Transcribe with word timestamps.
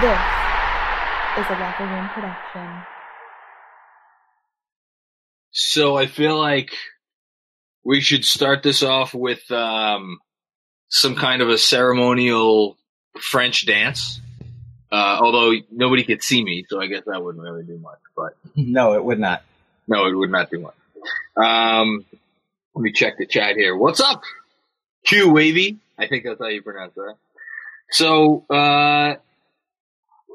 This 0.00 0.18
is 1.38 1.50
a 1.50 1.60
Locker 1.60 1.84
Room 1.86 2.08
production. 2.10 2.82
So 5.50 5.96
I 5.96 6.06
feel 6.06 6.38
like 6.38 6.70
we 7.84 8.00
should 8.00 8.24
start 8.24 8.62
this 8.62 8.82
off 8.82 9.14
with 9.14 9.50
um, 9.50 10.18
some 10.88 11.14
kind 11.16 11.42
of 11.42 11.48
a 11.48 11.58
ceremonial 11.58 12.76
French 13.20 13.66
dance. 13.66 14.20
Uh, 14.92 15.18
although 15.20 15.52
nobody 15.72 16.04
could 16.04 16.22
see 16.22 16.44
me, 16.44 16.64
so 16.68 16.80
I 16.80 16.86
guess 16.86 17.02
that 17.06 17.22
wouldn't 17.22 17.42
really 17.42 17.64
do 17.64 17.78
much. 17.78 17.98
But 18.16 18.36
No, 18.54 18.94
it 18.94 19.04
would 19.04 19.18
not. 19.18 19.42
no, 19.88 20.06
it 20.06 20.12
would 20.14 20.30
not 20.30 20.50
do 20.50 20.60
much. 20.60 20.74
Um, 21.36 22.04
let 22.74 22.82
me 22.82 22.92
check 22.92 23.18
the 23.18 23.26
chat 23.26 23.56
here. 23.56 23.76
What's 23.76 24.00
up? 24.00 24.22
Q 25.04 25.32
Wavy. 25.32 25.78
I 25.98 26.06
think 26.06 26.24
that's 26.24 26.40
how 26.40 26.48
you 26.48 26.62
pronounce 26.62 26.94
that. 26.94 27.14
So, 27.90 28.44
uh, 28.50 29.14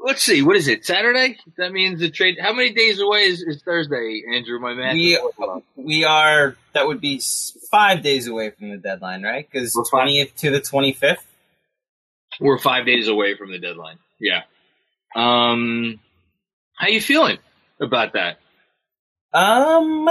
let's 0.03 0.23
see. 0.23 0.41
What 0.41 0.55
is 0.55 0.67
it? 0.67 0.85
Saturday? 0.85 1.37
That 1.57 1.71
means 1.71 1.99
the 1.99 2.09
trade. 2.09 2.37
How 2.41 2.53
many 2.53 2.73
days 2.73 2.99
away 2.99 3.25
is, 3.25 3.41
is 3.41 3.61
Thursday, 3.63 4.23
Andrew? 4.33 4.59
My 4.59 4.73
man. 4.73 4.95
We 4.95 5.19
we 5.75 6.05
are 6.05 6.55
that 6.73 6.87
would 6.87 7.01
be 7.01 7.21
five 7.71 8.01
days 8.01 8.27
away 8.27 8.51
from 8.51 8.69
the 8.69 8.77
deadline, 8.77 9.23
right? 9.23 9.47
Because 9.49 9.77
twentieth 9.89 10.35
to 10.37 10.51
the 10.51 10.61
twenty 10.61 10.93
fifth. 10.93 11.25
We're 12.39 12.59
five 12.59 12.85
days 12.85 13.07
away 13.07 13.35
from 13.35 13.51
the 13.51 13.59
deadline. 13.59 13.97
Yeah. 14.19 14.43
Um, 15.15 15.99
how 16.75 16.87
you 16.87 17.01
feeling 17.01 17.39
about 17.81 18.13
that? 18.13 18.37
Um, 19.33 20.07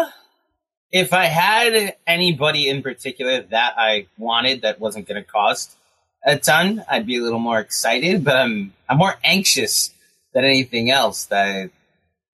if 0.91 1.13
I 1.13 1.27
had 1.27 1.97
anybody 2.07 2.69
in 2.69 2.83
particular 2.83 3.43
that 3.43 3.75
I 3.77 4.07
wanted 4.17 4.63
that 4.63 4.81
wasn't 4.81 5.07
going 5.07 5.23
to 5.23 5.29
cost 5.29 5.77
a 6.25 6.39
ton, 6.39 6.85
I'd 6.89 7.07
be 7.07 7.19
a 7.19 7.23
little 7.23 7.39
more 7.39 7.61
excited. 7.61 8.25
But 8.25 8.37
I'm 8.37 8.73
I'm 8.89 8.99
more 8.99 9.15
anxious 9.23 9.91
than 10.35 10.45
anything 10.45 10.91
else 10.91 11.27
that 11.27 11.71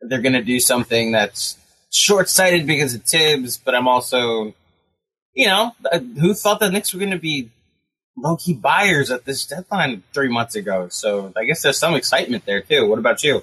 they're 0.00 0.22
going 0.22 0.34
to 0.34 0.42
do 0.42 0.60
something 0.60 1.12
that's 1.12 1.58
short 1.90 2.28
sighted 2.28 2.66
because 2.66 2.94
of 2.94 3.02
Thibs. 3.02 3.56
But 3.56 3.74
I'm 3.74 3.88
also, 3.88 4.54
you 5.32 5.46
know, 5.46 5.72
uh, 5.90 5.98
who 5.98 6.34
thought 6.34 6.60
the 6.60 6.70
Knicks 6.70 6.92
were 6.92 7.00
going 7.00 7.10
to 7.10 7.18
be 7.18 7.50
low 8.16 8.36
key 8.36 8.54
buyers 8.54 9.10
at 9.10 9.24
this 9.24 9.46
deadline 9.46 10.02
three 10.12 10.28
months 10.28 10.54
ago? 10.54 10.88
So 10.90 11.32
I 11.36 11.44
guess 11.44 11.62
there's 11.62 11.78
some 11.78 11.94
excitement 11.94 12.46
there 12.46 12.62
too. 12.62 12.88
What 12.88 12.98
about 12.98 13.24
you? 13.24 13.42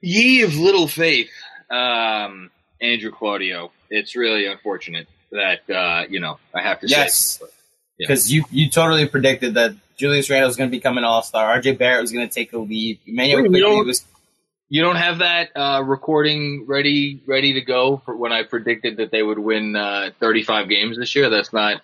Ye 0.00 0.42
of 0.42 0.56
little 0.56 0.88
faith, 0.88 1.30
um, 1.70 2.50
Andrew 2.80 3.12
Claudio. 3.12 3.70
It's 3.94 4.16
really 4.16 4.46
unfortunate 4.46 5.06
that 5.30 5.68
uh, 5.70 6.06
you 6.08 6.18
know 6.20 6.38
I 6.54 6.62
have 6.62 6.80
to 6.80 6.88
Yes. 6.88 7.38
say. 7.38 7.46
Yeah. 7.98 8.06
Because 8.08 8.32
you, 8.32 8.44
you 8.50 8.68
totally 8.70 9.06
predicted 9.06 9.54
that 9.54 9.74
Julius 9.96 10.28
Randle 10.30 10.48
was 10.48 10.56
going 10.56 10.70
to 10.70 10.76
become 10.76 10.96
an 10.98 11.04
all 11.04 11.22
star. 11.22 11.60
RJ 11.60 11.76
Barrett 11.78 12.00
was 12.00 12.10
going 12.10 12.26
to 12.26 12.34
take 12.34 12.52
a 12.54 12.58
lead. 12.58 12.98
Immanuel 13.06 13.42
Wait, 13.42 13.50
you 13.52 13.60
don't- 13.60 13.86
was. 13.86 14.04
You 14.70 14.80
don't 14.80 14.96
have 14.96 15.18
that 15.18 15.50
uh, 15.54 15.82
recording 15.84 16.64
ready 16.66 17.20
ready 17.26 17.52
to 17.52 17.60
go 17.60 18.00
for 18.06 18.16
when 18.16 18.32
I 18.32 18.42
predicted 18.42 18.96
that 18.96 19.10
they 19.10 19.22
would 19.22 19.38
win 19.38 19.76
uh, 19.76 20.10
35 20.18 20.70
games 20.70 20.96
this 20.98 21.14
year. 21.14 21.28
That's 21.28 21.52
not. 21.52 21.82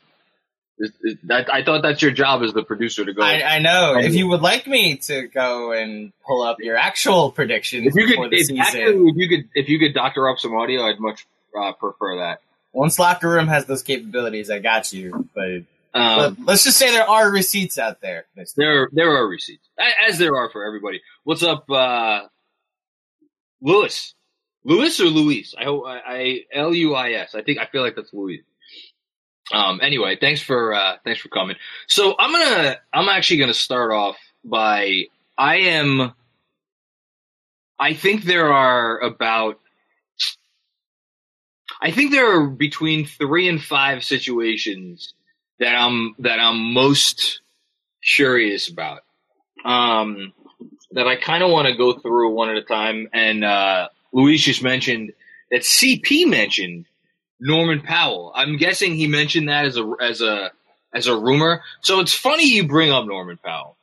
is- 0.79 0.93
is- 1.03 1.19
That, 1.25 1.53
I 1.53 1.63
thought 1.63 1.83
that's 1.83 2.01
your 2.01 2.13
job 2.13 2.43
as 2.43 2.55
the 2.55 2.63
producer 2.63 3.05
to 3.05 3.13
go. 3.13 3.21
I, 3.23 3.43
I 3.43 3.59
know. 3.59 3.99
If 3.99 4.15
you 4.15 4.29
would 4.29 4.41
like 4.41 4.67
me 4.67 4.97
to 5.09 5.29
go 5.29 5.73
and 5.73 6.15
pull 6.27 6.41
up 6.43 6.57
your 6.61 6.77
actual 6.79 7.31
predictions 7.31 7.89
if 7.89 7.95
you 7.95 8.07
before 8.09 8.25
could, 8.25 8.33
the 8.33 8.37
if, 8.37 8.47
season, 8.47 8.61
actually, 8.61 9.09
if 9.11 9.17
you 9.17 9.29
could, 9.29 9.49
if 9.55 9.69
you 9.69 9.79
could 9.79 9.93
doctor 9.93 10.27
up 10.27 10.39
some 10.39 10.55
audio, 10.57 10.85
I'd 10.87 10.99
much 10.99 11.27
uh, 11.59 11.73
prefer 11.73 12.17
that. 12.19 12.41
once 12.73 12.99
Locker 12.99 13.29
Room 13.29 13.49
has 13.49 13.67
those 13.67 13.83
capabilities, 13.83 14.51
I 14.51 14.59
got 14.59 14.93
you. 14.93 15.29
But, 15.35 15.63
Um, 15.95 16.37
but 16.37 16.37
let's 16.45 16.65
just 16.65 16.77
say 16.79 16.91
there 16.91 17.09
are 17.09 17.31
receipts 17.31 17.79
out 17.79 18.01
there. 18.01 18.27
There, 18.57 18.89
there 18.93 19.11
are 19.17 19.27
receipts, 19.27 19.69
as 20.07 20.19
there 20.19 20.37
are 20.37 20.51
for 20.51 20.65
everybody. 20.65 21.01
What's 21.25 21.43
up, 21.43 21.69
uh, 21.71 22.23
Lewis? 23.61 24.15
Lewis 24.65 25.01
or 25.01 25.05
Luis? 25.07 25.55
I 25.59 25.65
hope 25.65 25.85
I, 25.87 26.01
I 26.07 26.41
L 26.53 26.75
U 26.75 26.95
I 26.95 27.13
S. 27.13 27.35
I 27.35 27.43
think 27.43 27.59
I 27.59 27.67
feel 27.67 27.83
like 27.83 27.97
that's 27.97 28.13
Luis. 28.13 28.43
Um. 29.53 29.81
Anyway, 29.83 30.17
thanks 30.21 30.43
for 30.43 30.75
uh, 30.75 30.97
thanks 31.05 31.21
for 31.21 31.29
coming. 31.31 31.57
So 31.87 32.15
I'm 32.19 32.33
gonna 32.33 32.77
I'm 32.93 33.09
actually 33.09 33.39
gonna 33.39 33.55
start 33.55 33.93
off 33.93 34.17
by 34.45 35.05
I 35.39 35.57
am. 35.57 36.13
I 37.79 37.95
think 37.95 38.25
there 38.25 38.53
are 38.53 38.99
about. 38.99 39.59
I 41.81 41.91
think 41.91 42.11
there 42.11 42.41
are 42.41 42.47
between 42.47 43.07
three 43.07 43.49
and 43.49 43.63
five 43.63 44.05
situations 44.05 45.15
that 45.59 45.75
I'm 45.75 46.15
that 46.21 46.41
I'm 46.41 46.73
most 46.73 47.41
curious 48.03 48.69
about. 48.69 49.03
Um, 49.65 50.33
that 50.93 51.07
I 51.07 51.17
kind 51.17 51.43
of 51.43 51.51
want 51.51 51.69
to 51.69 51.77
go 51.77 51.99
through 51.99 52.31
one 52.31 52.51
at 52.51 52.57
a 52.57 52.63
time. 52.63 53.09
And 53.13 53.45
uh, 53.45 53.89
Luis 54.13 54.43
just 54.43 54.63
mentioned 54.63 55.13
that 55.51 55.63
CP 55.63 56.27
mentioned 56.27 56.87
Norman 57.41 57.81
Powell. 57.81 58.33
I'm 58.35 58.57
guessing 58.57 58.95
he 58.95 59.07
mentioned 59.07 59.49
that 59.49 59.67
as 59.67 59.77
a 59.77 59.93
as 60.01 60.21
a 60.23 60.51
as 60.93 61.07
a 61.07 61.17
rumor. 61.17 61.63
So 61.83 62.01
it's 62.01 62.15
funny 62.15 62.49
you 62.49 62.67
bring 62.67 62.91
up 62.91 63.07
Norman 63.07 63.39
Powell 63.39 63.77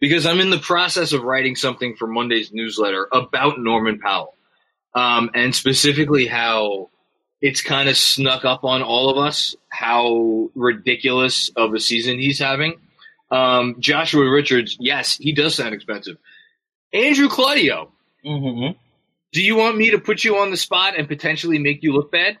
because 0.00 0.26
I'm 0.26 0.40
in 0.40 0.50
the 0.50 0.58
process 0.58 1.12
of 1.12 1.22
writing 1.22 1.56
something 1.56 1.96
for 1.96 2.06
Monday's 2.06 2.52
newsletter 2.52 3.06
about 3.12 3.58
Norman 3.58 3.98
Powell, 3.98 4.34
um, 4.94 5.30
and 5.34 5.54
specifically 5.54 6.26
how 6.26 6.89
it's 7.40 7.62
kind 7.62 7.88
of 7.88 7.96
snuck 7.96 8.44
up 8.44 8.64
on 8.64 8.82
all 8.82 9.10
of 9.10 9.18
us 9.18 9.56
how 9.68 10.50
ridiculous 10.54 11.50
of 11.56 11.74
a 11.74 11.80
season 11.80 12.18
he's 12.18 12.38
having. 12.38 12.74
Um, 13.30 13.76
Joshua 13.78 14.28
Richards, 14.28 14.76
yes, 14.80 15.16
he 15.16 15.32
does 15.32 15.54
sound 15.54 15.74
expensive. 15.74 16.16
Andrew 16.92 17.28
Claudio, 17.28 17.92
Mm-hmm. 18.24 18.78
Do 19.32 19.42
you 19.42 19.56
want 19.56 19.76
me 19.76 19.90
to 19.90 19.98
put 19.98 20.24
you 20.24 20.38
on 20.38 20.50
the 20.50 20.56
spot 20.56 20.98
and 20.98 21.06
potentially 21.06 21.58
make 21.58 21.82
you 21.82 21.92
look 21.92 22.10
bad? 22.10 22.38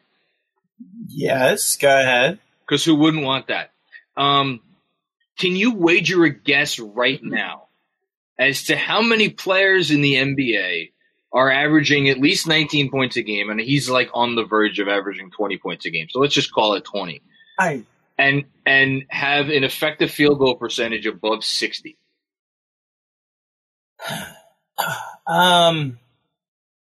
Yes, 1.08 1.76
go 1.76 1.88
ahead. 1.88 2.38
Because 2.66 2.84
who 2.84 2.96
wouldn't 2.96 3.24
want 3.24 3.48
that? 3.48 3.70
Um, 4.16 4.60
can 5.38 5.56
you 5.56 5.74
wager 5.74 6.24
a 6.24 6.30
guess 6.30 6.78
right 6.78 7.20
now 7.22 7.64
as 8.38 8.64
to 8.64 8.76
how 8.76 9.02
many 9.02 9.28
players 9.28 9.90
in 9.90 10.00
the 10.00 10.14
NBA 10.14 10.90
are 11.32 11.50
averaging 11.50 12.08
at 12.08 12.18
least 12.18 12.46
19 12.48 12.90
points 12.90 13.16
a 13.16 13.22
game, 13.22 13.50
and 13.50 13.60
he's 13.60 13.88
like 13.88 14.10
on 14.14 14.34
the 14.34 14.44
verge 14.44 14.78
of 14.80 14.88
averaging 14.88 15.30
20 15.30 15.58
points 15.58 15.86
a 15.86 15.90
game. 15.90 16.08
So 16.10 16.18
let's 16.20 16.34
just 16.34 16.52
call 16.52 16.74
it 16.74 16.84
20. 16.84 17.22
I 17.58 17.84
And 18.18 18.44
and 18.66 19.04
have 19.08 19.48
an 19.48 19.62
effective 19.64 20.10
field 20.10 20.38
goal 20.38 20.56
percentage 20.56 21.06
above 21.06 21.44
60. 21.44 21.96
um 25.26 25.98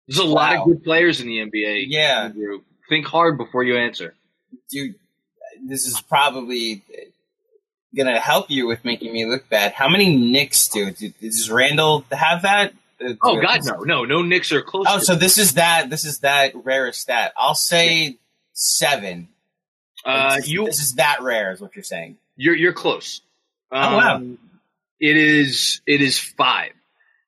There's 0.09 0.19
a 0.19 0.25
lot 0.25 0.57
of 0.57 0.65
good 0.67 0.83
players 0.85 1.21
in 1.21 1.29
the 1.29 1.39
NBA. 1.39 1.85
Yeah. 1.89 2.31
Think 2.89 3.07
hard 3.07 3.39
before 3.39 3.63
you 3.65 3.77
answer. 3.77 4.15
dude, 4.71 4.97
this 5.65 5.87
is 5.87 6.01
probably 6.01 6.83
gonna 7.97 8.19
help 8.21 8.51
you 8.51 8.67
with 8.67 8.85
making 8.85 9.13
me 9.13 9.25
look 9.27 9.49
bad. 9.49 9.73
How 9.73 9.89
many 9.89 10.17
Knicks 10.17 10.69
do- 10.69 10.91
Does 10.91 11.51
Randle 11.51 12.05
have 12.11 12.43
that? 12.43 12.73
Uh, 13.05 13.15
Oh 13.23 13.37
do- 13.37 13.43
God, 13.43 13.61
no, 13.65 13.81
no, 13.83 14.05
no 14.05 14.23
Knicks 14.23 14.53
are 14.53 14.63
close. 14.63 14.87
Oh, 14.89 14.99
so 14.99 15.15
this 15.15 15.39
is 15.39 15.55
that. 15.55 15.91
This 15.91 16.05
is 16.05 16.21
that 16.21 16.53
rare 16.55 16.93
stat. 16.93 17.33
I'll 17.37 17.55
say 17.55 18.19
seven. 18.53 19.29
uh, 20.05 20.37
This 20.37 20.45
is- 20.45 20.51
you 20.53 20.65
This 20.67 20.81
is 20.81 20.95
that 20.95 21.19
rare, 21.23 21.53
is 21.53 21.61
what 21.61 21.75
you're 21.77 21.83
saying. 21.85 22.17
You're 22.37 22.57
you're 22.57 22.73
close. 22.73 23.21
Oh, 23.71 23.97
wow. 23.97 24.17
Um, 24.17 24.39
It 25.01 25.17
is 25.17 25.81
it 25.87 26.01
is 26.01 26.19
five. 26.19 26.73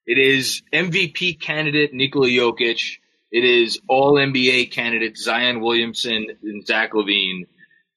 It 0.07 0.19
is 0.19 0.63
MVP 0.73 1.41
candidate 1.41 1.93
Nikola 1.95 2.29
Jokic. 2.29 2.99
It 3.33 3.43
is 3.45 3.81
All 3.89 4.15
NBA 4.15 4.71
candidate 4.71 5.17
Zion 5.17 5.61
Williamson 5.61 6.27
and 6.43 6.67
Zach 6.67 6.93
LaVine. 6.93 7.47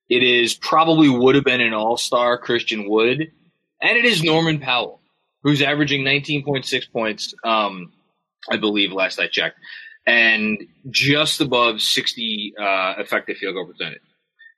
It 0.10 0.24
is 0.24 0.54
probably 0.56 1.10
would 1.10 1.36
have 1.36 1.44
been 1.44 1.62
an 1.62 1.74
All 1.74 1.98
Star 1.98 2.38
Christian 2.38 2.90
Wood, 2.90 3.32
and 3.82 3.98
it 3.98 4.06
is 4.06 4.24
Norman 4.24 4.60
Powell, 4.60 4.97
who's 5.48 5.62
averaging 5.62 6.04
19.6 6.04 6.92
points, 6.92 7.34
um, 7.46 7.94
I 8.52 8.58
believe 8.58 8.92
last 8.92 9.18
I 9.18 9.28
checked, 9.28 9.58
and 10.06 10.62
just 10.90 11.40
above 11.40 11.82
60 11.82 12.54
uh, 12.60 12.96
effective 12.98 13.38
field 13.38 13.56
goal 13.56 13.66
percentage. 13.66 14.02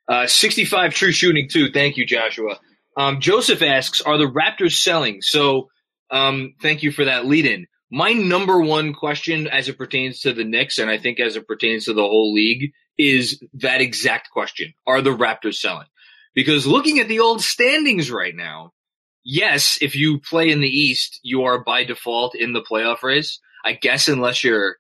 Uh, 0.08 0.26
65 0.26 0.96
true 0.96 1.12
shooting 1.12 1.48
too. 1.48 1.72
Thank 1.72 1.98
you, 1.98 2.08
Joshua. 2.08 2.58
Um, 2.98 3.22
Joseph 3.22 3.62
asks, 3.62 4.02
are 4.02 4.18
the 4.18 4.26
Raptors 4.26 4.80
selling? 4.80 5.22
So, 5.22 5.70
um, 6.10 6.56
thank 6.60 6.82
you 6.82 6.92
for 6.92 7.06
that 7.06 7.28
lead 7.28 7.46
in. 7.46 7.68
My 7.92 8.14
number 8.14 8.60
one 8.60 8.96
question 8.96 9.48
as 9.48 9.70
it 9.70 9.78
pertains 9.78 10.22
to 10.22 10.34
the 10.34 10.44
Knicks, 10.44 10.80
and 10.80 10.90
I 10.90 10.98
think 10.98 11.20
as 11.20 11.36
it 11.36 11.48
pertains 11.48 11.86
to 11.86 11.94
the 11.94 12.02
whole 12.02 12.34
league, 12.34 12.72
is 12.98 13.40
that 13.54 13.82
exact 13.82 14.32
question. 14.32 14.74
Are 14.88 15.04
the 15.04 15.16
Raptors 15.16 15.58
selling? 15.58 15.88
Because 16.34 16.66
looking 16.66 16.98
at 16.98 17.08
the 17.08 17.20
old 17.20 17.42
standings 17.44 18.10
right 18.10 18.36
now, 18.36 18.72
yes, 19.24 19.78
if 19.82 19.96
you 19.96 20.20
play 20.20 20.50
in 20.50 20.62
the 20.62 20.68
East, 20.68 21.20
you 21.24 21.44
are 21.44 21.64
by 21.64 21.84
default 21.84 22.36
in 22.36 22.54
the 22.54 22.64
playoff 22.64 23.04
race. 23.04 23.40
I 23.64 23.74
guess 23.74 24.08
unless 24.08 24.44
you're 24.44 24.78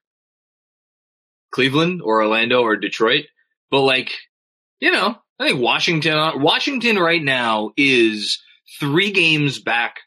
Cleveland 1.52 2.02
or 2.04 2.22
Orlando 2.22 2.62
or 2.62 2.76
Detroit. 2.76 3.26
But 3.72 3.82
like, 3.82 4.12
you 4.80 4.92
know, 4.92 5.16
I 5.40 5.48
think 5.48 5.62
Washington, 5.62 6.42
Washington 6.42 6.98
right 6.98 7.22
now 7.22 7.72
is 7.78 8.42
three 8.80 9.12
games 9.12 9.60
back 9.60 9.98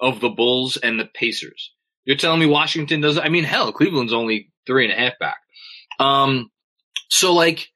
of 0.00 0.20
the 0.20 0.28
Bulls 0.28 0.76
and 0.76 0.98
the 0.98 1.08
Pacers. 1.14 1.72
You're 2.04 2.16
telling 2.16 2.40
me 2.40 2.46
Washington 2.46 3.00
doesn't, 3.00 3.22
I 3.22 3.28
mean, 3.28 3.44
hell, 3.44 3.72
Cleveland's 3.72 4.12
only 4.12 4.50
three 4.66 4.84
and 4.84 4.92
a 4.92 4.96
half 4.96 5.18
back. 5.18 5.38
Um, 6.00 6.50
so 7.08 7.32
like, 7.34 7.68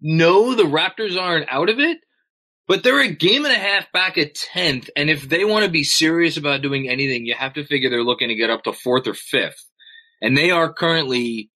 no, 0.00 0.54
the 0.54 0.64
Raptors 0.64 1.20
aren't 1.20 1.48
out 1.48 1.68
of 1.68 1.78
it, 1.78 1.98
but 2.68 2.82
they're 2.82 3.00
a 3.00 3.08
game 3.08 3.44
and 3.44 3.54
a 3.54 3.58
half 3.58 3.90
back 3.92 4.18
at 4.18 4.34
10th. 4.34 4.88
And 4.96 5.10
if 5.10 5.28
they 5.28 5.44
want 5.44 5.64
to 5.64 5.70
be 5.70 5.84
serious 5.84 6.36
about 6.36 6.62
doing 6.62 6.88
anything, 6.88 7.26
you 7.26 7.34
have 7.34 7.54
to 7.54 7.64
figure 7.64 7.90
they're 7.90 8.04
looking 8.04 8.28
to 8.28 8.34
get 8.34 8.50
up 8.50 8.64
to 8.64 8.72
fourth 8.72 9.06
or 9.06 9.14
fifth. 9.14 9.68
And 10.20 10.36
they 10.36 10.50
are 10.50 10.72
currently 10.72 11.50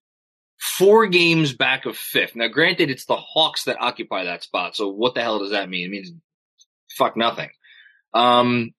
four 0.59 1.07
games 1.07 1.53
back 1.53 1.87
of 1.87 1.97
fifth. 1.97 2.35
Now, 2.35 2.49
granted, 2.49 2.91
it's 2.91 3.05
the 3.05 3.17
Hawks 3.17 3.65
that 3.65 3.81
occupy 3.81 4.25
that 4.25 4.43
spot. 4.43 4.75
So 4.75 4.89
what 4.89 5.15
the 5.15 5.23
hell 5.23 5.39
does 5.39 5.53
that 5.53 5.69
mean? 5.69 5.87
It 5.87 5.91
means 5.91 6.13
fuck 6.97 7.17
nothing. 7.17 7.51
Um, 8.13 8.73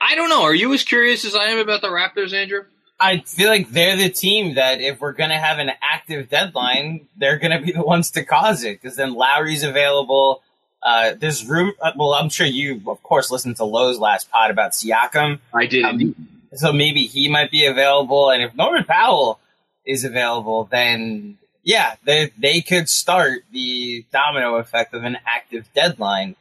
I 0.00 0.14
don't 0.14 0.28
know. 0.28 0.42
Are 0.42 0.54
you 0.54 0.72
as 0.72 0.84
curious 0.84 1.24
as 1.24 1.34
I 1.34 1.46
am 1.46 1.58
about 1.58 1.82
the 1.82 1.88
Raptors, 1.88 2.32
Andrew? 2.32 2.62
I 3.00 3.18
feel 3.20 3.48
like 3.48 3.70
they're 3.70 3.96
the 3.96 4.08
team 4.08 4.56
that 4.56 4.80
if 4.80 5.00
we're 5.00 5.12
gonna 5.12 5.38
have 5.38 5.58
an 5.58 5.70
active 5.82 6.28
deadline, 6.28 7.08
they're 7.16 7.38
gonna 7.38 7.60
be 7.60 7.72
the 7.72 7.82
ones 7.82 8.10
to 8.12 8.24
cause 8.24 8.64
it 8.64 8.80
because 8.80 8.96
then 8.96 9.14
Lowry's 9.14 9.62
available. 9.62 10.42
Uh, 10.82 11.14
there's 11.18 11.44
room. 11.46 11.72
Uh, 11.80 11.92
well, 11.96 12.14
I'm 12.14 12.28
sure 12.28 12.46
you, 12.46 12.80
of 12.86 13.02
course, 13.02 13.30
listened 13.30 13.56
to 13.56 13.64
Lowe's 13.64 13.98
last 13.98 14.30
pod 14.30 14.50
about 14.50 14.72
Siakam. 14.72 15.40
I 15.52 15.66
did. 15.66 15.84
Um, 15.84 16.14
so 16.54 16.72
maybe 16.72 17.02
he 17.02 17.28
might 17.28 17.50
be 17.50 17.66
available. 17.66 18.30
And 18.30 18.42
if 18.42 18.54
Norman 18.54 18.84
Powell 18.84 19.40
is 19.84 20.04
available, 20.04 20.68
then 20.70 21.38
yeah, 21.62 21.96
they 22.04 22.32
they 22.38 22.60
could 22.60 22.88
start 22.88 23.42
the 23.52 24.04
domino 24.12 24.56
effect 24.56 24.94
of 24.94 25.04
an 25.04 25.18
active 25.26 25.68
deadline. 25.74 26.36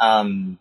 Um, 0.00 0.58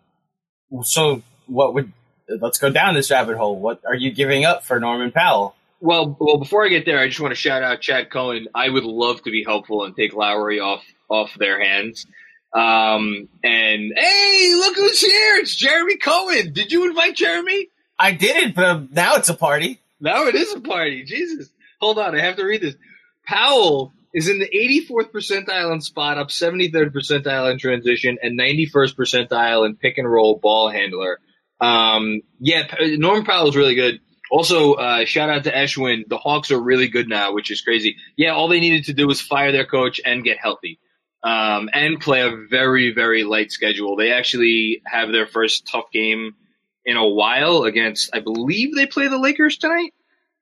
so 0.84 1.22
what 1.48 1.74
would 1.74 1.92
let's 2.30 2.60
go 2.60 2.70
down 2.70 2.94
this 2.94 3.12
rabbit 3.12 3.38
hole. 3.38 3.60
What 3.60 3.82
are 3.86 3.96
you 3.96 4.12
giving 4.12 4.46
up 4.46 4.64
for 4.64 4.80
Norman 4.80 5.12
Powell? 5.12 5.56
Well, 5.80 6.16
well, 6.20 6.38
before 6.38 6.66
I 6.66 6.70
get 6.70 6.86
there, 6.86 7.00
I 7.00 7.08
just 7.08 7.20
want 7.20 7.32
to 7.32 7.40
shout 7.40 7.64
out 7.64 7.82
Chad 7.82 8.10
Cohen. 8.10 8.48
I 8.56 8.70
would 8.70 8.84
love 8.84 9.24
to 9.24 9.32
be 9.32 9.44
helpful 9.44 9.84
and 9.84 9.96
take 9.96 10.14
Lowry 10.14 10.60
off 10.60 10.84
off 11.10 11.34
their 11.38 11.64
hands. 11.64 12.06
Um, 12.58 13.30
and 13.44 13.94
hey, 13.96 14.54
look 14.56 14.76
who's 14.76 15.00
here! 15.00 15.36
It's 15.36 15.56
Jeremy 15.56 15.98
Cohen. 15.98 16.54
Did 16.54 16.72
you 16.72 16.90
invite 16.90 17.16
Jeremy? 17.16 17.68
I 18.00 18.14
didn't, 18.14 18.56
but 18.56 18.92
now 18.92 19.16
it's 19.18 19.30
a 19.30 19.36
party. 19.36 19.80
Now 20.00 20.26
it 20.26 20.34
is 20.34 20.56
a 20.56 20.60
party. 20.60 21.04
Jesus. 21.04 21.52
Hold 21.80 22.00
on, 22.00 22.18
I 22.18 22.22
have 22.22 22.38
to 22.38 22.46
read 22.46 22.62
this. 22.62 22.74
Powell 23.28 23.94
is 24.12 24.28
in 24.28 24.40
the 24.40 24.50
84th 24.50 25.12
percentile 25.12 25.72
in 25.72 25.82
spot 25.82 26.18
up, 26.18 26.30
73rd 26.30 26.94
percentile 26.94 27.52
in 27.52 27.60
transition, 27.60 28.18
and 28.24 28.40
91st 28.40 28.96
percentile 28.96 29.68
in 29.68 29.76
pick 29.76 30.00
and 30.00 30.12
roll 30.12 30.40
ball 30.40 30.72
handler. 30.72 31.20
Um, 31.62 32.22
yeah, 32.40 32.64
Powell 32.68 33.50
is 33.50 33.56
really 33.56 33.76
good. 33.76 34.00
Also, 34.32 34.74
uh, 34.74 35.06
shout 35.06 35.30
out 35.30 35.44
to 35.44 35.52
Eshwin. 35.52 36.08
The 36.08 36.18
Hawks 36.18 36.50
are 36.50 36.60
really 36.60 36.88
good 36.88 37.08
now, 37.08 37.34
which 37.34 37.52
is 37.52 37.62
crazy. 37.62 37.98
Yeah, 38.16 38.32
all 38.32 38.48
they 38.48 38.60
needed 38.60 38.86
to 38.86 38.94
do 38.94 39.06
was 39.06 39.22
fire 39.22 39.52
their 39.52 39.68
coach 39.68 40.02
and 40.04 40.24
get 40.24 40.40
healthy. 40.40 40.80
Um, 41.28 41.70
and 41.74 42.00
play 42.00 42.22
a 42.22 42.32
very, 42.50 42.94
very 42.94 43.26
light 43.26 43.52
schedule. 43.52 43.98
They 43.98 44.14
actually 44.14 44.82
have 44.86 45.12
their 45.12 45.28
first 45.28 45.68
tough 45.68 45.92
game 45.92 46.36
in 46.86 46.96
a 46.96 47.06
while 47.06 47.64
against, 47.64 48.10
I 48.14 48.22
believe 48.22 48.74
they 48.74 48.86
play 48.86 49.10
the 49.10 49.18
Lakers 49.18 49.58
tonight. 49.58 49.94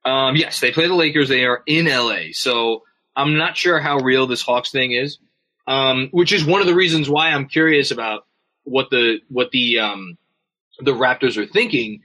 Um, 0.04 0.36
yes, 0.36 0.60
they 0.60 0.70
play 0.70 0.86
the 0.86 0.94
Lakers. 0.94 1.28
They 1.28 1.44
are 1.44 1.64
in 1.66 1.86
LA. 1.86 2.28
So 2.34 2.84
I'm 3.16 3.36
not 3.36 3.56
sure 3.56 3.80
how 3.80 3.98
real 3.98 4.28
this 4.28 4.42
Hawks 4.42 4.70
thing 4.70 4.92
is. 4.92 5.18
Um, 5.66 6.08
which 6.12 6.32
is 6.32 6.44
one 6.44 6.60
of 6.60 6.68
the 6.68 6.74
reasons 6.76 7.10
why 7.10 7.30
I'm 7.30 7.48
curious 7.48 7.90
about 7.90 8.24
what 8.62 8.88
the, 8.90 9.18
what 9.28 9.50
the, 9.50 9.80
um, 9.80 10.16
the 10.78 10.92
Raptors 10.92 11.36
are 11.36 11.46
thinking. 11.46 12.02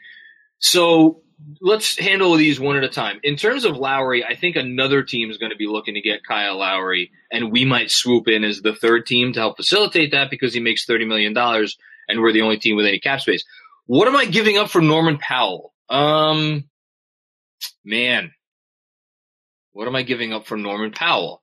So 0.57 1.20
let's 1.61 1.97
handle 1.97 2.35
these 2.35 2.59
one 2.59 2.77
at 2.77 2.83
a 2.83 2.89
time. 2.89 3.19
In 3.23 3.35
terms 3.35 3.65
of 3.65 3.77
Lowry, 3.77 4.23
I 4.23 4.35
think 4.35 4.55
another 4.55 5.03
team 5.03 5.29
is 5.29 5.37
going 5.37 5.51
to 5.51 5.57
be 5.57 5.67
looking 5.67 5.95
to 5.95 6.01
get 6.01 6.25
Kyle 6.25 6.57
Lowry, 6.57 7.11
and 7.31 7.51
we 7.51 7.65
might 7.65 7.91
swoop 7.91 8.27
in 8.27 8.43
as 8.43 8.61
the 8.61 8.75
third 8.75 9.05
team 9.05 9.33
to 9.33 9.39
help 9.39 9.57
facilitate 9.57 10.11
that 10.11 10.29
because 10.29 10.53
he 10.53 10.59
makes 10.59 10.85
$30 10.85 11.07
million 11.07 11.35
and 11.37 12.21
we're 12.21 12.33
the 12.33 12.41
only 12.41 12.57
team 12.57 12.75
with 12.75 12.85
any 12.85 12.99
cap 12.99 13.21
space. 13.21 13.43
What 13.85 14.07
am 14.07 14.15
I 14.15 14.25
giving 14.25 14.57
up 14.57 14.69
for 14.69 14.81
Norman 14.81 15.17
Powell? 15.17 15.73
Um, 15.89 16.65
man, 17.83 18.31
what 19.73 19.87
am 19.87 19.95
I 19.95 20.03
giving 20.03 20.33
up 20.33 20.45
for 20.45 20.57
Norman 20.57 20.91
Powell? 20.91 21.41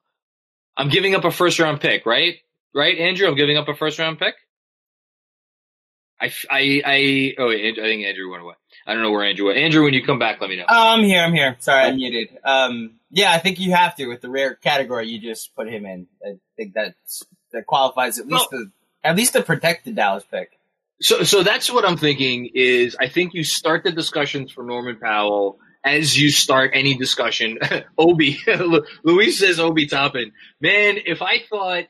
I'm 0.76 0.88
giving 0.88 1.14
up 1.14 1.24
a 1.24 1.30
first 1.30 1.58
round 1.58 1.80
pick, 1.80 2.06
right? 2.06 2.36
Right, 2.74 2.98
Andrew? 2.98 3.26
I'm 3.26 3.34
giving 3.34 3.56
up 3.56 3.68
a 3.68 3.74
first 3.74 3.98
round 3.98 4.18
pick. 4.18 4.34
I, 6.20 6.32
I, 6.50 6.82
I, 6.84 7.34
oh, 7.38 7.50
I 7.50 7.72
think 7.74 8.04
Andrew 8.04 8.30
went 8.30 8.42
away. 8.42 8.54
I 8.88 8.94
don't 8.94 9.02
know 9.02 9.10
where 9.10 9.24
Andrew 9.24 9.46
went. 9.46 9.58
Andrew, 9.58 9.84
when 9.84 9.92
you 9.92 10.02
come 10.02 10.18
back, 10.18 10.40
let 10.40 10.48
me 10.48 10.56
know. 10.56 10.64
Oh, 10.66 10.94
I'm 10.94 11.04
here. 11.04 11.22
I'm 11.22 11.34
here. 11.34 11.56
Sorry, 11.60 11.84
I'm 11.84 11.96
muted. 11.96 12.38
Um, 12.42 12.92
yeah, 13.10 13.30
I 13.30 13.38
think 13.38 13.60
you 13.60 13.72
have 13.72 13.94
to 13.96 14.06
with 14.06 14.22
the 14.22 14.30
rare 14.30 14.54
category 14.54 15.08
you 15.08 15.20
just 15.20 15.54
put 15.54 15.68
him 15.68 15.84
in. 15.84 16.06
I 16.24 16.38
think 16.56 16.72
that's 16.72 17.22
that 17.52 17.66
qualifies 17.66 18.18
at 18.18 18.26
least 18.26 18.48
the 18.50 18.70
at 19.04 19.14
least 19.14 19.34
the 19.34 19.92
Dallas 19.94 20.24
pick. 20.30 20.58
So, 21.00 21.22
so 21.22 21.42
that's 21.42 21.70
what 21.70 21.84
I'm 21.84 21.96
thinking 21.98 22.50
is 22.54 22.96
I 22.98 23.08
think 23.08 23.34
you 23.34 23.44
start 23.44 23.84
the 23.84 23.92
discussions 23.92 24.50
for 24.50 24.64
Norman 24.64 24.96
Powell 24.96 25.58
as 25.84 26.18
you 26.18 26.30
start 26.30 26.72
any 26.74 26.94
discussion. 26.94 27.58
Obi, 27.98 28.40
Luis 29.04 29.38
says 29.38 29.60
Obi 29.60 29.86
Toppin. 29.86 30.32
Man, 30.60 30.98
if 31.06 31.22
I 31.22 31.42
thought 31.48 31.84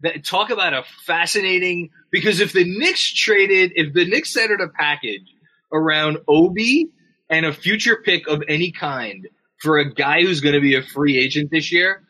that, 0.00 0.24
talk 0.24 0.50
about 0.50 0.74
a 0.74 0.84
fascinating, 1.06 1.90
because 2.10 2.40
if 2.40 2.52
the 2.52 2.64
Knicks 2.64 3.12
traded, 3.12 3.72
if 3.74 3.94
the 3.94 4.04
Knicks 4.04 4.32
centered 4.32 4.60
a 4.60 4.68
package 4.68 5.31
around 5.72 6.18
Obi 6.28 6.90
and 7.28 7.46
a 7.46 7.52
future 7.52 7.96
pick 8.04 8.28
of 8.28 8.42
any 8.48 8.72
kind 8.72 9.28
for 9.58 9.78
a 9.78 9.92
guy 9.92 10.22
who's 10.22 10.40
going 10.40 10.54
to 10.54 10.60
be 10.60 10.74
a 10.74 10.82
free 10.82 11.18
agent 11.18 11.50
this 11.50 11.72
year, 11.72 12.02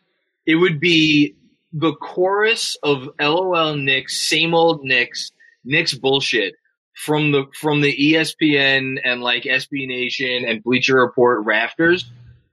it 0.45 0.55
would 0.55 0.79
be 0.79 1.35
the 1.71 1.93
chorus 1.95 2.77
of 2.83 3.09
LOL 3.19 3.75
Knicks, 3.75 4.27
same 4.27 4.53
old 4.53 4.83
Knicks, 4.83 5.31
Knicks 5.63 5.93
bullshit 5.93 6.55
from 6.93 7.31
the 7.31 7.45
from 7.59 7.81
the 7.81 7.95
ESPN 7.95 8.97
and 9.03 9.21
like 9.21 9.43
SB 9.43 9.87
Nation 9.87 10.45
and 10.45 10.63
Bleacher 10.63 10.95
Report 10.95 11.43
rafters 11.45 12.05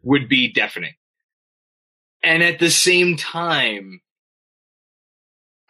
would 0.03 0.29
be 0.29 0.53
deafening. 0.53 0.95
And 2.23 2.43
at 2.43 2.59
the 2.59 2.71
same 2.71 3.17
time, 3.17 4.01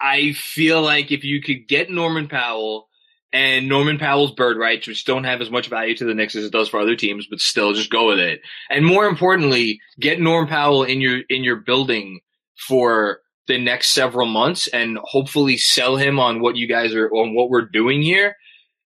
I 0.01 0.33
feel 0.33 0.83
like 0.83 1.11
if 1.13 1.25
you 1.25 1.43
could 1.43 1.69
get 1.69 1.91
Norman 1.91 2.29
Powell 2.29 2.89
and 3.33 3.69
Norman 3.69 3.99
Powell's 3.99 4.33
bird 4.33 4.59
rights, 4.59 4.87
which 4.87 5.05
don't 5.05 5.25
have 5.25 5.41
as 5.41 5.51
much 5.51 5.69
value 5.69 5.97
to 5.97 6.05
the 6.05 6.15
Knicks 6.15 6.35
as 6.35 6.45
it 6.45 6.53
does 6.53 6.69
for 6.69 6.81
other 6.81 6.97
teams, 6.97 7.27
but 7.29 7.41
still 7.41 7.73
just 7.73 7.91
go 7.91 8.09
with 8.09 8.19
it. 8.19 8.41
And 8.69 8.85
more 8.85 9.07
importantly, 9.07 9.81
get 9.99 10.21
Norman 10.21 10.49
Powell 10.49 10.83
in 10.83 11.01
your 11.01 11.21
in 11.29 11.45
your 11.45 11.57
building 11.57 12.21
for 12.69 13.21
the 13.47 13.59
next 13.59 13.91
several 13.91 14.27
months 14.27 14.69
and 14.69 14.99
hopefully 15.03 15.57
sell 15.57 15.97
him 15.97 16.19
on 16.19 16.41
what 16.41 16.57
you 16.57 16.69
guys 16.69 16.95
are 16.95 17.11
on 17.11 17.35
what 17.35 17.51
we're 17.51 17.69
doing 17.69 18.03
here. 18.03 18.37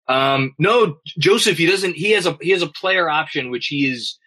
Um, 0.08 0.54
no, 0.60 0.98
Joseph, 1.18 1.58
he 1.58 1.66
doesn't. 1.66 1.96
He 1.96 2.12
has 2.12 2.26
a 2.26 2.38
he 2.42 2.52
has 2.52 2.62
a 2.62 2.68
player 2.68 3.10
option 3.10 3.50
which 3.50 3.68
he 3.68 3.88
is 3.88 4.18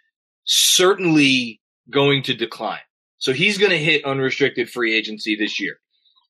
certainly 0.45 1.61
going 1.91 2.23
to 2.25 2.35
decline. 2.35 2.81
So 3.19 3.33
he's 3.33 3.59
going 3.59 3.71
to 3.71 3.79
hit 3.79 4.05
unrestricted 4.05 4.71
free 4.71 4.95
agency 4.95 5.37
this 5.37 5.61
year 5.61 5.77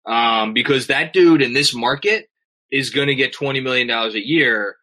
um, 0.07 0.55
because 0.55 0.87
that 0.87 1.13
dude 1.13 1.43
in 1.43 1.53
this 1.53 1.75
market 1.75 2.29
is 2.71 2.91
going 2.91 3.09
to 3.09 3.15
get 3.15 3.35
$20 3.35 3.63
million 3.63 3.89
a 3.91 4.11
year, 4.19 4.77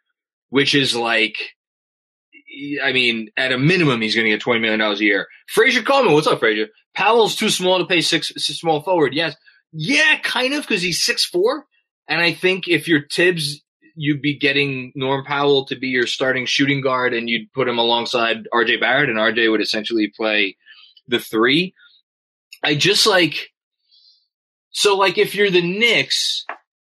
which 0.49 0.75
is 0.75 0.95
like, 0.95 1.35
I 2.83 2.91
mean, 2.93 3.29
at 3.37 3.51
a 3.51 3.57
minimum, 3.57 4.01
he's 4.01 4.15
going 4.15 4.25
to 4.25 4.31
get 4.31 4.41
$20 4.41 4.61
million 4.61 4.81
a 4.81 4.95
year. 4.95 5.27
Frazier 5.47 5.81
Coleman, 5.81 6.13
what's 6.13 6.27
up, 6.27 6.39
Frazier? 6.39 6.67
Powell's 6.95 7.35
too 7.35 7.49
small 7.49 7.79
to 7.79 7.85
pay 7.85 8.01
six, 8.01 8.29
small 8.37 8.81
forward. 8.81 9.13
Yes. 9.13 9.35
Yeah, 9.71 10.19
kind 10.21 10.53
of, 10.53 10.61
because 10.61 10.83
he's 10.83 11.03
six 11.03 11.25
four. 11.25 11.65
And 12.07 12.21
I 12.21 12.33
think 12.33 12.67
if 12.67 12.87
you're 12.87 13.07
Thibs, 13.11 13.61
you'd 13.95 14.21
be 14.21 14.37
getting 14.37 14.91
Norm 14.95 15.23
Powell 15.25 15.65
to 15.65 15.75
be 15.75 15.87
your 15.87 16.07
starting 16.07 16.45
shooting 16.45 16.81
guard 16.81 17.13
and 17.13 17.29
you'd 17.29 17.51
put 17.53 17.67
him 17.67 17.77
alongside 17.77 18.47
RJ 18.53 18.79
Barrett 18.79 19.09
and 19.09 19.17
RJ 19.17 19.49
would 19.51 19.61
essentially 19.61 20.11
play 20.15 20.57
the 21.07 21.19
three. 21.19 21.73
I 22.63 22.75
just 22.75 23.05
like, 23.05 23.49
so 24.71 24.95
like 24.95 25.17
if 25.17 25.35
you're 25.35 25.51
the 25.51 25.61
Knicks, 25.61 26.45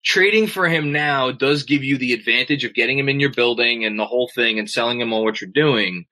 trading 0.05 0.47
for 0.47 0.69
him 0.69 0.93
now 0.93 1.33
does 1.33 1.63
give 1.63 1.83
you 1.83 1.97
the 1.99 2.13
advantage 2.13 2.65
of 2.65 2.75
getting 2.75 2.99
him 2.99 3.09
in 3.09 3.21
your 3.21 3.33
building 3.33 3.85
and 3.85 3.99
the 3.99 4.07
whole 4.07 4.31
thing 4.35 4.59
and 4.59 4.71
selling 4.71 5.01
him 5.01 5.13
on 5.13 5.25
what 5.25 5.41
you're 5.41 5.51
doing. 5.51 6.05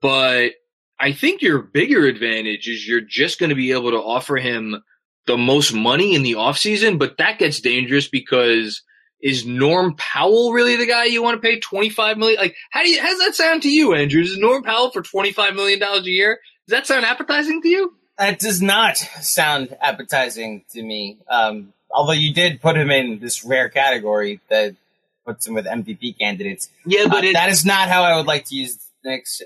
But 0.00 0.52
I 0.98 1.12
think 1.12 1.42
your 1.42 1.58
bigger 1.60 2.06
advantage 2.06 2.68
is 2.68 2.86
you're 2.86 3.00
just 3.00 3.38
going 3.40 3.50
to 3.50 3.56
be 3.56 3.72
able 3.72 3.90
to 3.90 3.96
offer 3.96 4.36
him 4.36 4.82
the 5.26 5.36
most 5.36 5.72
money 5.72 6.14
in 6.14 6.22
the 6.22 6.34
offseason, 6.34 6.98
but 6.98 7.18
that 7.18 7.38
gets 7.38 7.60
dangerous 7.60 8.08
because 8.08 8.82
is 9.20 9.44
Norm 9.44 9.94
Powell 9.96 10.52
really 10.52 10.76
the 10.76 10.86
guy 10.86 11.04
you 11.04 11.22
want 11.22 11.40
to 11.40 11.46
pay 11.46 11.60
25 11.60 12.16
million? 12.16 12.40
Like, 12.40 12.56
how 12.70 12.82
do 12.82 12.88
you, 12.88 13.02
does 13.02 13.18
that 13.18 13.34
sound 13.34 13.62
to 13.62 13.70
you, 13.70 13.94
Andrew? 13.94 14.22
Is 14.22 14.38
Norm 14.38 14.62
Powell 14.62 14.90
for 14.90 15.02
$25 15.02 15.54
million 15.54 15.82
a 15.82 16.00
year? 16.02 16.38
Does 16.66 16.78
that 16.78 16.86
sound 16.86 17.04
appetizing 17.04 17.60
to 17.62 17.68
you? 17.68 17.94
That 18.18 18.38
does 18.38 18.62
not 18.62 18.96
sound 18.96 19.76
appetizing 19.80 20.64
to 20.72 20.82
me. 20.82 21.18
Um, 21.28 21.72
although 21.94 22.12
you 22.12 22.32
did 22.32 22.60
put 22.60 22.76
him 22.76 22.90
in 22.90 23.18
this 23.18 23.44
rare 23.44 23.68
category 23.68 24.40
that 24.48 24.74
puts 25.26 25.46
him 25.46 25.54
with 25.54 25.66
MVP 25.66 26.18
candidates. 26.18 26.68
Yeah, 26.86 27.06
but 27.08 27.24
Uh, 27.24 27.28
it, 27.28 27.32
that 27.34 27.50
is 27.50 27.64
not 27.64 27.88
how 27.88 28.02
I 28.02 28.16
would 28.16 28.26
like 28.26 28.46
to 28.46 28.54
use 28.54 28.78
Knicks 29.04 29.42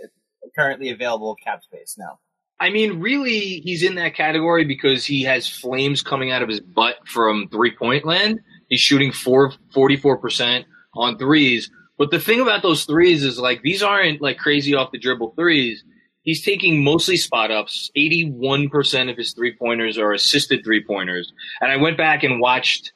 currently 0.56 0.90
available 0.90 1.34
cap 1.36 1.62
space. 1.62 1.96
No. 1.98 2.18
I 2.60 2.70
mean, 2.70 3.00
really, 3.00 3.60
he's 3.60 3.82
in 3.82 3.96
that 3.96 4.14
category 4.14 4.64
because 4.64 5.04
he 5.04 5.24
has 5.24 5.48
flames 5.48 6.02
coming 6.02 6.30
out 6.30 6.42
of 6.42 6.48
his 6.48 6.60
butt 6.60 6.96
from 7.06 7.48
three 7.48 7.74
point 7.74 8.04
land. 8.04 8.40
He's 8.68 8.80
shooting 8.80 9.12
four, 9.12 9.52
44% 9.74 10.64
on 10.94 11.18
threes. 11.18 11.70
But 11.98 12.10
the 12.10 12.20
thing 12.20 12.40
about 12.40 12.62
those 12.62 12.84
threes 12.84 13.24
is 13.24 13.38
like, 13.38 13.62
these 13.62 13.82
aren't 13.82 14.20
like 14.20 14.38
crazy 14.38 14.74
off 14.74 14.92
the 14.92 14.98
dribble 14.98 15.34
threes. 15.36 15.84
He's 16.24 16.42
taking 16.42 16.82
mostly 16.82 17.18
spot 17.18 17.50
ups. 17.50 17.90
81% 17.96 19.10
of 19.10 19.16
his 19.16 19.34
three 19.34 19.54
pointers 19.56 19.98
are 19.98 20.12
assisted 20.12 20.64
three 20.64 20.82
pointers. 20.82 21.32
And 21.60 21.70
I 21.70 21.76
went 21.76 21.98
back 21.98 22.22
and 22.24 22.40
watched, 22.40 22.92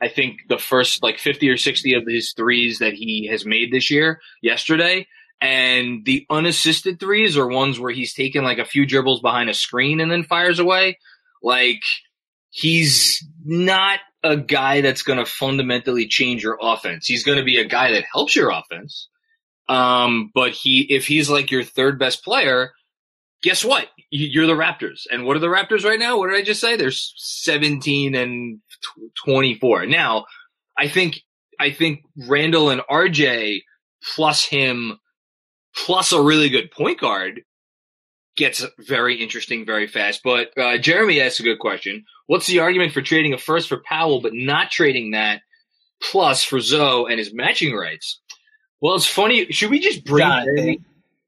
I 0.00 0.08
think 0.08 0.42
the 0.48 0.58
first 0.58 1.02
like 1.02 1.18
50 1.18 1.50
or 1.50 1.56
60 1.56 1.94
of 1.94 2.04
his 2.06 2.32
threes 2.36 2.78
that 2.78 2.94
he 2.94 3.26
has 3.30 3.44
made 3.44 3.72
this 3.72 3.90
year 3.90 4.20
yesterday. 4.42 5.08
And 5.40 6.04
the 6.04 6.24
unassisted 6.30 7.00
threes 7.00 7.36
are 7.36 7.48
ones 7.48 7.80
where 7.80 7.92
he's 7.92 8.14
taken 8.14 8.44
like 8.44 8.58
a 8.58 8.64
few 8.64 8.86
dribbles 8.86 9.20
behind 9.20 9.50
a 9.50 9.54
screen 9.54 10.00
and 10.00 10.10
then 10.10 10.22
fires 10.22 10.60
away. 10.60 10.98
Like 11.42 11.82
he's 12.50 13.26
not 13.44 13.98
a 14.22 14.36
guy 14.36 14.82
that's 14.82 15.02
going 15.02 15.18
to 15.18 15.26
fundamentally 15.26 16.06
change 16.06 16.44
your 16.44 16.58
offense. 16.60 17.06
He's 17.06 17.24
going 17.24 17.38
to 17.38 17.44
be 17.44 17.58
a 17.58 17.64
guy 17.64 17.92
that 17.92 18.04
helps 18.12 18.36
your 18.36 18.50
offense. 18.50 19.08
Um, 19.68 20.30
but 20.34 20.52
he, 20.52 20.80
if 20.80 21.06
he's 21.06 21.28
like 21.28 21.50
your 21.50 21.64
third 21.64 21.98
best 21.98 22.24
player, 22.24 22.72
guess 23.42 23.64
what? 23.64 23.88
You're 24.10 24.46
the 24.46 24.54
Raptors. 24.54 25.02
And 25.10 25.24
what 25.24 25.36
are 25.36 25.40
the 25.40 25.48
Raptors 25.48 25.84
right 25.84 25.98
now? 25.98 26.18
What 26.18 26.30
did 26.30 26.36
I 26.36 26.42
just 26.42 26.60
say? 26.60 26.76
They're 26.76 26.90
17 26.90 28.14
and 28.14 28.60
24. 29.24 29.86
Now, 29.86 30.24
I 30.76 30.88
think, 30.88 31.20
I 31.60 31.70
think 31.70 32.00
Randle 32.16 32.70
and 32.70 32.80
RJ 32.90 33.62
plus 34.14 34.44
him 34.44 34.98
plus 35.76 36.12
a 36.12 36.22
really 36.22 36.48
good 36.48 36.70
point 36.70 37.00
guard 37.00 37.42
gets 38.36 38.64
very 38.78 39.16
interesting 39.16 39.66
very 39.66 39.86
fast. 39.86 40.22
But 40.24 40.56
uh, 40.56 40.78
Jeremy 40.78 41.20
asked 41.20 41.40
a 41.40 41.44
good 41.44 41.58
question. 41.58 42.04
What's 42.26 42.46
the 42.46 42.60
argument 42.60 42.92
for 42.92 43.02
trading 43.02 43.34
a 43.34 43.38
first 43.38 43.68
for 43.68 43.82
Powell, 43.84 44.22
but 44.22 44.32
not 44.32 44.70
trading 44.70 45.10
that 45.10 45.42
plus 46.00 46.44
for 46.44 46.60
Zoe 46.60 47.10
and 47.10 47.18
his 47.18 47.34
matching 47.34 47.74
rights? 47.74 48.20
Well, 48.80 48.94
it's 48.94 49.06
funny. 49.06 49.50
Should 49.52 49.70
we 49.70 49.80
just 49.80 50.04
bring 50.04 50.26
Jonathan. 50.26 50.56
Jeremy? 50.56 50.80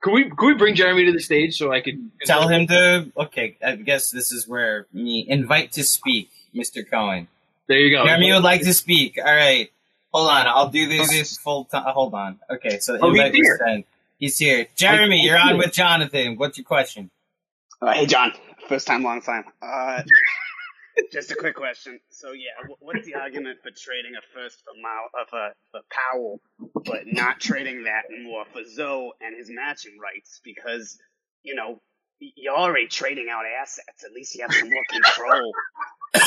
Could 0.02 0.12
we 0.12 0.30
could 0.30 0.46
we 0.46 0.54
bring 0.54 0.74
Jeremy 0.74 1.06
to 1.06 1.12
the 1.12 1.20
stage 1.20 1.56
so 1.58 1.72
I 1.72 1.80
could 1.80 2.10
Tell 2.24 2.48
him 2.48 2.66
to. 2.68 3.10
Okay, 3.16 3.56
I 3.64 3.76
guess 3.76 4.10
this 4.10 4.32
is 4.32 4.48
where 4.48 4.86
me 4.92 5.24
invite 5.28 5.72
to 5.72 5.84
speak, 5.84 6.30
Mr. 6.54 6.88
Cohen. 6.88 7.28
There 7.66 7.78
you 7.78 7.96
go. 7.96 8.04
Jeremy 8.06 8.32
would 8.32 8.42
like 8.42 8.62
to 8.62 8.72
speak. 8.72 9.18
All 9.18 9.24
right, 9.24 9.70
hold 10.12 10.30
on. 10.30 10.46
I'll 10.46 10.68
do 10.70 10.88
this 10.88 11.36
full 11.38 11.64
time. 11.66 11.84
Hold 11.92 12.14
on. 12.14 12.38
Okay, 12.48 12.78
so 12.78 12.94
Oh, 13.00 13.10
he's 13.12 13.18
invite 13.20 13.32
was 13.32 13.46
here. 13.46 13.60
sent. 13.64 13.86
He's 14.18 14.38
here. 14.38 14.66
Jeremy, 14.76 15.22
you're 15.22 15.38
on 15.38 15.58
with 15.58 15.72
Jonathan. 15.72 16.36
What's 16.36 16.56
your 16.58 16.64
question? 16.64 17.10
Uh, 17.82 17.92
hey, 17.92 18.06
John. 18.06 18.32
First 18.68 18.86
time, 18.86 19.02
long 19.02 19.20
time. 19.22 19.44
Uh, 19.62 20.02
just 21.12 21.30
a 21.30 21.34
quick 21.34 21.54
question. 21.54 22.00
So, 22.10 22.32
yeah, 22.32 22.74
what's 22.80 23.06
the 23.06 23.14
argument 23.14 23.58
for 23.62 23.70
trading 23.70 24.12
a 24.16 24.22
first 24.34 24.62
for 24.64 24.72
Mal, 24.80 25.08
uh, 25.20 25.24
for, 25.28 25.52
for 25.70 25.80
Powell, 25.90 26.40
but 26.84 27.06
not 27.06 27.40
trading 27.40 27.84
that 27.84 28.02
more 28.22 28.44
for 28.52 28.62
Zoe 28.64 29.12
and 29.20 29.36
his 29.36 29.50
matching 29.50 29.98
rights? 30.02 30.40
Because, 30.44 30.98
you 31.42 31.54
know, 31.54 31.80
you're 32.18 32.56
already 32.56 32.86
trading 32.86 33.28
out 33.30 33.44
assets. 33.60 34.04
At 34.04 34.12
least 34.12 34.34
you 34.34 34.42
have 34.42 34.52
some 34.52 34.70
more 34.70 34.84
control. 34.90 35.52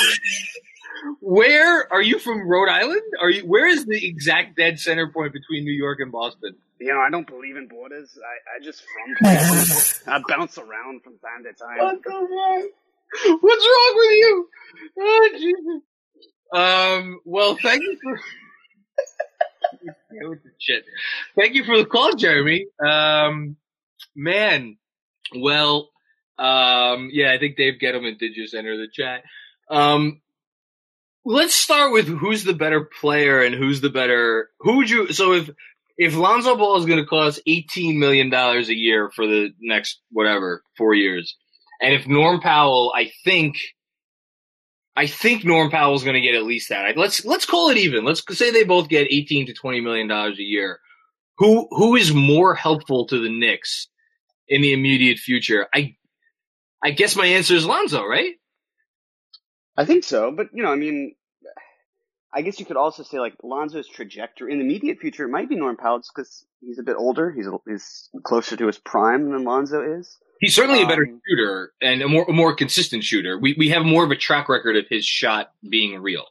Where 1.20 1.92
are 1.92 2.02
you 2.02 2.18
from? 2.18 2.46
Rhode 2.48 2.68
Island? 2.68 3.02
Are 3.20 3.30
you? 3.30 3.42
Where 3.42 3.66
is 3.66 3.84
the 3.84 4.06
exact 4.06 4.56
dead 4.56 4.78
center 4.78 5.08
point 5.08 5.32
between 5.32 5.64
New 5.64 5.72
York 5.72 5.98
and 6.00 6.10
Boston? 6.10 6.54
You 6.80 6.92
know, 6.92 7.00
I 7.00 7.10
don't 7.10 7.26
believe 7.26 7.56
in 7.56 7.68
borders. 7.68 8.16
I, 8.18 8.56
I 8.56 8.64
just 8.64 8.82
from. 8.82 10.12
I 10.14 10.22
bounce 10.28 10.58
around 10.58 11.02
from 11.02 11.18
time 11.18 11.44
to 11.44 11.52
time. 11.52 12.70
What's 13.40 13.66
wrong 13.66 13.94
with 13.96 14.10
you? 14.10 14.48
Oh, 15.00 15.28
Jesus. 15.32 15.82
Um. 16.52 17.20
Well, 17.24 17.56
thank 17.60 17.82
you 17.82 17.98
for. 18.02 18.20
Shit. 20.58 20.84
Thank 21.36 21.54
you 21.54 21.64
for 21.64 21.76
the 21.76 21.84
call, 21.84 22.14
Jeremy. 22.14 22.66
Um, 22.84 23.56
man. 24.14 24.76
Well, 25.34 25.90
um, 26.38 27.10
yeah, 27.12 27.32
I 27.32 27.38
think 27.38 27.56
Dave 27.56 27.74
Gettleman 27.80 28.18
did 28.18 28.34
just 28.34 28.54
enter 28.54 28.76
the 28.76 28.88
chat. 28.92 29.22
Um, 29.70 30.20
let's 31.24 31.54
start 31.54 31.92
with 31.92 32.06
who's 32.06 32.44
the 32.44 32.54
better 32.54 32.88
player 33.00 33.42
and 33.42 33.54
who's 33.54 33.80
the 33.80 33.90
better. 33.90 34.50
Who 34.60 34.78
would 34.78 34.90
you? 34.90 35.12
So 35.12 35.32
if 35.32 35.50
if 35.96 36.16
Lonzo 36.16 36.56
Ball 36.56 36.78
is 36.78 36.86
going 36.86 36.98
to 36.98 37.06
cost 37.06 37.40
eighteen 37.46 37.98
million 37.98 38.30
dollars 38.30 38.68
a 38.68 38.74
year 38.74 39.10
for 39.10 39.26
the 39.26 39.50
next 39.60 40.00
whatever 40.10 40.62
four 40.76 40.94
years, 40.94 41.36
and 41.84 41.94
if 41.94 42.08
Norm 42.08 42.40
Powell, 42.40 42.92
I 42.96 43.12
think, 43.24 43.56
I 44.96 45.06
think 45.06 45.44
Norm 45.44 45.70
Powell's 45.70 46.02
going 46.02 46.14
to 46.14 46.20
get 46.22 46.34
at 46.34 46.44
least 46.44 46.70
that. 46.70 46.96
Let's 46.96 47.26
let's 47.26 47.44
call 47.44 47.68
it 47.68 47.76
even. 47.76 48.04
Let's 48.04 48.22
say 48.36 48.50
they 48.50 48.64
both 48.64 48.88
get 48.88 49.12
eighteen 49.12 49.46
to 49.46 49.52
twenty 49.52 49.82
million 49.82 50.08
dollars 50.08 50.38
a 50.38 50.42
year. 50.42 50.80
Who 51.38 51.68
who 51.70 51.94
is 51.94 52.14
more 52.14 52.54
helpful 52.54 53.06
to 53.08 53.22
the 53.22 53.28
Knicks 53.28 53.88
in 54.48 54.62
the 54.62 54.72
immediate 54.72 55.18
future? 55.18 55.68
I 55.74 55.96
I 56.82 56.90
guess 56.90 57.16
my 57.16 57.26
answer 57.26 57.54
is 57.54 57.66
Lonzo, 57.66 58.02
right? 58.02 58.32
I 59.76 59.84
think 59.84 60.04
so, 60.04 60.30
but 60.30 60.46
you 60.54 60.62
know, 60.62 60.72
I 60.72 60.76
mean, 60.76 61.14
I 62.34 62.42
guess 62.42 62.58
you 62.58 62.66
could 62.66 62.76
also 62.76 63.02
say 63.04 63.20
like 63.20 63.34
Lonzo's 63.42 63.88
trajectory 63.88 64.52
in 64.52 64.58
the 64.58 64.64
immediate 64.64 64.98
future 64.98 65.24
it 65.24 65.30
might 65.30 65.48
be 65.48 65.56
Norm 65.56 65.76
Powell's 65.76 66.10
because 66.14 66.44
he's 66.60 66.78
a 66.78 66.82
bit 66.82 66.96
older. 66.98 67.30
He's 67.30 67.46
he's 67.66 68.10
closer 68.24 68.56
to 68.56 68.66
his 68.66 68.78
prime 68.78 69.30
than 69.30 69.44
Lonzo 69.44 69.98
is. 69.98 70.18
He's 70.40 70.54
certainly 70.54 70.82
a 70.82 70.86
better 70.86 71.06
Um, 71.06 71.20
shooter 71.28 71.72
and 71.80 72.02
a 72.02 72.08
more 72.08 72.26
a 72.28 72.32
more 72.32 72.54
consistent 72.54 73.04
shooter. 73.04 73.38
We 73.38 73.54
we 73.56 73.68
have 73.68 73.84
more 73.84 74.04
of 74.04 74.10
a 74.10 74.16
track 74.16 74.48
record 74.48 74.76
of 74.76 74.86
his 74.88 75.06
shot 75.06 75.52
being 75.68 76.00
real. 76.00 76.24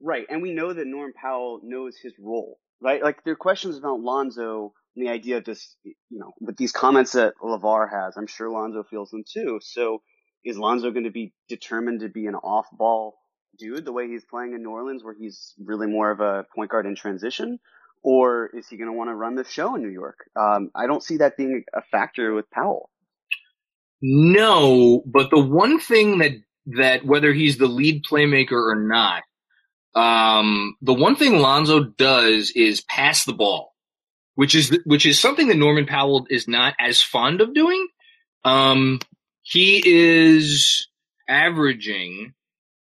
Right, 0.00 0.24
and 0.30 0.40
we 0.40 0.54
know 0.54 0.72
that 0.72 0.86
Norm 0.86 1.12
Powell 1.12 1.60
knows 1.62 1.96
his 1.96 2.14
role, 2.18 2.58
right? 2.80 3.02
Like 3.02 3.22
there 3.24 3.34
are 3.34 3.36
questions 3.36 3.76
about 3.76 4.00
Lonzo 4.00 4.72
and 4.96 5.06
the 5.06 5.10
idea 5.10 5.36
of 5.38 5.44
this, 5.44 5.76
you 5.84 5.94
know, 6.10 6.32
with 6.40 6.56
these 6.56 6.72
comments 6.72 7.12
that 7.12 7.34
LaVar 7.42 7.90
has. 7.90 8.16
I'm 8.16 8.26
sure 8.26 8.50
Lonzo 8.50 8.82
feels 8.82 9.10
them 9.10 9.24
too. 9.30 9.58
So 9.62 10.00
is 10.44 10.56
Lonzo 10.56 10.90
going 10.90 11.04
to 11.04 11.10
be 11.10 11.34
determined 11.48 12.00
to 12.00 12.08
be 12.08 12.26
an 12.26 12.34
off-ball 12.34 13.19
dude 13.60 13.84
the 13.84 13.92
way 13.92 14.08
he's 14.08 14.24
playing 14.24 14.54
in 14.54 14.62
New 14.62 14.70
Orleans, 14.70 15.04
where 15.04 15.14
he's 15.14 15.54
really 15.62 15.86
more 15.86 16.10
of 16.10 16.20
a 16.20 16.44
point 16.54 16.70
guard 16.70 16.86
in 16.86 16.96
transition, 16.96 17.58
or 18.02 18.50
is 18.54 18.66
he 18.68 18.76
going 18.76 18.90
to 18.90 18.96
want 18.96 19.10
to 19.10 19.14
run 19.14 19.34
the 19.34 19.44
show 19.44 19.74
in 19.76 19.82
New 19.82 19.90
York? 19.90 20.18
Um, 20.34 20.70
I 20.74 20.86
don't 20.86 21.02
see 21.02 21.18
that 21.18 21.36
being 21.36 21.64
a 21.74 21.82
factor 21.92 22.34
with 22.34 22.50
Powell. 22.50 22.90
No, 24.02 25.02
but 25.06 25.30
the 25.30 25.40
one 25.40 25.78
thing 25.78 26.18
that 26.18 26.32
that 26.78 27.04
whether 27.04 27.32
he's 27.32 27.58
the 27.58 27.66
lead 27.66 28.04
playmaker 28.04 28.52
or 28.52 28.76
not, 28.76 29.22
um, 29.94 30.76
the 30.80 30.94
one 30.94 31.16
thing 31.16 31.38
Lonzo 31.38 31.84
does 31.84 32.50
is 32.54 32.80
pass 32.80 33.24
the 33.24 33.34
ball, 33.34 33.74
which 34.34 34.54
is 34.54 34.78
which 34.84 35.04
is 35.04 35.20
something 35.20 35.48
that 35.48 35.56
Norman 35.56 35.86
Powell 35.86 36.26
is 36.30 36.48
not 36.48 36.74
as 36.80 37.02
fond 37.02 37.40
of 37.42 37.52
doing. 37.52 37.86
Um, 38.44 39.00
he 39.42 39.82
is 39.84 40.88
averaging 41.28 42.32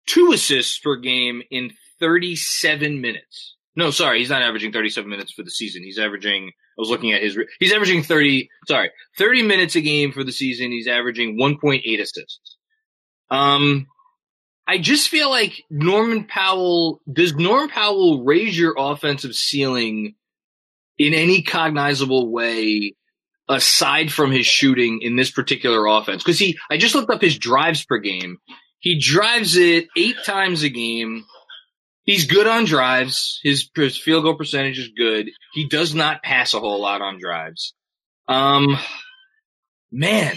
two 0.08 0.32
assists 0.34 0.80
per 0.80 0.98
game 0.98 1.42
in 1.50 1.72
37 2.00 3.02
minutes. 3.02 3.56
No, 3.76 3.92
sorry, 3.92 4.20
he's 4.20 4.30
not 4.30 4.42
averaging 4.42 4.74
37 4.74 5.10
minutes 5.10 5.32
for 5.32 5.44
the 5.44 5.52
season. 5.52 5.84
He's 5.84 5.98
averaging, 5.98 6.48
I 6.48 6.82
was 6.82 6.90
looking 6.90 7.14
at 7.14 7.22
his, 7.22 7.38
he's 7.60 7.72
averaging 7.72 8.04
30, 8.04 8.50
sorry, 8.68 8.92
30 9.18 9.44
minutes 9.44 9.76
a 9.76 9.82
game 9.82 10.12
for 10.12 10.24
the 10.24 10.32
season. 10.34 10.72
He's 10.72 10.88
averaging 10.88 11.38
1.8 11.40 12.02
assists. 12.02 12.58
Um, 13.30 13.88
I 14.68 14.78
just 14.78 15.10
feel 15.10 15.30
like 15.30 15.64
Norman 15.70 16.26
Powell, 16.26 17.02
does 17.12 17.34
Norman 17.34 17.70
Powell 17.70 18.24
raise 18.24 18.58
your 18.58 18.76
offensive 18.78 19.36
ceiling 19.36 20.16
in 20.98 21.14
any 21.14 21.42
cognizable 21.42 22.30
way 22.30 22.96
aside 23.48 24.12
from 24.12 24.32
his 24.32 24.46
shooting 24.46 25.00
in 25.02 25.16
this 25.16 25.32
particular 25.32 25.88
offense? 25.88 26.24
Cause 26.24 26.40
he, 26.40 26.58
I 26.70 26.78
just 26.78 26.94
looked 26.94 27.10
up 27.10 27.22
his 27.22 27.38
drives 27.38 27.86
per 27.86 28.00
game. 28.00 28.38
He 28.82 29.00
drives 29.00 29.56
it 29.56 29.88
eight 29.96 30.18
times 30.26 30.64
a 30.64 30.70
game. 30.70 31.26
He's 32.04 32.26
good 32.26 32.48
on 32.48 32.66
drives. 32.66 33.40
His, 33.44 33.70
his 33.76 33.98
field 33.98 34.24
goal 34.24 34.36
percentage 34.36 34.80
is 34.80 34.90
good. 34.90 35.30
He 35.54 35.68
does 35.68 35.96
not 35.96 36.24
pass 36.24 36.54
a 36.54 36.60
whole 36.60 36.82
lot 36.82 37.02
on 37.02 37.20
drives. 37.20 37.74
Um, 38.28 38.78
man, 39.92 40.36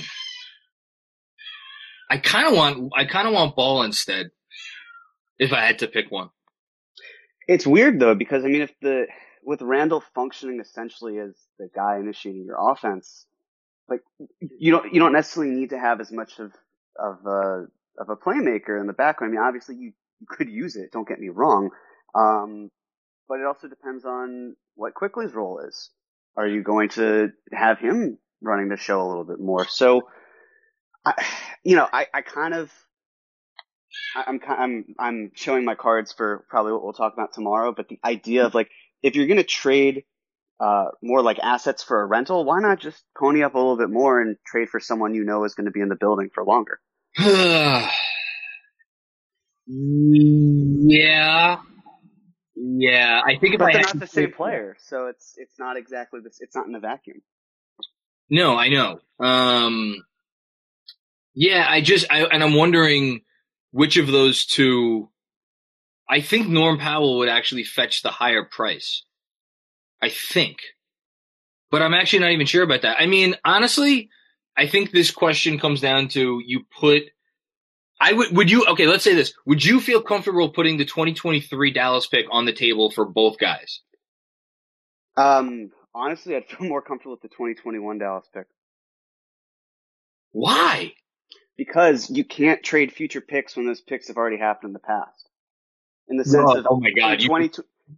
I 2.10 2.18
kind 2.18 2.46
of 2.46 2.54
want, 2.54 2.92
I 2.94 3.06
kind 3.06 3.26
of 3.26 3.34
want 3.34 3.56
ball 3.56 3.82
instead. 3.82 4.30
If 5.38 5.52
I 5.52 5.64
had 5.64 5.80
to 5.80 5.88
pick 5.88 6.10
one. 6.10 6.30
It's 7.48 7.66
weird 7.66 7.98
though 7.98 8.14
because 8.14 8.44
I 8.44 8.48
mean, 8.48 8.62
if 8.62 8.72
the 8.80 9.06
with 9.42 9.62
Randle 9.62 10.02
functioning 10.14 10.60
essentially 10.60 11.18
as 11.18 11.34
the 11.58 11.68
guy 11.74 11.98
initiating 11.98 12.44
your 12.44 12.56
offense, 12.70 13.26
like 13.88 14.00
you 14.40 14.72
don't 14.72 14.92
you 14.92 15.00
don't 15.00 15.12
necessarily 15.12 15.52
need 15.54 15.70
to 15.70 15.78
have 15.78 16.00
as 16.00 16.10
much 16.12 16.38
of 16.38 16.52
of 16.98 17.26
a 17.26 17.66
of 17.98 18.08
a 18.08 18.16
playmaker 18.16 18.80
in 18.80 18.86
the 18.86 18.92
background. 18.92 19.32
I 19.32 19.36
mean, 19.36 19.46
obviously 19.46 19.76
you, 19.76 19.92
you 20.20 20.26
could 20.28 20.48
use 20.48 20.76
it. 20.76 20.92
Don't 20.92 21.08
get 21.08 21.20
me 21.20 21.28
wrong, 21.28 21.70
um, 22.14 22.70
but 23.28 23.40
it 23.40 23.46
also 23.46 23.68
depends 23.68 24.04
on 24.04 24.56
what 24.74 24.94
Quickley's 24.94 25.34
role 25.34 25.60
is. 25.66 25.90
Are 26.36 26.46
you 26.46 26.62
going 26.62 26.88
to 26.90 27.30
have 27.52 27.78
him 27.78 28.18
running 28.42 28.68
the 28.68 28.76
show 28.76 29.00
a 29.02 29.08
little 29.08 29.24
bit 29.24 29.38
more? 29.38 29.66
So, 29.68 30.08
I, 31.04 31.24
you 31.62 31.76
know, 31.76 31.88
I, 31.92 32.06
I 32.12 32.22
kind 32.22 32.54
of 32.54 32.72
I'm 34.14 34.40
I'm 34.46 34.94
I'm 34.98 35.30
showing 35.34 35.64
my 35.64 35.74
cards 35.74 36.12
for 36.12 36.44
probably 36.48 36.72
what 36.72 36.82
we'll 36.82 36.92
talk 36.92 37.12
about 37.12 37.32
tomorrow. 37.32 37.72
But 37.72 37.88
the 37.88 37.98
idea 38.04 38.46
of 38.46 38.54
like 38.54 38.70
if 39.02 39.14
you're 39.16 39.26
going 39.26 39.38
to 39.38 39.44
trade 39.44 40.04
uh, 40.60 40.86
more 41.02 41.22
like 41.22 41.38
assets 41.38 41.82
for 41.82 42.00
a 42.00 42.06
rental, 42.06 42.44
why 42.44 42.60
not 42.60 42.80
just 42.80 43.02
pony 43.18 43.42
up 43.42 43.54
a 43.54 43.58
little 43.58 43.76
bit 43.76 43.90
more 43.90 44.20
and 44.20 44.36
trade 44.46 44.68
for 44.68 44.80
someone 44.80 45.14
you 45.14 45.24
know 45.24 45.44
is 45.44 45.54
going 45.54 45.66
to 45.66 45.72
be 45.72 45.80
in 45.80 45.88
the 45.88 45.96
building 45.96 46.30
for 46.34 46.44
longer? 46.44 46.80
yeah. 49.66 51.58
Yeah. 52.56 53.20
I 53.24 53.36
think 53.38 53.54
if 53.54 53.58
But 53.58 53.68
I 53.68 53.72
they're 53.72 53.82
not 53.82 54.00
the 54.00 54.06
same 54.06 54.32
player, 54.32 54.76
so 54.80 55.06
it's 55.06 55.34
it's 55.36 55.58
not 55.58 55.76
exactly 55.76 56.20
this. 56.22 56.38
It's 56.40 56.56
not 56.56 56.66
in 56.66 56.74
a 56.74 56.80
vacuum. 56.80 57.22
No, 58.30 58.56
I 58.56 58.68
know. 58.68 59.00
Um, 59.20 60.02
yeah, 61.34 61.66
I 61.68 61.80
just, 61.80 62.06
I, 62.10 62.24
and 62.24 62.42
I'm 62.42 62.54
wondering 62.54 63.20
which 63.70 63.96
of 63.96 64.06
those 64.06 64.46
two, 64.46 65.10
I 66.08 66.20
think 66.20 66.48
Norm 66.48 66.78
Powell 66.78 67.18
would 67.18 67.28
actually 67.28 67.64
fetch 67.64 68.02
the 68.02 68.10
higher 68.10 68.44
price. 68.44 69.04
I 70.02 70.08
think. 70.10 70.58
But 71.70 71.82
I'm 71.82 71.94
actually 71.94 72.20
not 72.20 72.30
even 72.32 72.46
sure 72.46 72.62
about 72.62 72.82
that. 72.82 73.00
I 73.00 73.06
mean, 73.06 73.36
honestly, 73.44 74.10
I 74.56 74.66
think 74.66 74.90
this 74.92 75.10
question 75.10 75.58
comes 75.58 75.80
down 75.80 76.08
to 76.08 76.40
you 76.44 76.64
put, 76.80 77.02
I 78.00 78.12
would, 78.12 78.36
would 78.36 78.50
you, 78.50 78.66
okay, 78.66 78.86
let's 78.86 79.04
say 79.04 79.14
this. 79.14 79.32
Would 79.46 79.64
you 79.64 79.80
feel 79.80 80.00
comfortable 80.02 80.50
putting 80.50 80.76
the 80.76 80.84
2023 80.84 81.72
Dallas 81.72 82.06
pick 82.06 82.26
on 82.30 82.44
the 82.44 82.52
table 82.52 82.90
for 82.90 83.04
both 83.04 83.38
guys? 83.38 83.80
Um, 85.16 85.70
honestly, 85.94 86.36
I'd 86.36 86.46
feel 86.46 86.68
more 86.68 86.82
comfortable 86.82 87.12
with 87.14 87.22
the 87.22 87.28
2021 87.28 87.98
Dallas 87.98 88.28
pick 88.32 88.46
Why? 90.32 90.92
because 91.56 92.10
you 92.10 92.24
can't 92.24 92.62
trade 92.64 92.92
future 92.92 93.20
picks 93.20 93.56
when 93.56 93.66
those 93.66 93.80
picks 93.80 94.08
have 94.08 94.16
already 94.16 94.38
happened 94.38 94.70
in 94.70 94.72
the 94.72 94.80
past. 94.80 95.28
In 96.08 96.16
the 96.16 96.24
sense 96.24 96.50
Oh, 96.50 96.58
of 96.58 96.66
oh 96.68 96.80
my 96.80 96.90
God, 96.90 97.22
in 97.22 97.30
you- 97.42 97.50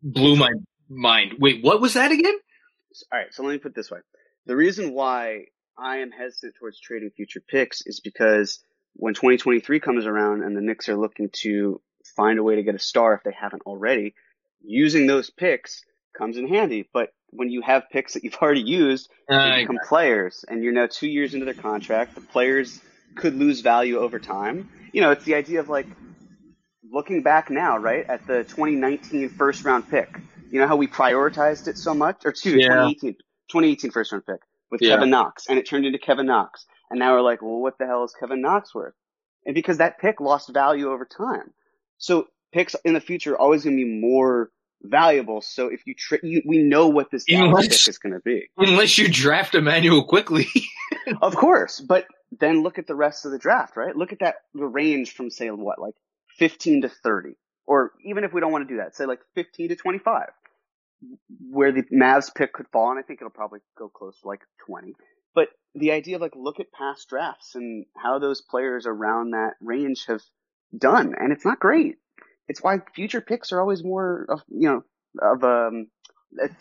Blew 0.02 0.36
my 0.36 0.50
mind. 0.88 1.34
Wait, 1.38 1.62
what 1.62 1.80
was 1.80 1.94
that 1.94 2.12
again? 2.12 2.34
all 3.12 3.18
right, 3.18 3.32
so 3.32 3.42
let 3.44 3.52
me 3.52 3.58
put 3.58 3.72
it 3.72 3.74
this 3.74 3.90
way. 3.90 3.98
The 4.46 4.56
reason 4.56 4.92
why 4.92 5.46
I 5.78 5.98
am 5.98 6.10
hesitant 6.10 6.54
towards 6.58 6.80
trading 6.80 7.10
future 7.10 7.40
picks 7.40 7.82
is 7.86 8.00
because 8.00 8.60
when 8.94 9.14
2023 9.14 9.80
comes 9.80 10.06
around 10.06 10.42
and 10.42 10.56
the 10.56 10.60
Knicks 10.60 10.88
are 10.88 10.96
looking 10.96 11.28
to 11.42 11.80
find 12.16 12.38
a 12.38 12.42
way 12.42 12.56
to 12.56 12.62
get 12.62 12.74
a 12.74 12.78
star 12.78 13.14
if 13.14 13.22
they 13.24 13.32
haven't 13.38 13.62
already, 13.62 14.14
using 14.64 15.06
those 15.06 15.30
picks 15.30 15.84
comes 16.16 16.36
in 16.38 16.48
handy. 16.48 16.88
But 16.92 17.10
when 17.30 17.50
you 17.50 17.60
have 17.62 17.90
picks 17.90 18.14
that 18.14 18.24
you've 18.24 18.34
already 18.42 18.62
used, 18.62 19.10
they 19.28 19.34
Uh, 19.34 19.56
become 19.56 19.78
players 19.86 20.44
and 20.48 20.62
you're 20.64 20.72
now 20.72 20.86
two 20.86 21.08
years 21.08 21.34
into 21.34 21.44
their 21.44 21.54
contract. 21.54 22.14
The 22.14 22.20
players 22.22 22.80
could 23.14 23.34
lose 23.34 23.60
value 23.60 23.98
over 23.98 24.18
time. 24.18 24.68
You 24.92 25.02
know, 25.02 25.10
it's 25.10 25.24
the 25.24 25.34
idea 25.34 25.60
of 25.60 25.68
like 25.68 25.86
looking 26.90 27.22
back 27.22 27.50
now, 27.50 27.76
right, 27.76 28.06
at 28.08 28.26
the 28.26 28.44
2019 28.44 29.28
first 29.30 29.64
round 29.64 29.90
pick. 29.90 30.08
You 30.50 30.60
know 30.60 30.68
how 30.68 30.76
we 30.76 30.86
prioritized 30.86 31.68
it 31.68 31.76
so 31.76 31.92
much? 31.92 32.24
Or 32.24 32.30
excuse 32.30 32.54
me, 32.54 32.62
Yeah. 32.62 32.68
2018, 32.68 33.12
2018 33.50 33.90
first 33.90 34.12
round 34.12 34.24
pick 34.24 34.40
with 34.70 34.80
Yeah. 34.82 34.94
Kevin 34.94 35.10
Knox 35.10 35.46
and 35.48 35.58
it 35.58 35.66
turned 35.68 35.84
into 35.86 35.98
Kevin 35.98 36.26
Knox. 36.26 36.66
And 36.90 36.98
now 37.00 37.12
we're 37.14 37.22
like, 37.22 37.42
well, 37.42 37.60
what 37.60 37.78
the 37.78 37.86
hell 37.86 38.04
is 38.04 38.14
Kevin 38.18 38.40
Knox 38.40 38.74
worth? 38.74 38.94
And 39.44 39.54
because 39.54 39.78
that 39.78 39.98
pick 39.98 40.20
lost 40.20 40.52
value 40.52 40.90
over 40.90 41.04
time. 41.04 41.52
So 41.98 42.26
picks 42.52 42.74
in 42.84 42.94
the 42.94 43.00
future 43.00 43.34
are 43.34 43.38
always 43.38 43.64
going 43.64 43.76
to 43.76 43.84
be 43.84 44.00
more 44.00 44.50
valuable. 44.82 45.40
So 45.40 45.68
if 45.68 45.86
you, 45.86 45.94
tra- 45.98 46.18
you 46.22 46.42
we 46.46 46.58
know 46.58 46.88
what 46.88 47.10
this 47.10 47.24
Unless- 47.28 47.68
pick 47.84 47.88
is 47.88 47.98
going 47.98 48.12
to 48.12 48.20
be. 48.20 48.48
unless 48.56 48.98
you 48.98 49.08
draft 49.08 49.54
Immanuel 49.54 50.04
Quickley. 50.04 50.46
Of 51.22 51.36
course, 51.36 51.78
but 51.80 52.04
then 52.40 52.62
look 52.64 52.78
at 52.78 52.88
the 52.88 52.94
rest 52.94 53.24
of 53.26 53.30
the 53.32 53.38
draft, 53.38 53.76
right? 53.76 53.94
Look 53.94 54.12
at 54.12 54.18
that 54.20 54.36
the 54.54 54.66
range 54.66 55.12
from 55.14 55.30
say 55.30 55.48
what, 55.50 55.80
like 55.80 55.94
15 56.38 56.82
to 56.82 56.88
30, 56.88 57.30
or 57.64 57.92
even 58.04 58.24
if 58.24 58.32
we 58.32 58.40
don't 58.40 58.50
want 58.50 58.66
to 58.68 58.74
do 58.74 58.78
that, 58.78 58.96
say 58.96 59.06
like 59.06 59.20
15 59.36 59.68
to 59.68 59.76
25, 59.76 60.26
where 61.50 61.72
the 61.72 61.82
Mavs 61.92 62.34
pick 62.34 62.52
could 62.52 62.66
fall, 62.72 62.90
and 62.90 62.98
I 62.98 63.02
think 63.02 63.20
it'll 63.20 63.30
probably 63.30 63.60
go 63.78 63.88
close 63.88 64.18
to 64.20 64.28
like 64.28 64.40
20. 64.66 64.94
But 65.34 65.48
the 65.74 65.92
idea 65.92 66.16
of 66.16 66.22
like 66.22 66.34
look 66.34 66.60
at 66.60 66.72
past 66.72 67.08
drafts 67.08 67.54
and 67.54 67.84
how 67.96 68.18
those 68.18 68.40
players 68.40 68.86
around 68.86 69.32
that 69.32 69.54
range 69.60 70.04
have 70.08 70.22
done, 70.76 71.14
and 71.18 71.32
it's 71.32 71.44
not 71.44 71.60
great. 71.60 71.96
It's 72.48 72.62
why 72.62 72.78
future 72.94 73.20
picks 73.20 73.52
are 73.52 73.60
always 73.60 73.82
more 73.84 74.26
of 74.28 74.40
you 74.48 74.68
know 74.68 74.82
of 75.22 75.44
um. 75.44 75.86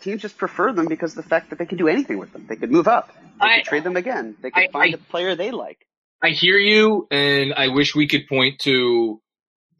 Teams 0.00 0.22
just 0.22 0.38
prefer 0.38 0.72
them 0.72 0.86
because 0.86 1.16
of 1.18 1.22
the 1.22 1.28
fact 1.28 1.50
that 1.50 1.58
they 1.58 1.66
can 1.66 1.76
do 1.76 1.88
anything 1.88 2.16
with 2.18 2.32
them. 2.32 2.46
They 2.48 2.56
could 2.56 2.70
move 2.70 2.88
up. 2.88 3.12
They 3.40 3.46
I- 3.46 3.56
could 3.58 3.64
trade 3.66 3.84
them 3.84 3.96
again. 3.96 4.34
They 4.40 4.50
could 4.50 4.62
I- 4.68 4.68
find 4.72 4.94
I- 4.94 4.96
a 4.96 5.10
player 5.10 5.34
they 5.34 5.50
like. 5.50 5.78
I 6.22 6.30
hear 6.30 6.56
you, 6.56 7.06
and 7.10 7.52
I 7.52 7.68
wish 7.68 7.94
we 7.94 8.06
could 8.06 8.26
point 8.26 8.60
to 8.60 9.20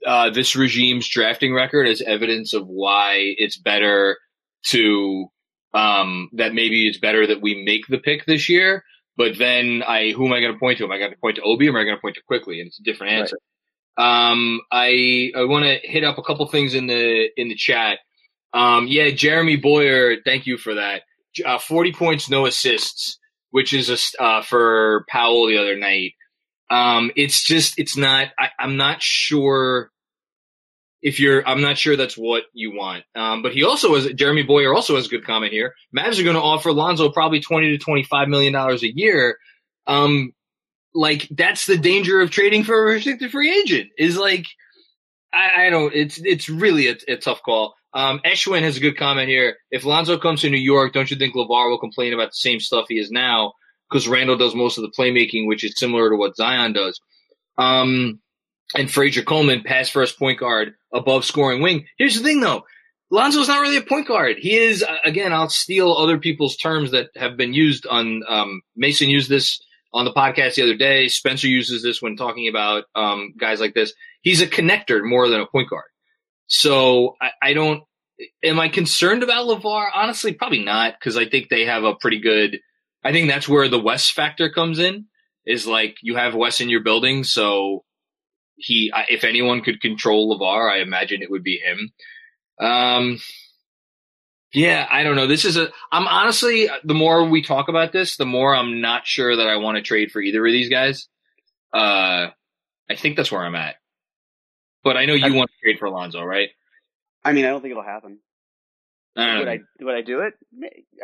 uh, 0.04 0.30
this 0.30 0.54
regime's 0.54 1.08
drafting 1.08 1.54
record 1.54 1.86
as 1.86 2.02
evidence 2.02 2.52
of 2.52 2.66
why 2.66 3.14
it's 3.38 3.56
better 3.56 4.18
to 4.70 5.26
um, 5.74 6.30
that 6.32 6.54
maybe 6.54 6.88
it's 6.88 6.98
better 6.98 7.26
that 7.26 7.42
we 7.42 7.62
make 7.64 7.86
the 7.88 7.98
pick 7.98 8.24
this 8.26 8.48
year. 8.48 8.84
But 9.16 9.38
then 9.38 9.82
I, 9.86 10.12
who 10.12 10.26
am 10.26 10.32
I 10.32 10.40
going 10.40 10.52
to 10.52 10.58
point 10.58 10.78
to? 10.78 10.84
Am 10.84 10.92
I 10.92 10.98
going 10.98 11.10
to 11.10 11.16
point 11.18 11.36
to 11.36 11.42
Obi 11.42 11.68
or 11.68 11.70
am 11.70 11.76
I 11.76 11.84
going 11.84 11.96
to 11.96 12.00
point 12.00 12.16
to 12.16 12.22
Quickley? 12.26 12.60
And 12.60 12.68
it's 12.68 12.78
a 12.80 12.82
different 12.82 13.12
Right. 13.12 13.20
answer. 13.20 13.38
Um, 13.98 14.60
I 14.70 15.32
I 15.34 15.44
want 15.44 15.64
to 15.64 15.78
hit 15.88 16.04
up 16.04 16.18
a 16.18 16.22
couple 16.22 16.46
things 16.48 16.74
in 16.74 16.86
the 16.86 17.28
in 17.40 17.48
the 17.48 17.54
chat. 17.54 17.98
Um, 18.52 18.86
yeah, 18.88 19.10
Jeremy 19.10 19.56
Boyer, 19.56 20.16
thank 20.24 20.46
you 20.46 20.58
for 20.58 20.74
that. 20.74 21.02
Uh, 21.44 21.58
Forty 21.58 21.92
points, 21.92 22.28
no 22.28 22.44
assists, 22.46 23.18
which 23.50 23.72
is 23.72 23.88
a 23.88 24.22
uh, 24.22 24.42
for 24.42 25.04
Powell 25.08 25.46
the 25.46 25.56
other 25.58 25.76
night. 25.76 26.12
Um, 26.70 27.10
it's 27.16 27.42
just 27.42 27.78
it's 27.78 27.96
not. 27.96 28.28
I, 28.38 28.50
I'm 28.58 28.76
not 28.76 29.00
sure 29.00 29.90
if 31.06 31.20
you're, 31.20 31.46
I'm 31.48 31.60
not 31.60 31.78
sure 31.78 31.96
that's 31.96 32.16
what 32.16 32.42
you 32.52 32.74
want. 32.74 33.04
Um, 33.14 33.40
but 33.40 33.52
he 33.52 33.62
also 33.62 33.94
has, 33.94 34.12
Jeremy 34.14 34.42
Boyer 34.42 34.74
also 34.74 34.96
has 34.96 35.06
a 35.06 35.08
good 35.08 35.24
comment 35.24 35.52
here. 35.52 35.72
Mavs 35.96 36.18
are 36.18 36.24
going 36.24 36.34
to 36.34 36.42
offer 36.42 36.72
Lonzo 36.72 37.10
probably 37.10 37.38
20 37.38 37.68
to 37.70 37.78
25 37.78 38.26
million 38.26 38.52
dollars 38.52 38.82
a 38.82 38.92
year. 38.92 39.38
Um, 39.86 40.32
like 40.94 41.28
that's 41.30 41.64
the 41.64 41.78
danger 41.78 42.20
of 42.20 42.32
trading 42.32 42.64
for 42.64 42.74
a 42.76 42.94
restricted 42.94 43.30
free 43.30 43.56
agent 43.56 43.90
is 43.96 44.18
like, 44.18 44.46
I, 45.32 45.66
I 45.66 45.70
don't, 45.70 45.94
it's, 45.94 46.18
it's 46.18 46.48
really 46.48 46.88
a, 46.88 46.96
a 47.06 47.16
tough 47.18 47.40
call. 47.40 47.76
Um, 47.94 48.18
Eshwin 48.26 48.62
has 48.62 48.76
a 48.76 48.80
good 48.80 48.96
comment 48.96 49.28
here. 49.28 49.58
If 49.70 49.84
Lonzo 49.84 50.18
comes 50.18 50.40
to 50.40 50.50
New 50.50 50.56
York, 50.56 50.92
don't 50.92 51.08
you 51.08 51.16
think 51.16 51.36
LaVar 51.36 51.70
will 51.70 51.78
complain 51.78 52.14
about 52.14 52.30
the 52.30 52.32
same 52.32 52.58
stuff 52.58 52.86
he 52.88 52.98
is 52.98 53.12
now? 53.12 53.52
Because 53.88 54.08
Randle 54.08 54.38
does 54.38 54.56
most 54.56 54.76
of 54.76 54.82
the 54.82 54.90
playmaking, 54.90 55.46
which 55.46 55.62
is 55.62 55.78
similar 55.78 56.10
to 56.10 56.16
what 56.16 56.34
Zion 56.34 56.72
does. 56.72 57.00
Um, 57.58 58.18
and 58.74 58.90
Frazier 58.90 59.22
Coleman, 59.22 59.62
pass 59.64 59.88
first 59.88 60.18
point 60.18 60.40
guard, 60.40 60.74
above 60.92 61.24
scoring 61.24 61.62
wing. 61.62 61.86
Here's 61.98 62.16
the 62.16 62.24
thing 62.24 62.40
though. 62.40 62.64
Lonzo's 63.08 63.46
not 63.46 63.60
really 63.60 63.76
a 63.76 63.82
point 63.82 64.08
guard. 64.08 64.36
He 64.38 64.56
is, 64.56 64.84
again, 65.04 65.32
I'll 65.32 65.48
steal 65.48 65.92
other 65.92 66.18
people's 66.18 66.56
terms 66.56 66.90
that 66.90 67.10
have 67.14 67.36
been 67.36 67.54
used 67.54 67.86
on, 67.86 68.22
um, 68.28 68.62
Mason 68.74 69.08
used 69.08 69.30
this 69.30 69.60
on 69.94 70.04
the 70.04 70.12
podcast 70.12 70.56
the 70.56 70.62
other 70.62 70.76
day. 70.76 71.06
Spencer 71.06 71.46
uses 71.46 71.84
this 71.84 72.02
when 72.02 72.16
talking 72.16 72.48
about, 72.48 72.84
um, 72.96 73.32
guys 73.38 73.60
like 73.60 73.74
this. 73.74 73.92
He's 74.22 74.42
a 74.42 74.46
connector 74.48 75.08
more 75.08 75.28
than 75.28 75.40
a 75.40 75.46
point 75.46 75.70
guard. 75.70 75.84
So 76.48 77.14
I, 77.22 77.30
I 77.40 77.52
don't, 77.52 77.84
am 78.42 78.58
I 78.58 78.68
concerned 78.68 79.22
about 79.22 79.46
LaVar? 79.46 79.86
Honestly, 79.94 80.32
probably 80.32 80.64
not, 80.64 80.94
because 80.98 81.16
I 81.16 81.28
think 81.28 81.48
they 81.48 81.64
have 81.66 81.84
a 81.84 81.94
pretty 81.94 82.18
good, 82.18 82.58
I 83.04 83.12
think 83.12 83.28
that's 83.28 83.48
where 83.48 83.68
the 83.68 83.80
Wes 83.80 84.10
factor 84.10 84.50
comes 84.50 84.80
in, 84.80 85.06
is 85.46 85.64
like 85.64 85.98
you 86.02 86.16
have 86.16 86.34
Wes 86.34 86.60
in 86.60 86.68
your 86.68 86.82
building. 86.82 87.22
So 87.22 87.84
he, 88.56 88.92
if 89.08 89.24
anyone 89.24 89.62
could 89.62 89.80
control 89.80 90.38
LaVar, 90.38 90.70
I 90.70 90.78
imagine 90.80 91.22
it 91.22 91.30
would 91.30 91.44
be 91.44 91.58
him. 91.58 91.92
Um, 92.58 93.18
yeah, 94.52 94.86
I 94.90 95.02
don't 95.02 95.16
know. 95.16 95.26
This 95.26 95.44
is 95.44 95.56
a, 95.56 95.68
I'm 95.92 96.06
honestly, 96.06 96.68
the 96.84 96.94
more 96.94 97.28
we 97.28 97.42
talk 97.42 97.68
about 97.68 97.92
this, 97.92 98.16
the 98.16 98.24
more 98.24 98.54
I'm 98.54 98.80
not 98.80 99.06
sure 99.06 99.36
that 99.36 99.46
I 99.46 99.56
want 99.56 99.76
to 99.76 99.82
trade 99.82 100.10
for 100.10 100.20
either 100.20 100.44
of 100.46 100.52
these 100.52 100.70
guys. 100.70 101.08
Uh, 101.72 102.28
I 102.88 102.96
think 102.96 103.16
that's 103.16 103.30
where 103.30 103.42
I'm 103.42 103.54
at. 103.54 103.76
But 104.82 104.96
I 104.96 105.04
know 105.04 105.14
you 105.14 105.26
I, 105.26 105.36
want 105.36 105.50
to 105.50 105.56
trade 105.62 105.78
for 105.78 105.86
Alonzo, 105.86 106.22
right? 106.22 106.50
I 107.24 107.32
mean, 107.32 107.44
I 107.44 107.48
don't 107.48 107.60
think 107.60 107.72
it'll 107.72 107.82
happen. 107.82 108.20
I 109.16 109.38
would 109.38 109.48
I 109.48 109.60
would 109.80 109.94
I 109.94 110.02
do 110.02 110.20
it? 110.20 110.34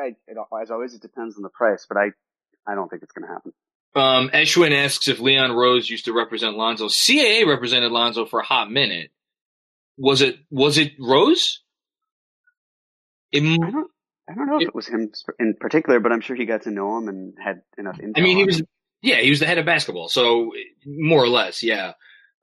I, 0.01 0.15
it? 0.29 0.37
As 0.63 0.71
always, 0.71 0.95
it 0.95 1.03
depends 1.03 1.37
on 1.37 1.43
the 1.43 1.49
price, 1.49 1.87
but 1.89 1.97
I 1.97 2.11
I 2.67 2.75
don't 2.75 2.89
think 2.89 3.03
it's 3.03 3.13
going 3.13 3.27
to 3.27 3.33
happen. 3.33 3.53
Um, 3.95 4.31
Eshwin 4.31 4.73
asks 4.73 5.09
if 5.09 5.21
Leon 5.21 5.53
Rose 5.53 5.89
used 5.89 6.07
to 6.07 6.13
represent 6.13 6.57
Lonzo. 6.57 6.87
CAA 6.87 7.47
represented 7.47 7.93
Lonzo 7.93 8.25
for 8.25 8.41
a 8.41 8.45
hot 8.45 8.71
minute. 8.71 9.11
Was 9.99 10.23
it 10.23 10.37
was 10.51 10.79
it 10.79 10.93
Rose? 10.99 11.61
It, 13.31 13.43
I 13.43 13.71
don't 13.71 13.91
I 14.29 14.35
don't 14.35 14.47
know 14.47 14.57
if 14.57 14.63
it, 14.63 14.69
it 14.69 14.75
was 14.75 14.87
him 14.87 15.11
in 15.39 15.55
particular, 15.61 16.01
but 16.01 16.13
I'm 16.13 16.21
sure 16.21 16.37
he 16.37 16.47
got 16.47 16.63
to 16.63 16.71
know 16.71 16.97
him 16.97 17.09
and 17.09 17.35
had 17.43 17.63
enough 17.77 17.99
intel. 17.99 18.13
I 18.17 18.21
mean, 18.23 18.39
he 18.39 18.45
was 18.45 18.63
yeah, 19.03 19.17
he 19.17 19.31
was 19.31 19.41
the 19.41 19.47
head 19.47 19.59
of 19.59 19.67
basketball, 19.67 20.09
so 20.09 20.53
more 20.87 21.23
or 21.23 21.29
less, 21.29 21.63
yeah. 21.63 21.93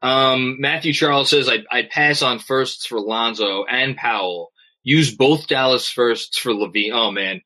Um, 0.02 0.58
Matthew 0.60 0.94
Charles 0.94 1.30
says 1.30 1.50
I'd, 1.50 1.66
I'd 1.72 1.90
pass 1.90 2.22
on 2.22 2.40
firsts 2.40 2.86
for 2.86 3.00
Lonzo 3.00 3.66
and 3.66 3.98
Powell. 3.98 4.52
Use 4.84 5.14
both 5.14 5.48
Dallas 5.48 5.90
firsts 5.90 6.38
for 6.38 6.54
LaVine. 6.54 6.92
Oh 6.94 7.12
man, 7.12 7.42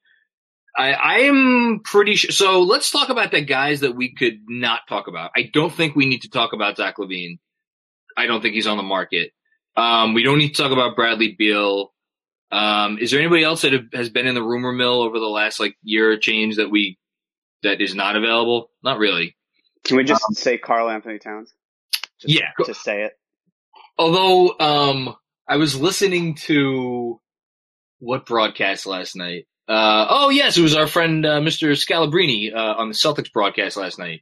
I, 0.76 1.20
am 1.22 1.82
pretty 1.84 2.16
sure. 2.16 2.32
So 2.32 2.62
let's 2.62 2.90
talk 2.90 3.10
about 3.10 3.32
the 3.32 3.42
guys 3.42 3.82
that 3.82 3.96
we 3.96 4.14
could 4.14 4.40
not 4.48 4.82
talk 4.90 5.08
about. 5.08 5.32
I 5.36 5.50
don't 5.54 5.74
think 5.74 5.96
we 5.96 6.06
need 6.06 6.24
to 6.24 6.30
talk 6.30 6.54
about 6.54 6.78
Zach 6.78 6.98
LaVine. 6.98 7.40
I 8.18 8.26
don't 8.26 8.42
think 8.42 8.56
he's 8.56 8.68
on 8.68 8.78
the 8.78 8.84
market. 8.84 9.32
Um, 9.76 10.14
we 10.14 10.24
don't 10.24 10.38
need 10.38 10.54
to 10.54 10.62
talk 10.62 10.72
about 10.72 10.96
Bradley 10.96 11.36
Beal. 11.38 11.92
Um, 12.52 13.00
is 13.00 13.12
there 13.12 13.20
anybody 13.20 13.44
else 13.44 13.64
that 13.64 13.74
have, 13.74 13.86
has 13.94 14.10
been 14.10 14.28
in 14.28 14.36
the 14.36 14.44
rumor 14.44 14.72
mill 14.72 15.02
over 15.02 15.20
the 15.20 15.26
last 15.26 15.60
like 15.60 15.76
year 15.82 16.12
or 16.12 16.18
change 16.18 16.58
that 16.58 16.70
we 16.70 16.98
that 17.64 17.82
is 17.82 17.96
not 17.96 18.16
available? 18.16 18.70
Not 18.84 19.00
really. 19.00 19.36
Can 19.84 19.98
we 19.98 20.04
just 20.04 20.24
um, 20.24 20.36
say 20.36 20.58
Karl-Anthony 20.58 21.20
Towns? 21.20 21.54
Just 22.22 22.34
yeah, 22.34 22.66
to 22.66 22.74
say 22.74 23.04
it. 23.04 23.14
Although, 23.98 24.56
um, 24.60 25.16
I 25.48 25.58
was 25.58 25.80
listening 25.80 26.36
to 26.36 27.20
what 28.00 28.26
broadcast 28.26 28.86
last 28.86 29.16
night? 29.16 29.46
Uh, 29.68 30.06
oh 30.10 30.30
yes, 30.30 30.58
it 30.58 30.62
was 30.62 30.76
our 30.76 30.88
friend 30.88 31.26
uh, 31.26 31.40
Mr. 31.40 31.72
Scalabrine 31.72 32.54
uh, 32.54 32.76
on 32.78 32.90
the 32.90 32.94
Celtics 32.94 33.32
broadcast 33.32 33.78
last 33.78 33.98
night 33.98 34.22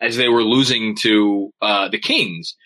as 0.00 0.16
they 0.16 0.28
were 0.28 0.42
losing 0.42 0.96
to 0.96 1.52
uh, 1.62 1.88
the 1.88 1.98
Kings, 1.98 2.56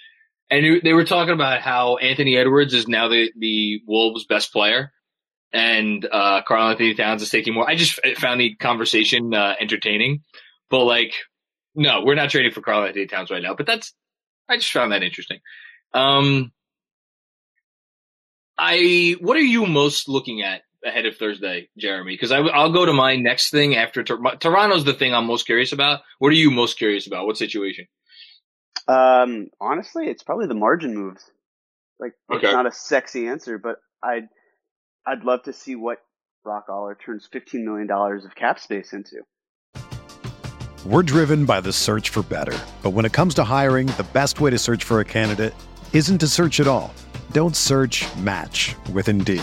and 0.51 0.81
they 0.83 0.93
were 0.93 1.05
talking 1.05 1.35
about 1.35 1.61
how 1.61 1.97
Anthony 1.99 2.37
Edwards 2.37 2.75
is 2.75 2.89
now 2.89 3.09
the 3.09 3.31
the 3.39 3.81
Wolves' 3.87 4.27
best 4.27 4.53
player, 4.53 4.93
and 5.53 6.05
uh, 6.11 6.43
Karl-Anthony 6.43 6.95
Towns 6.95 7.23
is 7.23 7.31
taking 7.31 7.55
more. 7.55 7.69
I 7.69 7.77
just 7.77 8.01
found 8.17 8.41
the 8.41 8.57
conversation 8.57 9.33
uh, 9.33 9.55
entertaining, 9.61 10.23
but 10.69 10.85
like, 10.85 11.15
no, 11.75 12.03
we're 12.05 12.17
not 12.17 12.31
trading 12.31 12.53
for 12.53 12.61
Karl-Anthony 12.61 13.07
Towns 13.07 13.31
right 13.31 13.43
now. 13.43 13.55
But 13.55 13.67
that's 13.67 13.95
I 14.49 14.57
just 14.57 14.73
found 14.73 14.93
that 14.93 15.05
interesting. 15.05 15.39
Um, 15.95 16.53
I 18.59 19.17
what 19.21 19.37
are 19.37 19.41
you 19.41 19.67
most 19.67 20.09
looking 20.09 20.43
at 20.43 20.63
ahead 20.85 21.07
of 21.07 21.17
Thursday, 21.17 21.69
Jeremy? 21.77 22.15
Because 22.15 22.33
I'll 22.33 22.73
go 22.73 22.87
to 22.87 22.93
my 22.93 23.17
next 23.17 23.51
thing 23.51 23.77
after 23.77 24.03
Toronto's 24.03 24.85
the 24.85 24.95
thing 24.95 25.15
I'm 25.15 25.27
most 25.27 25.47
curious 25.47 25.73
about. 25.73 26.01
What 26.19 26.29
are 26.29 26.37
you 26.37 26.51
most 26.51 26.79
curious 26.79 27.07
about? 27.07 27.27
What 27.27 27.37
situation? 27.37 27.87
Um, 28.89 29.49
honestly, 29.61 30.07
it's 30.07 30.23
probably 30.23 30.47
the 30.47 30.55
margin 30.55 30.95
moves. 30.95 31.23
Like, 31.99 32.13
okay. 32.33 32.47
it's 32.47 32.55
not 32.55 32.67
a 32.67 32.73
sexy 32.73 33.27
answer, 33.27 33.59
but 33.59 33.77
I'd 34.03 34.29
I'd 35.07 35.25
love 35.25 35.45
to 35.45 35.53
see 35.53 35.75
what 35.75 35.99
Brock 36.45 36.67
Aller 36.69 36.95
turns 36.95 37.29
fifteen 37.31 37.65
million 37.65 37.87
dollars 37.87 38.25
of 38.25 38.35
cap 38.35 38.61
space 38.61 38.93
into. 38.93 39.23
We're 40.85 41.03
driven 41.03 41.47
by 41.47 41.61
the 41.61 41.73
search 41.73 42.11
for 42.11 42.23
better, 42.23 42.57
but 42.83 42.91
when 42.91 43.05
it 43.05 43.13
comes 43.13 43.35
to 43.35 43.45
hiring, 43.45 43.89
the 43.89 44.07
best 44.13 44.41
way 44.41 44.51
to 44.51 44.59
search 44.59 44.85
for 44.85 45.01
a 45.01 45.05
candidate 45.05 45.55
isn't 45.93 46.19
to 46.19 46.29
search 46.29 46.61
at 46.61 46.69
all. 46.69 46.95
Don't 47.33 47.57
search. 47.57 48.05
Match 48.19 48.77
with 48.93 49.09
Indeed. 49.09 49.43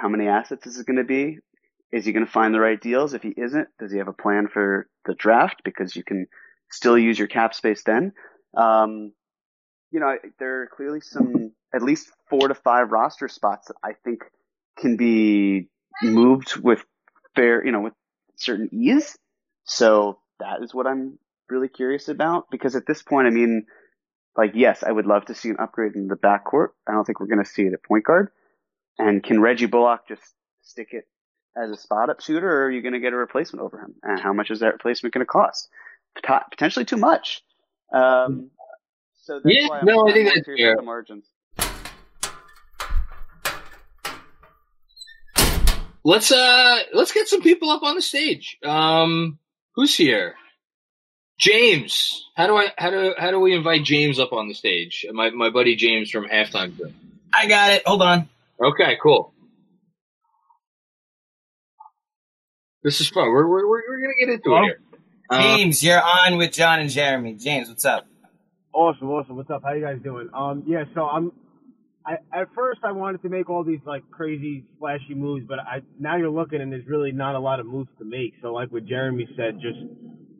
How 0.00 0.08
many 0.08 0.28
assets 0.28 0.66
is 0.66 0.78
it 0.78 0.86
going 0.86 0.96
to 0.96 1.04
be? 1.04 1.38
Is 1.92 2.04
he 2.06 2.12
going 2.12 2.26
to 2.26 2.32
find 2.32 2.54
the 2.54 2.60
right 2.60 2.80
deals? 2.80 3.14
If 3.14 3.22
he 3.22 3.34
isn't, 3.36 3.68
does 3.78 3.92
he 3.92 3.98
have 3.98 4.08
a 4.08 4.12
plan 4.14 4.48
for 4.48 4.86
the 5.06 5.14
draft? 5.14 5.62
Because 5.64 5.96
you 5.96 6.04
can 6.04 6.26
still 6.70 6.98
use 6.98 7.18
your 7.18 7.28
cap 7.28 7.54
space 7.54 7.82
then. 7.84 8.12
Um, 8.56 9.12
you 9.92 10.00
know, 10.00 10.16
there 10.38 10.62
are 10.62 10.66
clearly 10.68 11.00
some, 11.00 11.52
at 11.74 11.82
least 11.82 12.10
four 12.30 12.48
to 12.48 12.54
five 12.54 12.92
roster 12.92 13.28
spots 13.28 13.68
that 13.68 13.76
I 13.84 13.92
think 14.04 14.22
can 14.78 14.96
be 14.96 15.68
moved 16.02 16.56
with 16.56 16.84
fair, 17.36 17.64
you 17.64 17.72
know, 17.72 17.80
with 17.82 17.94
certain 18.36 18.68
ease. 18.72 19.18
So 19.64 20.20
that 20.40 20.62
is 20.62 20.74
what 20.74 20.86
I'm 20.86 21.18
really 21.50 21.68
curious 21.68 22.08
about 22.08 22.46
because 22.50 22.76
at 22.76 22.86
this 22.86 23.02
point, 23.02 23.26
I 23.26 23.30
mean, 23.30 23.66
Like, 24.36 24.52
yes, 24.54 24.82
I 24.82 24.92
would 24.92 25.06
love 25.06 25.26
to 25.26 25.34
see 25.34 25.50
an 25.50 25.56
upgrade 25.58 25.94
in 25.96 26.08
the 26.08 26.16
backcourt. 26.16 26.68
I 26.88 26.92
don't 26.92 27.04
think 27.04 27.20
we're 27.20 27.26
going 27.26 27.44
to 27.44 27.50
see 27.50 27.64
it 27.64 27.72
at 27.74 27.82
point 27.82 28.04
guard. 28.04 28.30
And 29.00 29.22
can 29.22 29.40
Reggie 29.40 29.66
Bullock 29.66 30.08
just 30.08 30.22
stick 30.62 30.88
it 30.92 31.04
as 31.56 31.70
a 31.70 31.76
spot 31.76 32.10
up 32.10 32.20
shooter, 32.20 32.48
or 32.48 32.66
are 32.66 32.70
you 32.70 32.82
going 32.82 32.92
to 32.94 33.00
get 33.00 33.12
a 33.12 33.16
replacement 33.16 33.64
over 33.64 33.80
him? 33.80 33.94
And 34.02 34.20
how 34.20 34.32
much 34.32 34.50
is 34.50 34.60
that 34.60 34.72
replacement 34.74 35.14
going 35.14 35.22
to 35.24 35.26
cost? 35.30 35.68
Pot- 36.24 36.50
Potentially 36.50 36.84
too 36.84 36.96
much. 36.96 37.42
Um, 37.92 38.50
so 39.22 39.40
that's 39.42 39.54
Yeah, 39.54 39.68
why 39.68 39.80
I'm, 39.80 39.86
no, 39.86 40.08
I 40.08 40.12
think 40.12 40.28
that's 40.32 40.44
curious 40.44 40.60
fair. 40.62 40.72
about 40.72 40.80
the 40.80 40.86
margins. 40.86 41.24
Let's 46.02 46.32
uh 46.32 46.78
let's 46.94 47.12
get 47.12 47.28
some 47.28 47.42
people 47.42 47.68
up 47.70 47.82
on 47.82 47.94
the 47.94 48.00
stage. 48.02 48.56
Um 48.64 49.38
who's 49.74 49.94
here? 49.94 50.34
James. 51.38 52.24
How 52.36 52.46
do 52.46 52.56
I 52.56 52.68
how 52.78 52.90
do 52.90 53.14
how 53.18 53.30
do 53.30 53.38
we 53.38 53.54
invite 53.54 53.84
James 53.84 54.18
up 54.18 54.32
on 54.32 54.48
the 54.48 54.54
stage? 54.54 55.04
My 55.12 55.28
my 55.30 55.50
buddy 55.50 55.76
James 55.76 56.10
from 56.10 56.24
halftime 56.24 56.74
Crew. 56.74 56.92
I 57.34 57.46
got 57.48 57.72
it. 57.72 57.82
Hold 57.86 58.00
on. 58.02 58.28
Okay, 58.62 58.98
cool. 59.02 59.32
This 62.82 63.00
is 63.00 63.08
fun. 63.08 63.28
We're 63.28 63.46
we're 63.46 63.66
we're, 63.66 63.82
we're 63.88 64.00
gonna 64.00 64.14
get 64.18 64.28
into 64.34 64.56
it 64.56 64.62
here. 64.62 64.80
Uh, 65.30 65.42
James, 65.42 65.82
you're 65.82 66.00
on 66.02 66.36
with 66.36 66.52
John 66.52 66.80
and 66.80 66.90
Jeremy. 66.90 67.34
James, 67.34 67.68
what's 67.68 67.84
up? 67.84 68.06
Awesome, 68.72 69.08
awesome. 69.10 69.36
What's 69.36 69.50
up? 69.50 69.62
How 69.64 69.72
you 69.72 69.82
guys 69.82 69.98
doing? 70.02 70.28
Um, 70.34 70.64
yeah. 70.66 70.84
So 70.94 71.06
I'm. 71.06 71.32
I 72.04 72.14
at 72.32 72.48
first 72.54 72.80
I 72.82 72.92
wanted 72.92 73.22
to 73.22 73.28
make 73.28 73.50
all 73.50 73.64
these 73.64 73.80
like 73.86 74.02
crazy 74.10 74.64
flashy 74.78 75.14
moves, 75.14 75.44
but 75.46 75.58
I 75.58 75.82
now 75.98 76.16
you're 76.16 76.30
looking 76.30 76.60
and 76.60 76.72
there's 76.72 76.86
really 76.86 77.12
not 77.12 77.34
a 77.34 77.38
lot 77.38 77.60
of 77.60 77.66
moves 77.66 77.90
to 77.98 78.04
make. 78.04 78.34
So 78.42 78.52
like 78.52 78.72
what 78.72 78.86
Jeremy 78.86 79.28
said, 79.36 79.60
just 79.60 79.78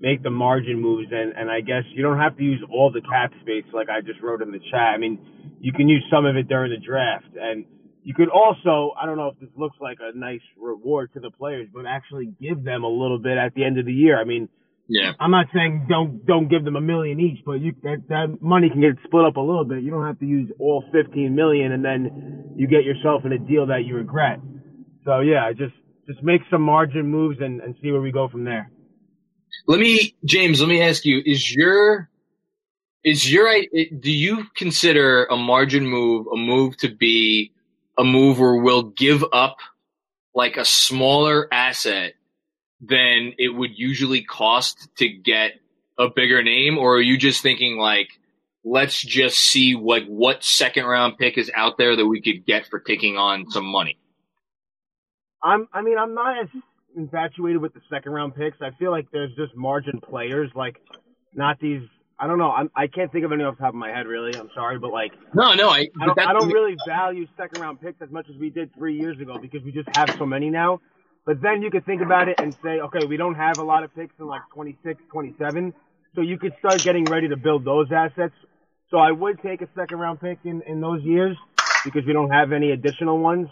make 0.00 0.22
the 0.22 0.30
margin 0.30 0.80
moves, 0.80 1.08
and 1.10 1.32
and 1.36 1.50
I 1.50 1.60
guess 1.60 1.84
you 1.94 2.02
don't 2.02 2.18
have 2.18 2.36
to 2.36 2.42
use 2.42 2.62
all 2.70 2.90
the 2.90 3.02
cap 3.02 3.32
space 3.42 3.64
like 3.72 3.88
I 3.88 4.00
just 4.00 4.20
wrote 4.22 4.40
in 4.42 4.50
the 4.50 4.60
chat. 4.70 4.94
I 4.94 4.98
mean, 4.98 5.18
you 5.60 5.72
can 5.72 5.88
use 5.88 6.02
some 6.10 6.24
of 6.24 6.36
it 6.36 6.48
during 6.48 6.70
the 6.70 6.84
draft, 6.84 7.36
and 7.38 7.64
you 8.02 8.14
could 8.14 8.28
also 8.28 8.92
I 9.00 9.06
don't 9.06 9.16
know 9.16 9.28
if 9.28 9.40
this 9.40 9.50
looks 9.56 9.76
like 9.80 9.98
a 10.00 10.16
nice 10.16 10.40
reward 10.58 11.12
to 11.14 11.20
the 11.20 11.30
players, 11.30 11.68
but 11.72 11.84
actually 11.86 12.32
give 12.40 12.64
them 12.64 12.84
a 12.84 12.88
little 12.88 13.18
bit 13.18 13.36
at 13.36 13.54
the 13.54 13.64
end 13.64 13.78
of 13.78 13.86
the 13.86 13.92
year. 13.92 14.20
I 14.20 14.24
mean. 14.24 14.48
yeah. 14.88 15.12
I'm 15.20 15.30
not 15.30 15.46
saying 15.54 15.86
don't 15.88 16.24
don't 16.26 16.48
give 16.48 16.64
them 16.64 16.76
a 16.76 16.80
million 16.80 17.20
each, 17.20 17.44
but 17.44 17.60
you 17.60 17.74
that, 17.82 18.02
that 18.08 18.38
money 18.40 18.70
can 18.70 18.80
get 18.80 18.96
split 19.04 19.24
up 19.24 19.36
a 19.36 19.40
little 19.40 19.64
bit. 19.64 19.82
You 19.82 19.90
don't 19.90 20.06
have 20.06 20.18
to 20.20 20.26
use 20.26 20.50
all 20.58 20.84
15 20.92 21.34
million 21.34 21.72
and 21.72 21.84
then 21.84 22.54
you 22.56 22.66
get 22.66 22.84
yourself 22.84 23.24
in 23.24 23.32
a 23.32 23.38
deal 23.38 23.66
that 23.66 23.84
you 23.84 23.94
regret. 23.96 24.40
So 25.04 25.20
yeah, 25.20 25.50
just 25.52 25.74
just 26.06 26.22
make 26.22 26.40
some 26.50 26.62
margin 26.62 27.06
moves 27.06 27.38
and, 27.40 27.60
and 27.60 27.74
see 27.82 27.92
where 27.92 28.00
we 28.00 28.10
go 28.12 28.28
from 28.28 28.44
there. 28.44 28.70
Let 29.66 29.80
me 29.80 30.14
James, 30.24 30.60
let 30.60 30.68
me 30.68 30.82
ask 30.82 31.04
you, 31.04 31.22
is 31.24 31.54
your 31.54 32.08
is 33.04 33.30
your 33.30 33.48
do 34.00 34.10
you 34.10 34.44
consider 34.56 35.24
a 35.26 35.36
margin 35.36 35.86
move 35.86 36.26
a 36.32 36.36
move 36.36 36.76
to 36.78 36.88
be 36.94 37.52
a 37.98 38.04
move 38.04 38.38
where 38.38 38.56
we'll 38.56 38.82
give 38.82 39.24
up 39.32 39.58
like 40.34 40.56
a 40.56 40.64
smaller 40.64 41.52
asset 41.52 42.14
than 42.80 43.34
it 43.38 43.48
would 43.48 43.76
usually 43.76 44.22
cost 44.22 44.88
to 44.96 45.08
get 45.08 45.52
a 45.98 46.08
bigger 46.08 46.42
name 46.42 46.78
or 46.78 46.96
are 46.96 47.02
you 47.02 47.18
just 47.18 47.42
thinking 47.42 47.76
like 47.76 48.08
let's 48.64 49.02
just 49.02 49.38
see 49.38 49.74
like 49.74 50.06
what 50.06 50.42
second 50.42 50.86
round 50.86 51.18
pick 51.18 51.36
is 51.36 51.50
out 51.54 51.76
there 51.76 51.96
that 51.96 52.06
we 52.06 52.22
could 52.22 52.46
get 52.46 52.66
for 52.66 52.80
taking 52.80 53.16
on 53.18 53.50
some 53.50 53.64
money 53.64 53.98
I'm 55.42 55.68
I 55.72 55.82
mean 55.82 55.98
I'm 55.98 56.14
not 56.14 56.42
as 56.42 56.48
infatuated 56.96 57.60
with 57.60 57.74
the 57.74 57.80
second 57.90 58.12
round 58.12 58.34
picks. 58.34 58.58
I 58.60 58.70
feel 58.78 58.90
like 58.90 59.06
there's 59.12 59.34
just 59.36 59.54
margin 59.56 60.00
players 60.00 60.50
like 60.54 60.76
not 61.34 61.58
these. 61.60 61.82
I 62.20 62.26
don't 62.26 62.38
know. 62.38 62.50
I'm, 62.50 62.70
I 62.76 62.86
can't 62.86 63.10
think 63.10 63.24
of 63.24 63.32
any 63.32 63.44
off 63.44 63.56
the 63.56 63.62
top 63.62 63.70
of 63.70 63.76
my 63.76 63.88
head 63.88 64.06
really. 64.06 64.38
I'm 64.38 64.50
sorry, 64.54 64.78
but 64.78 64.92
like 64.92 65.12
no 65.34 65.54
no 65.54 65.70
i 65.70 65.88
I 66.00 66.06
don't, 66.06 66.18
I 66.18 66.32
don't 66.34 66.50
really 66.50 66.76
value 66.86 67.26
second 67.36 67.62
round 67.62 67.80
picks 67.80 68.02
as 68.02 68.10
much 68.10 68.26
as 68.28 68.36
we 68.38 68.50
did 68.50 68.74
three 68.74 68.98
years 68.98 69.18
ago 69.18 69.38
because 69.40 69.62
we 69.64 69.72
just 69.72 69.88
have 69.94 70.14
so 70.18 70.26
many 70.26 70.50
now. 70.50 70.80
But 71.24 71.40
then 71.42 71.62
you 71.62 71.70
could 71.70 71.86
think 71.86 72.02
about 72.02 72.28
it 72.28 72.38
and 72.38 72.54
say, 72.62 72.80
okay, 72.80 73.06
we 73.06 73.16
don't 73.16 73.34
have 73.34 73.58
a 73.58 73.62
lot 73.62 73.84
of 73.84 73.94
picks 73.94 74.14
in 74.18 74.26
like 74.26 74.42
26, 74.54 75.00
27. 75.12 75.72
So 76.14 76.22
you 76.22 76.38
could 76.38 76.52
start 76.58 76.82
getting 76.82 77.04
ready 77.04 77.28
to 77.28 77.36
build 77.36 77.64
those 77.64 77.88
assets. 77.92 78.34
So 78.90 78.98
I 78.98 79.12
would 79.12 79.40
take 79.42 79.62
a 79.62 79.68
second 79.76 79.98
round 79.98 80.20
pick 80.20 80.38
in, 80.44 80.62
in 80.66 80.80
those 80.80 81.02
years 81.02 81.36
because 81.84 82.02
we 82.06 82.12
don't 82.12 82.30
have 82.30 82.52
any 82.52 82.72
additional 82.72 83.18
ones. 83.18 83.48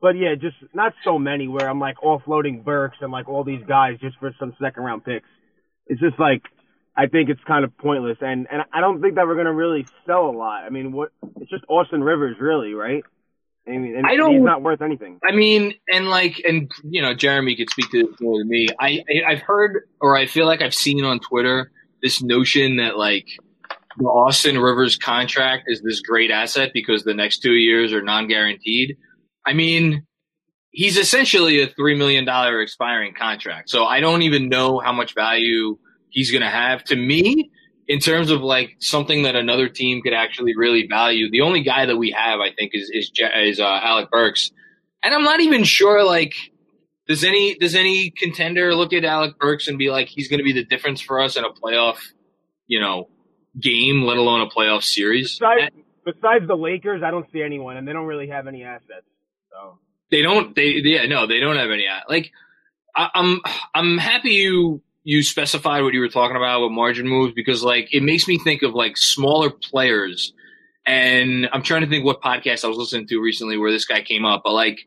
But 0.00 0.16
yeah, 0.16 0.34
just 0.34 0.56
not 0.74 0.94
so 1.04 1.18
many 1.18 1.46
where 1.48 1.70
I'm 1.70 1.78
like 1.78 1.96
offloading 1.98 2.64
Burks 2.64 2.96
and 3.00 3.12
like 3.12 3.28
all 3.28 3.44
these 3.44 3.62
guys 3.68 3.98
just 4.00 4.18
for 4.18 4.34
some 4.40 4.54
second 4.60 4.82
round 4.82 5.04
picks. 5.04 5.28
It's 5.86 6.00
just 6.00 6.18
like, 6.18 6.42
I 6.96 7.06
think 7.06 7.30
it's 7.30 7.42
kind 7.44 7.64
of 7.64 7.76
pointless. 7.78 8.18
And, 8.20 8.46
and 8.50 8.62
I 8.72 8.80
don't 8.80 9.00
think 9.00 9.14
that 9.14 9.26
we're 9.26 9.34
going 9.34 9.46
to 9.46 9.52
really 9.52 9.86
sell 10.06 10.28
a 10.28 10.36
lot. 10.36 10.64
I 10.64 10.70
mean, 10.70 10.92
what, 10.92 11.10
it's 11.40 11.50
just 11.50 11.64
Austin 11.68 12.02
Rivers 12.04 12.36
really, 12.38 12.74
right? 12.74 13.02
I 13.66 13.70
mean, 13.70 13.96
and 13.96 14.06
I 14.06 14.16
don't- 14.16 14.32
he's 14.34 14.42
not 14.42 14.62
worth 14.62 14.82
anything. 14.82 15.18
I 15.26 15.32
mean, 15.34 15.74
and 15.90 16.10
like, 16.10 16.40
and 16.46 16.70
you 16.84 17.00
know, 17.00 17.14
Jeremy 17.14 17.56
could 17.56 17.70
speak 17.70 17.90
to 17.92 18.06
this 18.06 18.20
more 18.20 18.38
than 18.38 18.48
me. 18.48 18.66
I, 18.78 19.04
I 19.08 19.32
I've 19.32 19.40
heard, 19.40 19.88
or 20.00 20.16
I 20.16 20.26
feel 20.26 20.46
like 20.46 20.60
I've 20.60 20.74
seen 20.74 21.04
on 21.04 21.20
Twitter 21.20 21.70
this 22.02 22.22
notion 22.22 22.78
that 22.78 22.98
like 22.98 23.26
the 23.98 24.04
Austin 24.06 24.58
Rivers 24.58 24.96
contract 24.96 25.64
is 25.68 25.80
this 25.80 26.00
great 26.00 26.30
asset 26.32 26.72
because 26.74 27.04
the 27.04 27.14
next 27.14 27.38
two 27.38 27.52
years 27.52 27.92
are 27.92 28.02
non-guaranteed. 28.02 28.96
I 29.46 29.52
mean, 29.52 30.06
he's 30.72 30.96
essentially 30.98 31.62
a 31.62 31.68
three 31.68 31.96
million 31.96 32.24
dollar 32.24 32.60
expiring 32.62 33.14
contract, 33.14 33.70
so 33.70 33.84
I 33.84 34.00
don't 34.00 34.22
even 34.22 34.48
know 34.48 34.80
how 34.80 34.92
much 34.92 35.14
value 35.14 35.78
he's 36.12 36.30
going 36.30 36.42
to 36.42 36.50
have 36.50 36.84
to 36.84 36.96
me 36.96 37.50
in 37.88 37.98
terms 37.98 38.30
of 38.30 38.40
like 38.40 38.76
something 38.78 39.24
that 39.24 39.34
another 39.34 39.68
team 39.68 40.02
could 40.02 40.12
actually 40.12 40.56
really 40.56 40.86
value. 40.86 41.30
The 41.30 41.40
only 41.40 41.62
guy 41.62 41.86
that 41.86 41.96
we 41.96 42.12
have, 42.12 42.40
I 42.40 42.52
think, 42.52 42.72
is 42.74 42.90
is, 42.92 43.10
is 43.18 43.58
uh, 43.60 43.64
Alec 43.64 44.10
Burks, 44.10 44.52
and 45.02 45.12
I'm 45.12 45.24
not 45.24 45.40
even 45.40 45.64
sure 45.64 46.04
like. 46.04 46.34
Does 47.08 47.24
any 47.24 47.56
does 47.56 47.74
any 47.74 48.10
contender 48.10 48.76
look 48.76 48.92
at 48.92 49.04
Alec 49.04 49.36
Burks 49.36 49.66
and 49.66 49.76
be 49.76 49.90
like 49.90 50.06
he's 50.06 50.28
going 50.28 50.38
to 50.38 50.44
be 50.44 50.52
the 50.52 50.64
difference 50.64 51.00
for 51.00 51.20
us 51.20 51.36
in 51.36 51.44
a 51.44 51.50
playoff, 51.50 51.98
you 52.68 52.78
know, 52.78 53.08
game, 53.60 54.02
let 54.04 54.18
alone 54.18 54.40
a 54.40 54.46
playoff 54.46 54.84
series? 54.84 55.38
Besides, 55.40 55.74
besides 56.04 56.46
the 56.46 56.54
Lakers, 56.54 57.02
I 57.04 57.10
don't 57.10 57.26
see 57.32 57.42
anyone, 57.42 57.76
and 57.76 57.86
they 57.86 57.92
don't 57.92 58.06
really 58.06 58.28
have 58.28 58.46
any 58.46 58.62
assets. 58.62 59.04
So 59.50 59.78
They 60.12 60.22
don't. 60.22 60.54
They 60.54 60.80
yeah 60.84 61.06
no, 61.06 61.26
they 61.26 61.40
don't 61.40 61.56
have 61.56 61.70
any. 61.70 61.86
Like 62.08 62.30
I, 62.94 63.08
I'm 63.14 63.40
I'm 63.74 63.98
happy 63.98 64.30
you 64.30 64.80
you 65.04 65.22
specified 65.22 65.82
what 65.82 65.94
you 65.94 66.00
were 66.00 66.08
talking 66.08 66.36
about 66.36 66.62
with 66.62 66.72
margin 66.72 67.08
moves 67.08 67.34
because 67.34 67.62
like 67.62 67.92
it 67.92 68.02
makes 68.02 68.28
me 68.28 68.38
think 68.38 68.62
of 68.62 68.74
like 68.74 68.96
smaller 68.96 69.50
players, 69.50 70.32
and 70.86 71.48
I'm 71.52 71.62
trying 71.62 71.82
to 71.82 71.88
think 71.88 72.04
what 72.04 72.22
podcast 72.22 72.64
I 72.64 72.68
was 72.68 72.78
listening 72.78 73.08
to 73.08 73.20
recently 73.20 73.56
where 73.56 73.72
this 73.72 73.84
guy 73.84 74.02
came 74.02 74.24
up. 74.24 74.42
But 74.44 74.52
like, 74.52 74.80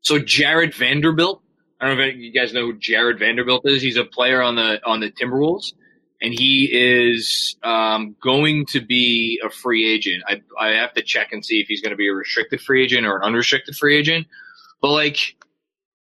so 0.00 0.18
Jarred 0.18 0.74
Vanderbilt. 0.74 1.42
I 1.80 1.88
don't 1.88 1.98
know 1.98 2.04
if 2.04 2.16
you 2.16 2.32
guys 2.32 2.54
know 2.54 2.66
who 2.66 2.78
Jarred 2.78 3.18
Vanderbilt 3.18 3.62
is. 3.66 3.82
He's 3.82 3.98
a 3.98 4.04
player 4.04 4.40
on 4.40 4.56
the 4.56 4.80
on 4.86 5.00
the 5.00 5.10
Timberwolves, 5.10 5.74
and 6.22 6.32
he 6.32 6.70
is 6.72 7.56
um, 7.62 8.16
going 8.22 8.66
to 8.66 8.80
be 8.80 9.40
a 9.44 9.50
free 9.50 9.86
agent. 9.86 10.22
I 10.26 10.42
I 10.58 10.68
have 10.76 10.94
to 10.94 11.02
check 11.02 11.32
and 11.32 11.44
see 11.44 11.60
if 11.60 11.68
he's 11.68 11.82
going 11.82 11.90
to 11.90 11.96
be 11.96 12.08
a 12.08 12.14
restricted 12.14 12.60
free 12.62 12.82
agent 12.82 13.06
or 13.06 13.16
an 13.16 13.22
unrestricted 13.24 13.76
free 13.76 13.96
agent. 13.96 14.26
But 14.80 14.92
like, 14.92 15.36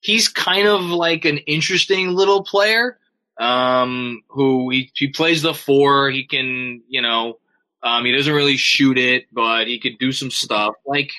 he's 0.01 0.29
kind 0.29 0.69
of 0.69 0.83
like 0.83 1.25
an 1.25 1.39
interesting 1.39 2.11
little 2.11 2.45
player. 2.45 2.99
Um, 3.39 4.23
who 4.29 4.71
he 4.71 4.91
he 4.95 5.09
plays 5.09 5.43
the 5.43 5.55
four. 5.55 6.11
He 6.11 6.27
can 6.27 6.83
you 6.89 7.03
know, 7.03 7.39
um, 7.83 8.05
he 8.05 8.13
doesn't 8.13 8.33
really 8.33 8.57
shoot 8.57 8.99
it, 8.99 9.27
but 9.33 9.67
he 9.67 9.81
could 9.81 9.99
do 9.99 10.13
some 10.13 10.31
stuff. 10.31 10.75
Like, 10.87 11.11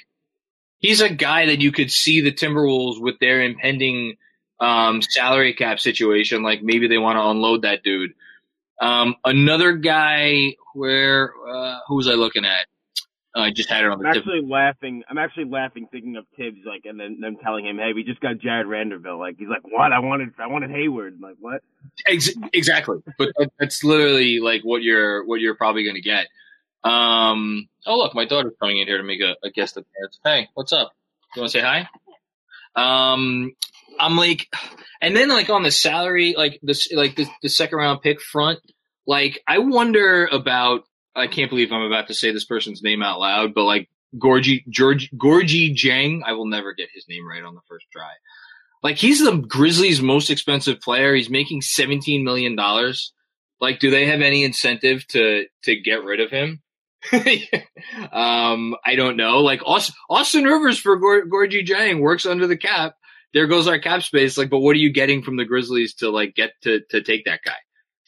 he's 0.79 1.01
a 1.01 1.09
guy 1.09 1.47
that 1.47 1.61
you 1.61 1.71
could 1.71 1.91
see 1.91 2.21
the 2.21 2.31
Timberwolves 2.31 3.01
with 3.01 3.19
their 3.19 3.41
impending 3.41 4.15
um, 4.59 5.01
salary 5.01 5.53
cap 5.53 5.79
situation. 5.79 6.43
Like 6.43 6.61
maybe 6.63 6.87
they 6.87 6.97
want 6.97 7.17
to 7.17 7.27
unload 7.27 7.63
that 7.63 7.83
dude. 7.83 8.13
Um, 8.81 9.15
another 9.23 9.73
guy 9.73 10.55
where 10.73 11.33
uh, 11.49 11.79
who 11.87 11.95
was 11.95 12.07
I 12.07 12.13
looking 12.13 12.45
at? 12.45 12.67
Uh, 13.35 13.41
I 13.41 13.51
just 13.51 13.69
had 13.69 13.83
it 13.83 13.91
on 13.91 13.99
the 13.99 14.07
I'm 14.07 14.13
tip. 14.13 14.21
actually 14.21 14.47
laughing. 14.47 15.03
I'm 15.09 15.17
actually 15.17 15.45
laughing 15.45 15.87
thinking 15.91 16.15
of 16.15 16.25
Thibs, 16.37 16.59
like, 16.65 16.85
and 16.85 16.97
then 16.97 17.19
them 17.19 17.35
telling 17.43 17.65
him, 17.65 17.77
"Hey, 17.77 17.91
we 17.93 18.03
just 18.03 18.21
got 18.21 18.37
Jarred 18.37 18.67
Vanderbilt." 18.67 19.19
Like, 19.19 19.35
he's 19.37 19.49
like, 19.49 19.63
"What? 19.63 19.91
I 19.91 19.99
wanted, 19.99 20.29
I 20.39 20.47
wanted 20.47 20.71
Hayward." 20.71 21.15
I'm 21.15 21.21
like, 21.21 21.35
what? 21.39 21.61
Ex- 22.07 22.31
exactly, 22.53 22.99
but 23.17 23.29
that, 23.37 23.51
that's 23.59 23.83
literally 23.83 24.39
like 24.39 24.61
what 24.61 24.83
you're 24.83 25.25
what 25.25 25.41
you're 25.41 25.55
probably 25.55 25.83
going 25.83 25.97
to 25.97 26.01
get. 26.01 26.27
Um, 26.85 27.67
oh 27.85 27.97
look, 27.97 28.15
my 28.15 28.25
daughter's 28.25 28.53
coming 28.61 28.79
in 28.79 28.87
here 28.87 28.97
to 28.97 29.03
make 29.03 29.19
a, 29.21 29.35
a 29.43 29.49
guest 29.49 29.75
appearance. 29.75 30.17
Hey, 30.23 30.47
what's 30.53 30.71
up? 30.71 30.93
You 31.35 31.41
want 31.41 31.51
to 31.51 31.59
say 31.59 31.65
hi? 31.65 31.89
Um, 32.75 33.51
I'm 33.99 34.15
like, 34.15 34.47
and 35.01 35.13
then 35.15 35.27
like 35.27 35.49
on 35.49 35.63
the 35.63 35.71
salary, 35.71 36.35
like 36.37 36.59
this, 36.63 36.91
like 36.93 37.15
the, 37.17 37.27
the 37.41 37.49
second 37.49 37.79
round 37.79 38.01
pick 38.01 38.21
front, 38.21 38.59
like 39.05 39.41
I 39.45 39.57
wonder 39.59 40.25
about. 40.31 40.85
I 41.15 41.27
can't 41.27 41.49
believe 41.49 41.71
I'm 41.71 41.81
about 41.81 42.07
to 42.07 42.13
say 42.13 42.31
this 42.31 42.45
person's 42.45 42.83
name 42.83 43.01
out 43.01 43.19
loud, 43.19 43.53
but 43.53 43.63
like 43.63 43.89
Gorgui 44.17 44.67
George 44.69 45.09
Gorgui 45.11 45.73
Dieng, 45.73 46.21
I 46.25 46.33
will 46.33 46.47
never 46.47 46.73
get 46.73 46.89
his 46.93 47.05
name 47.07 47.27
right 47.27 47.43
on 47.43 47.55
the 47.55 47.61
first 47.67 47.85
try. 47.91 48.11
Like 48.83 48.97
he's 48.97 49.23
the 49.23 49.37
Grizzlies' 49.37 50.01
most 50.01 50.29
expensive 50.29 50.81
player. 50.81 51.15
He's 51.15 51.29
making 51.29 51.61
seventeen 51.61 52.23
million 52.23 52.55
dollars. 52.55 53.13
Like, 53.59 53.79
do 53.79 53.89
they 53.89 54.07
have 54.07 54.21
any 54.21 54.43
incentive 54.43 55.07
to 55.09 55.45
to 55.63 55.79
get 55.79 56.03
rid 56.03 56.19
of 56.19 56.29
him? 56.29 56.61
um, 58.11 58.75
I 58.83 58.95
don't 58.95 59.17
know. 59.17 59.39
Like 59.39 59.61
Austin, 59.65 59.95
Austin 60.09 60.43
Rivers 60.43 60.79
for 60.79 60.97
Gor- 60.97 61.27
Gorgui 61.27 61.65
Dieng 61.65 61.99
works 61.99 62.25
under 62.25 62.47
the 62.47 62.57
cap. 62.57 62.95
There 63.33 63.47
goes 63.47 63.67
our 63.67 63.79
cap 63.79 64.03
space. 64.03 64.37
Like, 64.37 64.49
but 64.49 64.59
what 64.59 64.75
are 64.75 64.79
you 64.79 64.91
getting 64.91 65.21
from 65.21 65.37
the 65.37 65.45
Grizzlies 65.45 65.95
to 65.95 66.09
like 66.09 66.35
get 66.35 66.51
to 66.63 66.81
to 66.91 67.01
take 67.01 67.25
that 67.25 67.41
guy? 67.43 67.57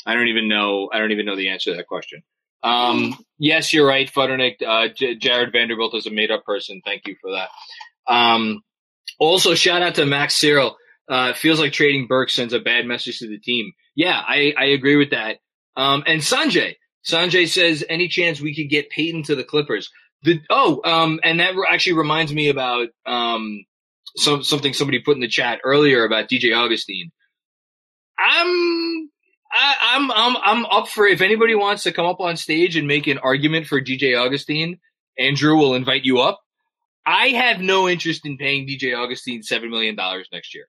I 0.06 0.14
don't 0.14 0.28
even 0.28 0.48
know. 0.48 0.90
I 0.92 1.00
don't 1.00 1.12
even 1.12 1.26
know 1.26 1.36
the 1.36 1.50
answer 1.50 1.72
to 1.72 1.78
that 1.78 1.88
question. 1.88 2.24
Um, 2.64 3.16
yes, 3.38 3.74
you're 3.74 3.88
right, 3.88 4.12
Futternick. 4.12 4.62
Uh, 4.66 4.88
J- 4.94 5.16
Jarred 5.16 5.52
Vanderbilt 5.52 5.96
is 5.96 6.08
a 6.08 6.12
made 6.12 6.32
up 6.32 6.44
person. 6.44 6.82
Thank 6.84 7.04
you 7.08 7.16
for 7.22 7.32
that. 7.32 7.50
Um, 8.12 8.62
also, 9.20 9.56
shout 9.56 9.82
out 9.82 9.96
to 9.96 10.06
Max 10.06 10.36
Cyril. 10.36 10.76
Uh, 11.10 11.34
feels 11.34 11.60
like 11.60 11.72
trading 11.72 12.08
Burke 12.08 12.30
sends 12.30 12.54
a 12.54 12.60
bad 12.60 12.86
message 12.86 13.20
to 13.20 13.28
the 13.28 13.40
team. 13.40 13.72
Yeah, 13.96 14.20
I, 14.20 14.54
I 14.58 14.66
agree 14.66 14.98
with 14.98 15.12
that. 15.12 15.38
Um, 15.76 16.04
and 16.06 16.22
Sanjay, 16.22 16.76
Sanjay 17.06 17.48
says, 17.48 17.84
any 17.88 18.08
chance 18.08 18.42
we 18.42 18.56
could 18.56 18.70
get 18.70 18.90
Payton 18.90 19.24
to 19.24 19.36
the 19.36 19.44
Clippers? 19.44 19.90
The, 20.24 20.42
oh, 20.50 20.82
um, 20.84 21.20
and 21.24 21.40
that 21.40 21.54
actually 21.70 21.94
reminds 21.94 22.34
me 22.34 22.50
about, 22.50 22.90
um, 23.06 23.64
some, 24.18 24.44
something 24.44 24.74
somebody 24.74 25.00
put 25.00 25.16
in 25.16 25.22
the 25.22 25.28
chat 25.28 25.60
earlier 25.64 26.04
about 26.04 26.30
DJ 26.30 26.56
Augustin. 26.56 27.12
I'm, 28.20 28.97
I, 29.58 29.96
I'm, 29.96 30.12
I'm, 30.12 30.38
I'm 30.44 30.66
up 30.66 30.88
for 30.88 31.06
if 31.08 31.22
anybody 31.22 31.56
wants 31.56 31.84
to 31.84 31.92
come 31.92 32.06
up 32.06 32.20
on 32.20 32.38
stage 32.38 32.76
and 32.76 32.88
make 32.88 33.08
an 33.08 33.18
argument 33.18 33.66
for 33.66 33.82
DJ 33.82 34.20
Augustin, 34.20 34.80
Andrew 35.18 35.56
will 35.58 35.74
invite 35.74 36.06
you 36.06 36.20
up. 36.20 36.40
I 37.06 37.30
have 37.30 37.62
no 37.62 37.90
interest 37.90 38.26
in 38.26 38.38
paying 38.38 38.68
DJ 38.68 38.96
Augustin 38.96 39.42
$7 39.42 39.70
million 39.70 39.96
next 40.32 40.54
year. 40.54 40.66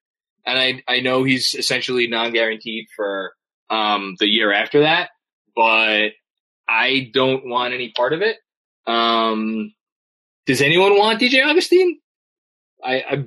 And 0.47 0.59
I, 0.59 0.83
I 0.89 1.01
know 1.01 1.25
he's 1.25 1.55
essentially 1.55 2.07
non-guaranteed 2.07 2.87
for, 2.97 3.33
um, 3.69 4.17
the 4.19 4.27
year 4.27 4.53
after 4.53 4.81
that, 4.81 5.11
but 5.55 6.13
I 6.69 7.11
don't 7.13 7.47
want 7.47 7.75
any 7.75 7.93
part 7.95 8.15
of 8.15 8.23
it. 8.23 8.39
Um, 8.87 9.75
does 10.47 10.63
anyone 10.63 10.97
want 10.97 11.21
DJ 11.21 11.45
Augustin? 11.45 12.01
I, 12.83 13.25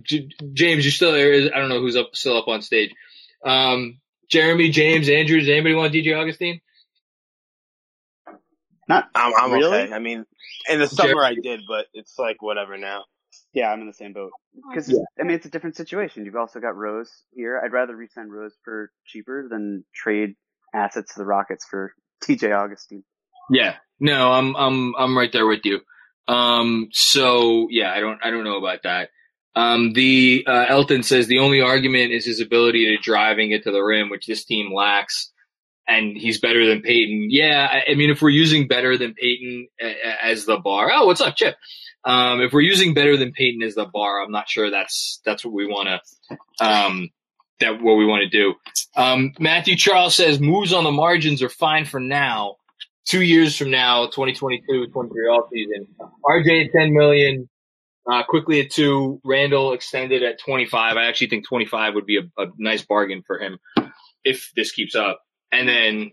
James, 0.53 0.83
you're 0.83 0.91
still 0.91 1.11
there. 1.11 1.53
I 1.53 1.59
don't 1.59 1.69
know 1.69 1.81
who's 1.81 1.95
up, 1.95 2.15
still 2.15 2.37
up 2.37 2.47
on 2.47 2.63
stage. 2.63 2.91
Um, 3.45 4.00
Jeremy, 4.31 4.69
James, 4.69 5.09
Andrew, 5.09 5.39
does 5.39 5.49
anybody 5.49 5.75
want 5.75 5.93
DJ 5.93 6.17
Augustin? 6.17 6.61
Not 8.87 9.09
I'm, 9.13 9.33
I'm 9.37 9.51
really. 9.51 9.83
okay. 9.83 9.93
I 9.93 9.99
mean, 9.99 10.25
in 10.69 10.79
the 10.79 10.87
summer 10.87 11.23
I 11.23 11.35
did, 11.35 11.61
but 11.67 11.85
it's 11.93 12.17
like 12.17 12.41
whatever 12.41 12.77
now. 12.77 13.03
Yeah, 13.53 13.69
I'm 13.69 13.81
in 13.81 13.87
the 13.87 13.93
same 13.93 14.13
boat. 14.13 14.31
Because 14.69 14.89
Yeah. 14.89 14.99
I 15.19 15.23
mean, 15.23 15.35
it's 15.35 15.45
a 15.45 15.49
different 15.49 15.75
situation. 15.75 16.25
You've 16.25 16.35
also 16.35 16.59
got 16.59 16.75
Rose 16.75 17.11
here. 17.33 17.61
I'd 17.63 17.73
rather 17.73 17.95
re-sign 17.95 18.29
Rose 18.29 18.55
for 18.63 18.91
cheaper 19.05 19.47
than 19.49 19.83
trade 19.93 20.35
assets 20.73 21.13
to 21.13 21.19
the 21.19 21.25
Rockets 21.25 21.65
for 21.69 21.93
TJ 22.23 22.57
Augustin. 22.57 23.03
Yeah. 23.49 23.75
No, 23.99 24.31
I'm 24.31 24.55
I'm 24.55 24.93
I'm 24.97 25.17
right 25.17 25.31
there 25.31 25.45
with 25.45 25.61
you. 25.65 25.81
Um 26.27 26.89
so 26.91 27.67
yeah, 27.69 27.91
I 27.93 27.99
don't 27.99 28.19
I 28.23 28.31
don't 28.31 28.43
know 28.43 28.57
about 28.57 28.83
that. 28.83 29.09
Um 29.55 29.93
the 29.93 30.45
uh, 30.47 30.65
Elton 30.69 31.03
says 31.03 31.27
the 31.27 31.39
only 31.39 31.61
argument 31.61 32.11
is 32.11 32.25
his 32.25 32.39
ability 32.39 32.85
to 32.85 33.01
drive 33.01 33.37
and 33.37 33.49
get 33.49 33.63
to 33.63 33.71
the 33.71 33.81
rim, 33.81 34.09
which 34.09 34.25
this 34.25 34.45
team 34.45 34.73
lacks. 34.73 35.31
And 35.87 36.15
he's 36.15 36.39
better 36.39 36.65
than 36.65 36.81
Payton. 36.83 37.27
Yeah, 37.31 37.67
I, 37.69 37.91
I 37.91 37.95
mean, 37.95 38.11
if 38.11 38.21
we're 38.21 38.29
using 38.29 38.67
better 38.67 38.97
than 38.97 39.13
Payton 39.13 39.67
as 40.23 40.45
the 40.45 40.57
bar, 40.57 40.89
oh, 40.93 41.07
what's 41.07 41.19
up, 41.19 41.35
Chip? 41.35 41.55
Um, 42.03 42.41
if 42.41 42.53
we're 42.53 42.61
using 42.61 42.93
better 42.93 43.17
than 43.17 43.31
Payton 43.31 43.61
as 43.61 43.75
the 43.75 43.85
bar, 43.85 44.21
I'm 44.21 44.31
not 44.31 44.49
sure 44.49 44.69
that's 44.69 45.21
that's 45.25 45.43
what 45.43 45.53
we 45.53 45.67
want 45.67 45.89
to 45.89 46.65
um, 46.65 47.09
that 47.59 47.81
what 47.81 47.95
we 47.95 48.05
want 48.05 48.23
to 48.23 48.29
do. 48.29 48.55
Um, 48.95 49.33
Matthew 49.39 49.75
Charles 49.75 50.15
says 50.15 50.39
moves 50.39 50.73
on 50.73 50.83
the 50.83 50.91
margins 50.91 51.41
are 51.41 51.49
fine 51.49 51.85
for 51.85 51.99
now. 51.99 52.55
Two 53.05 53.21
years 53.21 53.57
from 53.57 53.71
now, 53.71 54.05
2022, 54.05 54.87
23 54.87 55.25
off 55.25 55.49
season. 55.51 55.87
RJ 56.25 56.65
at 56.65 56.71
10 56.71 56.93
million, 56.93 57.49
uh, 58.09 58.23
Quickley 58.23 58.61
at 58.61 58.71
two. 58.71 59.19
Randle 59.23 59.73
extended 59.73 60.23
at 60.23 60.39
25. 60.39 60.97
I 60.97 61.05
actually 61.05 61.27
think 61.27 61.47
25 61.47 61.95
would 61.95 62.05
be 62.05 62.17
a, 62.17 62.41
a 62.41 62.47
nice 62.57 62.83
bargain 62.83 63.23
for 63.25 63.39
him 63.39 63.59
if 64.23 64.51
this 64.55 64.71
keeps 64.71 64.95
up. 64.95 65.21
And 65.51 65.67
then, 65.67 66.11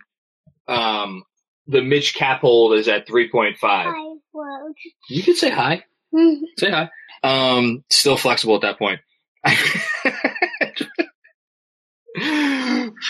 um, 0.67 1.25
the 1.67 1.83
Mitch 1.83 2.15
cap 2.15 2.41
hold 2.41 2.75
is 2.75 2.89
at 2.89 3.07
3.5. 3.07 4.17
You 5.11 5.23
can 5.23 5.35
say 5.35 5.51
hi. 5.51 5.85
say 6.59 6.71
hi. 6.71 6.91
Um, 7.23 7.85
still 7.91 8.17
flexible 8.17 8.57
at 8.57 8.63
that 8.63 8.79
point. 8.79 9.01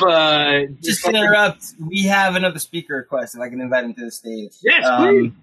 but 0.01 0.81
Just 0.83 1.05
to 1.05 1.11
interrupt, 1.11 1.75
we 1.79 2.03
have 2.05 2.35
another 2.35 2.59
speaker 2.59 2.97
request. 2.97 3.35
If 3.35 3.41
I 3.41 3.49
can 3.49 3.61
invite 3.61 3.85
him 3.85 3.95
to 3.95 4.05
the 4.07 4.11
stage. 4.11 4.53
Yes, 4.63 4.85
Um, 4.87 5.37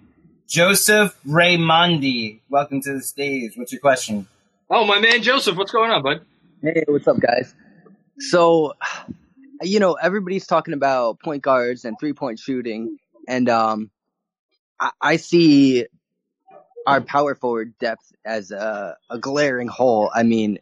Joseph 0.48 1.18
Raimondi, 1.28 2.40
welcome 2.50 2.80
to 2.82 2.94
the 2.94 3.02
stage. 3.02 3.54
What's 3.56 3.72
your 3.72 3.82
question? 3.82 4.28
oh, 4.70 4.86
my 4.86 5.00
man 5.00 5.24
Joseph, 5.24 5.58
what's 5.58 5.72
going 5.72 5.92
on, 5.92 6.04
bud? 6.04 6.22
Hey, 6.62 6.84
what's 6.88 7.08
up, 7.08 7.20
guys? 7.20 7.54
So, 8.20 8.74
you 9.62 9.80
know, 9.80 9.94
everybody's 9.94 10.46
talking 10.46 10.74
about 10.74 11.20
point 11.20 11.42
guards 11.42 11.84
and 11.84 11.98
three 12.00 12.14
point 12.14 12.40
shooting, 12.40 12.98
and 13.28 13.50
um, 13.50 13.90
I, 14.80 14.92
I 15.02 15.16
see 15.18 15.88
our 16.86 17.02
power 17.02 17.34
forward 17.34 17.74
depth 17.80 18.12
as 18.24 18.52
a, 18.52 18.98
a 19.10 19.18
glaring 19.18 19.68
hole. 19.68 20.12
I 20.14 20.24
mean, 20.24 20.60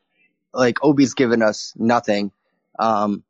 like 0.53 0.79
Obi's 0.81 1.13
given 1.13 1.41
us 1.41 1.73
nothing. 1.75 2.31
Um, 2.79 3.23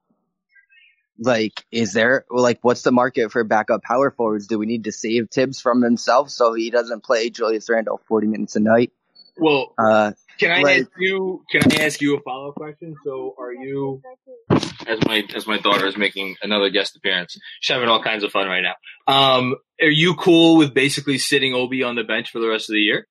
like, 1.20 1.64
is 1.72 1.94
there 1.94 2.26
like 2.30 2.60
what's 2.62 2.82
the 2.82 2.92
market 2.92 3.32
for 3.32 3.44
backup 3.44 3.84
power 3.84 4.12
forwards? 4.12 4.48
Do 4.48 4.58
we 4.60 4.66
need 4.66 4.86
to 4.86 4.92
save 4.92 5.30
Thibs 5.30 5.62
from 5.62 5.82
himself 5.82 6.30
so 6.30 6.54
he 6.54 6.70
doesn't 6.70 7.04
play 7.04 7.30
Julius 7.30 7.70
Randle 7.70 8.02
forty 8.08 8.28
minutes 8.28 8.56
a 8.56 8.60
night? 8.60 8.92
Well, 9.38 9.74
Uh, 9.78 10.12
can 10.40 10.52
I 10.52 10.62
like- 10.62 10.82
ask 10.82 10.92
you? 11.00 11.44
Can 11.52 11.72
I 11.72 11.84
ask 11.86 12.02
you 12.02 12.18
a 12.18 12.22
follow 12.22 12.50
up 12.50 12.56
question? 12.56 12.96
So, 13.04 13.36
are 13.38 13.52
you, 13.54 14.02
as 14.88 15.00
my 15.08 15.24
as 15.36 15.48
my 15.48 15.58
daughter 15.58 15.88
is 15.88 15.98
making 15.98 16.36
another 16.42 16.70
guest 16.70 16.96
appearance, 16.96 17.38
she's 17.60 17.74
having 17.74 17.90
all 17.90 18.02
kinds 18.04 18.24
of 18.24 18.32
fun 18.32 18.48
right 18.48 18.62
now. 18.62 18.76
Um, 19.08 19.56
are 19.82 19.88
you 19.90 20.16
cool 20.16 20.58
with 20.58 20.74
basically 20.74 21.18
sitting 21.18 21.54
Obi 21.54 21.82
on 21.84 21.96
the 21.96 22.04
bench 22.04 22.32
for 22.32 22.40
the 22.40 22.48
rest 22.48 22.70
of 22.70 22.74
the 22.74 22.82
year? 22.82 23.08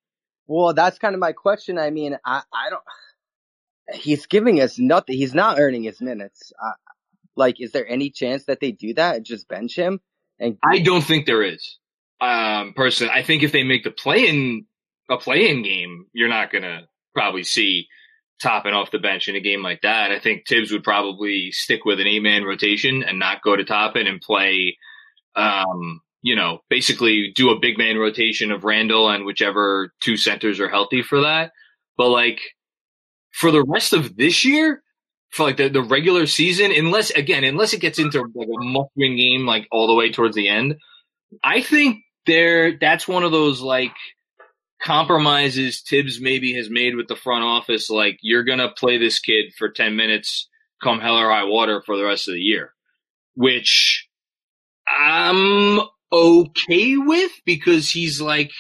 Well, 0.47 0.75
that's 0.75 0.99
kind 0.99 1.15
of 1.15 1.21
my 1.21 1.33
question. 1.33 1.79
I 1.79 1.91
mean, 1.91 2.17
I, 2.25 2.43
I 2.53 2.71
don't. 2.71 2.83
He's 4.01 4.27
giving 4.27 4.61
us 4.61 4.79
nothing. 4.79 5.17
He's 5.17 5.35
not 5.35 5.59
earning 5.59 5.83
his 5.83 6.01
minutes. 6.01 6.53
Like, 7.37 7.61
is 7.61 7.73
there 7.73 7.87
any 7.89 8.11
chance 8.11 8.45
that 8.45 8.61
they 8.61 8.73
do 8.73 8.95
that? 8.95 9.17
and 9.17 9.25
Just 9.25 9.49
bench 9.49 9.77
him? 9.77 10.01
And 10.39 10.59
I 10.65 10.81
don't 10.81 11.05
think 11.05 11.27
there 11.27 11.43
is. 11.43 11.79
Um, 12.21 12.73
personally, 12.75 13.13
I 13.13 13.23
think 13.23 13.43
if 13.43 13.53
they 13.53 13.65
make 13.65 13.85
the 13.85 13.91
play 13.91 14.29
in 14.29 14.67
a 15.11 15.17
play 15.17 15.51
in 15.51 15.63
game, 15.63 16.07
you're 16.13 16.29
not 16.29 16.53
gonna 16.53 16.83
probably 17.15 17.43
see 17.43 17.87
Toppin 18.43 18.75
off 18.75 18.91
the 18.91 18.99
bench 18.99 19.29
in 19.29 19.37
a 19.37 19.41
game 19.41 19.63
like 19.63 19.83
that. 19.83 20.11
I 20.11 20.19
think 20.19 20.47
Thibs 20.47 20.73
would 20.73 20.83
probably 20.83 21.53
stick 21.53 21.85
with 21.85 22.01
an 22.01 22.07
eight 22.07 22.23
man 22.23 22.45
rotation 22.45 23.03
and 23.03 23.19
not 23.19 23.43
go 23.43 23.57
to 23.57 23.65
Toppin 23.65 24.07
and 24.07 24.21
play, 24.21 24.77
um, 25.37 26.01
you 26.23 26.35
know, 26.35 26.59
basically 26.69 27.33
do 27.35 27.51
a 27.51 27.61
big 27.61 27.79
man 27.79 27.99
rotation 27.99 28.51
of 28.51 28.65
Randle 28.65 29.09
and 29.09 29.25
whichever 29.25 29.93
two 30.01 30.17
centers 30.17 30.61
are 30.61 30.69
healthy 30.69 31.03
for 31.03 31.21
that. 31.21 31.53
But 31.97 32.09
like 32.09 32.41
for 33.33 33.51
the 33.51 33.65
rest 33.65 33.93
of 33.93 34.17
this 34.17 34.45
year, 34.45 34.82
for 35.33 35.45
like 35.45 35.57
the, 35.57 35.69
the 35.69 35.83
regular 35.83 36.27
season, 36.27 36.71
unless 36.73 37.11
again, 37.11 37.43
unless 37.43 37.73
it 37.73 37.81
gets 37.81 37.99
into 37.99 38.21
like 38.35 38.49
a 38.49 38.65
must 38.65 38.91
win 38.97 39.17
game, 39.17 39.47
like 39.47 39.67
all 39.73 39.87
the 39.87 39.95
way 39.95 40.13
towards 40.13 40.37
the 40.37 40.49
end, 40.49 40.77
I 41.43 41.63
think 41.63 42.03
there, 42.27 42.79
that's 42.79 43.09
one 43.09 43.25
of 43.25 43.33
those 43.33 43.61
like 43.61 43.95
compromises 44.83 45.83
Thibs 45.89 46.21
maybe 46.21 46.55
has 46.55 46.69
made 46.69 46.97
with 46.97 47.09
the 47.09 47.17
front 47.17 47.45
office. 47.45 47.89
Like 47.89 48.19
you're 48.21 48.45
to 48.45 48.69
play 48.69 48.99
this 48.99 49.21
kid 49.21 49.53
for 49.57 49.71
10 49.71 49.97
minutes 49.97 50.49
come 50.83 51.01
hell 51.01 51.17
or 51.17 51.31
high 51.31 51.45
water 51.45 51.83
for 51.85 51.97
the 51.97 52.05
rest 52.05 52.29
of 52.29 52.35
the 52.35 52.41
year, 52.41 52.73
which 53.35 54.09
I'm 54.87 55.81
okay 56.13 56.97
with 56.99 57.33
because 57.47 57.89
he's 57.89 58.21
like 58.21 58.51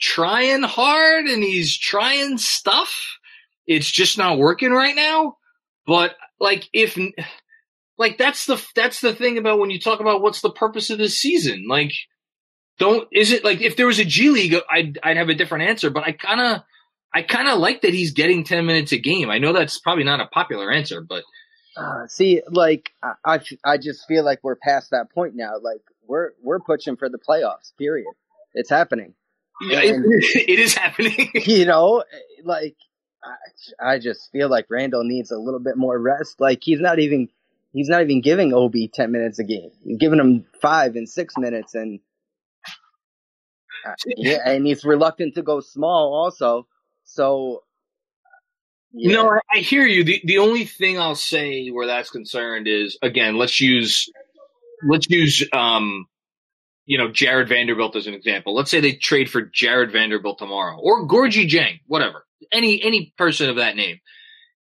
trying 0.00 0.62
hard 0.62 1.26
and 1.26 1.42
he's 1.42 1.76
trying 1.76 2.38
stuff. 2.38 3.18
It's 3.66 3.90
just 3.90 4.16
not 4.16 4.38
working 4.38 4.72
right 4.72 4.96
now. 4.96 5.36
But 5.86 6.14
like 6.40 6.68
if 6.72 6.98
like 7.98 8.18
that's 8.18 8.46
the 8.46 8.62
that's 8.74 9.00
the 9.00 9.14
thing 9.14 9.38
about 9.38 9.58
when 9.58 9.70
you 9.70 9.80
talk 9.80 10.00
about 10.00 10.22
what's 10.22 10.40
the 10.40 10.50
purpose 10.50 10.90
of 10.90 10.98
this 10.98 11.18
season. 11.18 11.66
Like 11.68 11.92
don't 12.78 13.08
is 13.12 13.32
it 13.32 13.44
like 13.44 13.60
if 13.60 13.76
there 13.76 13.86
was 13.86 13.98
a 13.98 14.04
G 14.04 14.30
League 14.30 14.54
I'd 14.70 14.98
I'd 15.02 15.16
have 15.16 15.28
a 15.28 15.34
different 15.34 15.68
answer, 15.68 15.90
but 15.90 16.04
I 16.04 16.12
kind 16.12 16.40
of 16.40 16.62
I 17.14 17.22
kind 17.22 17.48
of 17.48 17.58
like 17.58 17.82
that 17.82 17.94
he's 17.94 18.12
getting 18.12 18.44
10 18.44 18.66
minutes 18.66 18.92
a 18.92 18.98
game. 18.98 19.30
I 19.30 19.38
know 19.38 19.52
that's 19.52 19.78
probably 19.78 20.04
not 20.04 20.20
a 20.20 20.26
popular 20.26 20.70
answer, 20.70 21.00
but 21.00 21.24
uh, 21.76 22.06
see, 22.06 22.42
like, 22.48 22.90
I, 23.02 23.12
I, 23.24 23.40
I 23.64 23.78
just 23.78 24.06
feel 24.06 24.24
like 24.24 24.40
we're 24.42 24.56
past 24.56 24.90
that 24.90 25.10
point 25.12 25.34
now. 25.34 25.58
Like, 25.60 25.82
we're 26.06 26.30
we're 26.42 26.60
pushing 26.60 26.96
for 26.96 27.08
the 27.08 27.18
playoffs. 27.18 27.76
Period. 27.76 28.06
It's 28.54 28.70
happening. 28.70 29.14
yeah, 29.60 29.80
it, 29.82 29.94
it 30.48 30.58
is 30.58 30.74
happening. 30.74 31.30
you 31.34 31.66
know, 31.66 32.04
like 32.44 32.76
I, 33.26 33.94
I 33.94 33.98
just 33.98 34.30
feel 34.32 34.48
like 34.48 34.66
Randle 34.68 35.04
needs 35.04 35.30
a 35.30 35.38
little 35.38 35.60
bit 35.60 35.76
more 35.76 35.98
rest. 35.98 36.40
Like 36.40 36.60
he's 36.62 36.80
not 36.80 36.98
even 36.98 37.28
he's 37.72 37.88
not 37.88 38.02
even 38.02 38.20
giving 38.20 38.52
Obi 38.52 38.88
ten 38.88 39.12
minutes 39.12 39.38
a 39.38 39.44
game. 39.44 39.70
He's 39.84 39.98
giving 39.98 40.18
him 40.18 40.46
five 40.60 40.96
and 40.96 41.08
six 41.08 41.34
minutes, 41.36 41.74
and 41.74 42.00
yeah, 44.06 44.38
and 44.44 44.66
he's 44.66 44.84
reluctant 44.84 45.34
to 45.34 45.42
go 45.42 45.60
small 45.60 46.14
also. 46.14 46.66
So 47.04 47.62
yeah. 48.92 49.12
No, 49.12 49.30
I, 49.30 49.40
I 49.52 49.58
hear 49.58 49.84
you. 49.84 50.04
The 50.04 50.22
the 50.24 50.38
only 50.38 50.64
thing 50.64 50.98
I'll 50.98 51.14
say 51.14 51.68
where 51.68 51.86
that's 51.86 52.10
concerned 52.10 52.68
is 52.68 52.98
again, 53.02 53.36
let's 53.36 53.60
use 53.60 54.10
let's 54.86 55.08
use 55.10 55.46
um 55.52 56.06
you 56.86 56.98
know 56.98 57.10
Jarred 57.10 57.48
Vanderbilt 57.48 57.96
as 57.96 58.06
an 58.06 58.14
example. 58.14 58.54
Let's 58.54 58.70
say 58.70 58.80
they 58.80 58.92
trade 58.92 59.30
for 59.30 59.42
Jarred 59.42 59.92
Vanderbilt 59.92 60.38
tomorrow 60.38 60.78
or 60.80 61.06
Gorgui 61.06 61.48
Dieng, 61.48 61.80
whatever. 61.86 62.25
Any 62.52 62.82
any 62.82 63.12
person 63.16 63.48
of 63.48 63.56
that 63.56 63.76
name. 63.76 64.00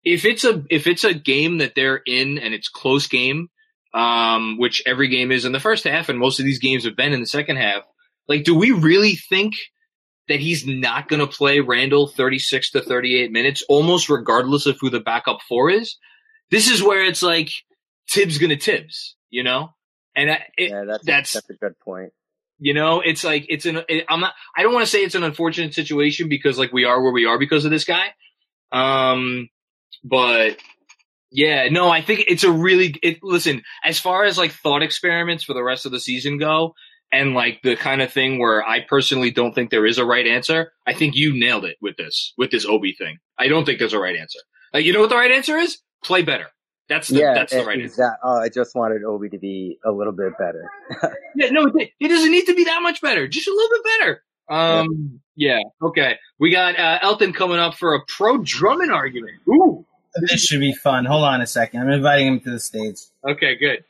If 0.02 0.24
it's 0.24 0.44
a 0.44 0.64
if 0.70 0.86
it's 0.86 1.04
a 1.04 1.14
game 1.14 1.58
that 1.58 1.74
they're 1.74 2.00
in 2.06 2.38
and 2.38 2.54
it's 2.54 2.68
close 2.68 3.06
game, 3.06 3.48
um, 3.94 4.58
which 4.58 4.82
every 4.86 5.08
game 5.08 5.32
is 5.32 5.44
in 5.44 5.52
the 5.52 5.60
first 5.60 5.84
half, 5.84 6.08
and 6.08 6.18
most 6.18 6.38
of 6.38 6.44
these 6.44 6.58
games 6.58 6.84
have 6.84 6.96
been 6.96 7.12
in 7.12 7.20
the 7.20 7.26
second 7.26 7.56
half. 7.56 7.82
Like, 8.28 8.44
do 8.44 8.54
we 8.54 8.70
really 8.70 9.16
think 9.16 9.54
that 10.28 10.40
he's 10.40 10.64
not 10.66 11.08
going 11.08 11.20
to 11.20 11.26
play 11.26 11.60
Randle 11.60 12.06
36 12.06 12.70
to 12.70 12.80
38 12.80 13.32
minutes, 13.32 13.64
almost 13.68 14.08
regardless 14.08 14.66
of 14.66 14.78
who 14.80 14.88
the 14.88 15.00
backup 15.00 15.40
four 15.48 15.70
is? 15.70 15.96
This 16.50 16.70
is 16.70 16.82
where 16.82 17.04
it's 17.04 17.22
like 17.22 17.50
Thibs 18.08 18.38
going 18.38 18.56
to 18.56 18.58
Thibs, 18.58 19.16
you 19.28 19.42
know? 19.42 19.70
And 20.14 20.30
I, 20.30 20.44
it, 20.56 20.70
yeah, 20.70 20.84
that's 20.84 21.04
that's 21.04 21.32
that's 21.32 21.50
a 21.50 21.54
good 21.54 21.78
point. 21.80 22.12
You 22.60 22.74
know, 22.74 23.00
it's 23.00 23.24
like 23.24 23.46
it's 23.48 23.64
an. 23.64 23.80
It, 23.88 24.04
I'm 24.08 24.20
not. 24.20 24.34
I 24.56 24.62
don't 24.62 24.74
want 24.74 24.84
to 24.84 24.90
say 24.90 25.02
it's 25.02 25.14
an 25.14 25.24
unfortunate 25.24 25.74
situation 25.74 26.28
because 26.28 26.58
like 26.58 26.72
we 26.72 26.84
are 26.84 27.02
where 27.02 27.12
we 27.12 27.24
are 27.24 27.38
because 27.38 27.64
of 27.64 27.70
this 27.70 27.84
guy. 27.84 28.08
Um, 28.70 29.48
but 30.04 30.58
yeah, 31.32 31.68
no, 31.70 31.90
I 31.90 32.02
think 32.02 32.24
it's 32.28 32.44
a 32.44 32.52
really. 32.52 32.94
It, 33.02 33.22
listen, 33.22 33.62
as 33.82 33.98
far 33.98 34.24
as 34.24 34.36
like 34.36 34.52
thought 34.52 34.82
experiments 34.82 35.42
for 35.42 35.54
the 35.54 35.62
rest 35.62 35.86
of 35.86 35.92
the 35.92 36.00
season 36.00 36.36
go, 36.36 36.74
and 37.10 37.32
like 37.32 37.62
the 37.62 37.76
kind 37.76 38.02
of 38.02 38.12
thing 38.12 38.38
where 38.38 38.62
I 38.62 38.80
personally 38.80 39.30
don't 39.30 39.54
think 39.54 39.70
there 39.70 39.86
is 39.86 39.96
a 39.96 40.04
right 40.04 40.26
answer. 40.26 40.72
I 40.86 40.92
think 40.92 41.16
you 41.16 41.32
nailed 41.32 41.64
it 41.64 41.78
with 41.80 41.96
this 41.96 42.34
with 42.36 42.50
this 42.50 42.66
Obi 42.66 42.92
thing. 42.92 43.18
I 43.38 43.48
don't 43.48 43.64
think 43.64 43.78
there's 43.78 43.94
a 43.94 43.98
right 43.98 44.16
answer. 44.16 44.40
Like 44.74 44.84
you 44.84 44.92
know 44.92 45.00
what 45.00 45.08
the 45.10 45.16
right 45.16 45.32
answer 45.32 45.56
is? 45.56 45.78
Play 46.04 46.22
better. 46.22 46.48
That's 46.90 47.08
the 47.08 47.20
yeah, 47.20 47.32
that's 47.34 47.52
the 47.52 47.60
right 47.64 47.76
answer. 47.80 47.84
exactly. 47.84 48.18
Oh, 48.24 48.40
I 48.40 48.48
just 48.50 48.74
wanted 48.74 49.04
Obi 49.04 49.28
to 49.30 49.38
be 49.38 49.78
a 49.86 49.90
little 49.92 50.12
bit 50.12 50.32
better. 50.38 50.68
Yeah, 51.36 51.48
no, 51.50 51.66
it, 51.66 51.90
it 52.00 52.08
doesn't 52.08 52.30
need 52.32 52.44
to 52.46 52.54
be 52.54 52.64
that 52.64 52.82
much 52.82 53.00
better. 53.00 53.26
Just 53.28 53.46
a 53.48 53.52
little 53.52 53.68
bit 53.70 53.82
better. 54.00 54.22
Um, 54.50 55.20
yeah. 55.36 55.60
Okay. 55.80 56.16
We 56.40 56.50
got 56.50 56.76
uh, 56.78 56.98
Elton 57.00 57.32
coming 57.32 57.58
up 57.60 57.74
for 57.76 57.94
a 57.94 58.00
pro 58.06 58.38
Drummond 58.42 58.90
argument. 58.92 59.34
Ooh. 59.48 59.86
This 60.28 60.42
should 60.44 60.58
be 60.60 60.74
fun. 60.74 61.04
Hold 61.04 61.22
on 61.24 61.40
a 61.40 61.46
second. 61.46 61.80
I'm 61.82 61.88
inviting 61.90 62.26
him 62.26 62.40
to 62.40 62.50
the 62.50 62.58
stage. 62.58 62.96
Okay. 63.26 63.54
Good. 63.54 63.84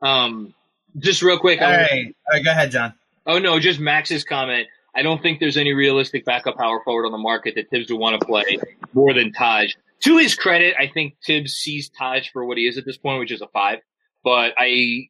Um, 0.00 0.54
just 0.98 1.22
real 1.22 1.38
quick. 1.38 1.60
All 1.60 1.68
I- 1.68 1.76
right. 1.76 2.16
All 2.26 2.32
right. 2.38 2.44
Go 2.44 2.50
ahead, 2.50 2.70
John. 2.70 2.94
Oh 3.26 3.38
no, 3.38 3.60
just 3.60 3.78
Max's 3.78 4.24
comment. 4.24 4.66
I 4.94 5.02
don't 5.02 5.22
think 5.22 5.40
there's 5.40 5.56
any 5.56 5.72
realistic 5.72 6.24
backup 6.24 6.56
power 6.56 6.82
forward 6.84 7.06
on 7.06 7.12
the 7.12 7.18
market 7.18 7.54
that 7.54 7.70
Thibs 7.70 7.90
would 7.90 7.98
want 7.98 8.20
to 8.20 8.26
play 8.26 8.58
more 8.92 9.14
than 9.14 9.32
Taj. 9.32 9.72
To 10.02 10.18
his 10.18 10.34
credit, 10.34 10.74
I 10.78 10.88
think 10.88 11.14
Thibs 11.24 11.52
sees 11.52 11.88
Taj 11.88 12.30
for 12.30 12.44
what 12.44 12.58
he 12.58 12.66
is 12.66 12.76
at 12.76 12.84
this 12.84 12.98
point, 12.98 13.20
which 13.20 13.32
is 13.32 13.40
a 13.40 13.46
five. 13.48 13.78
But 14.24 14.54
I, 14.58 15.08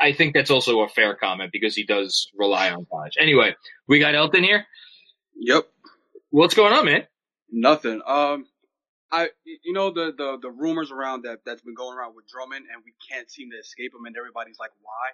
I 0.00 0.12
think 0.12 0.34
that's 0.34 0.50
also 0.50 0.80
a 0.80 0.88
fair 0.88 1.14
comment 1.14 1.52
because 1.52 1.74
he 1.74 1.84
does 1.84 2.30
rely 2.36 2.70
on 2.70 2.86
Taj. 2.86 3.12
Anyway, 3.20 3.54
we 3.86 3.98
got 3.98 4.14
Elton 4.14 4.42
here. 4.42 4.66
Yep. 5.36 5.68
What's 6.30 6.54
going 6.54 6.72
on, 6.72 6.84
man? 6.84 7.06
Nothing. 7.50 8.00
Um, 8.06 8.46
I 9.12 9.28
you 9.44 9.74
know 9.74 9.90
the 9.90 10.14
the 10.16 10.38
the 10.40 10.50
rumors 10.50 10.90
around 10.90 11.24
that 11.24 11.40
that's 11.44 11.60
been 11.60 11.74
going 11.74 11.96
around 11.96 12.16
with 12.16 12.26
Drummond, 12.26 12.64
and 12.72 12.82
we 12.84 12.94
can't 13.10 13.30
seem 13.30 13.50
to 13.50 13.58
escape 13.58 13.92
him, 13.92 14.06
and 14.06 14.16
everybody's 14.16 14.58
like, 14.58 14.70
why? 14.80 15.10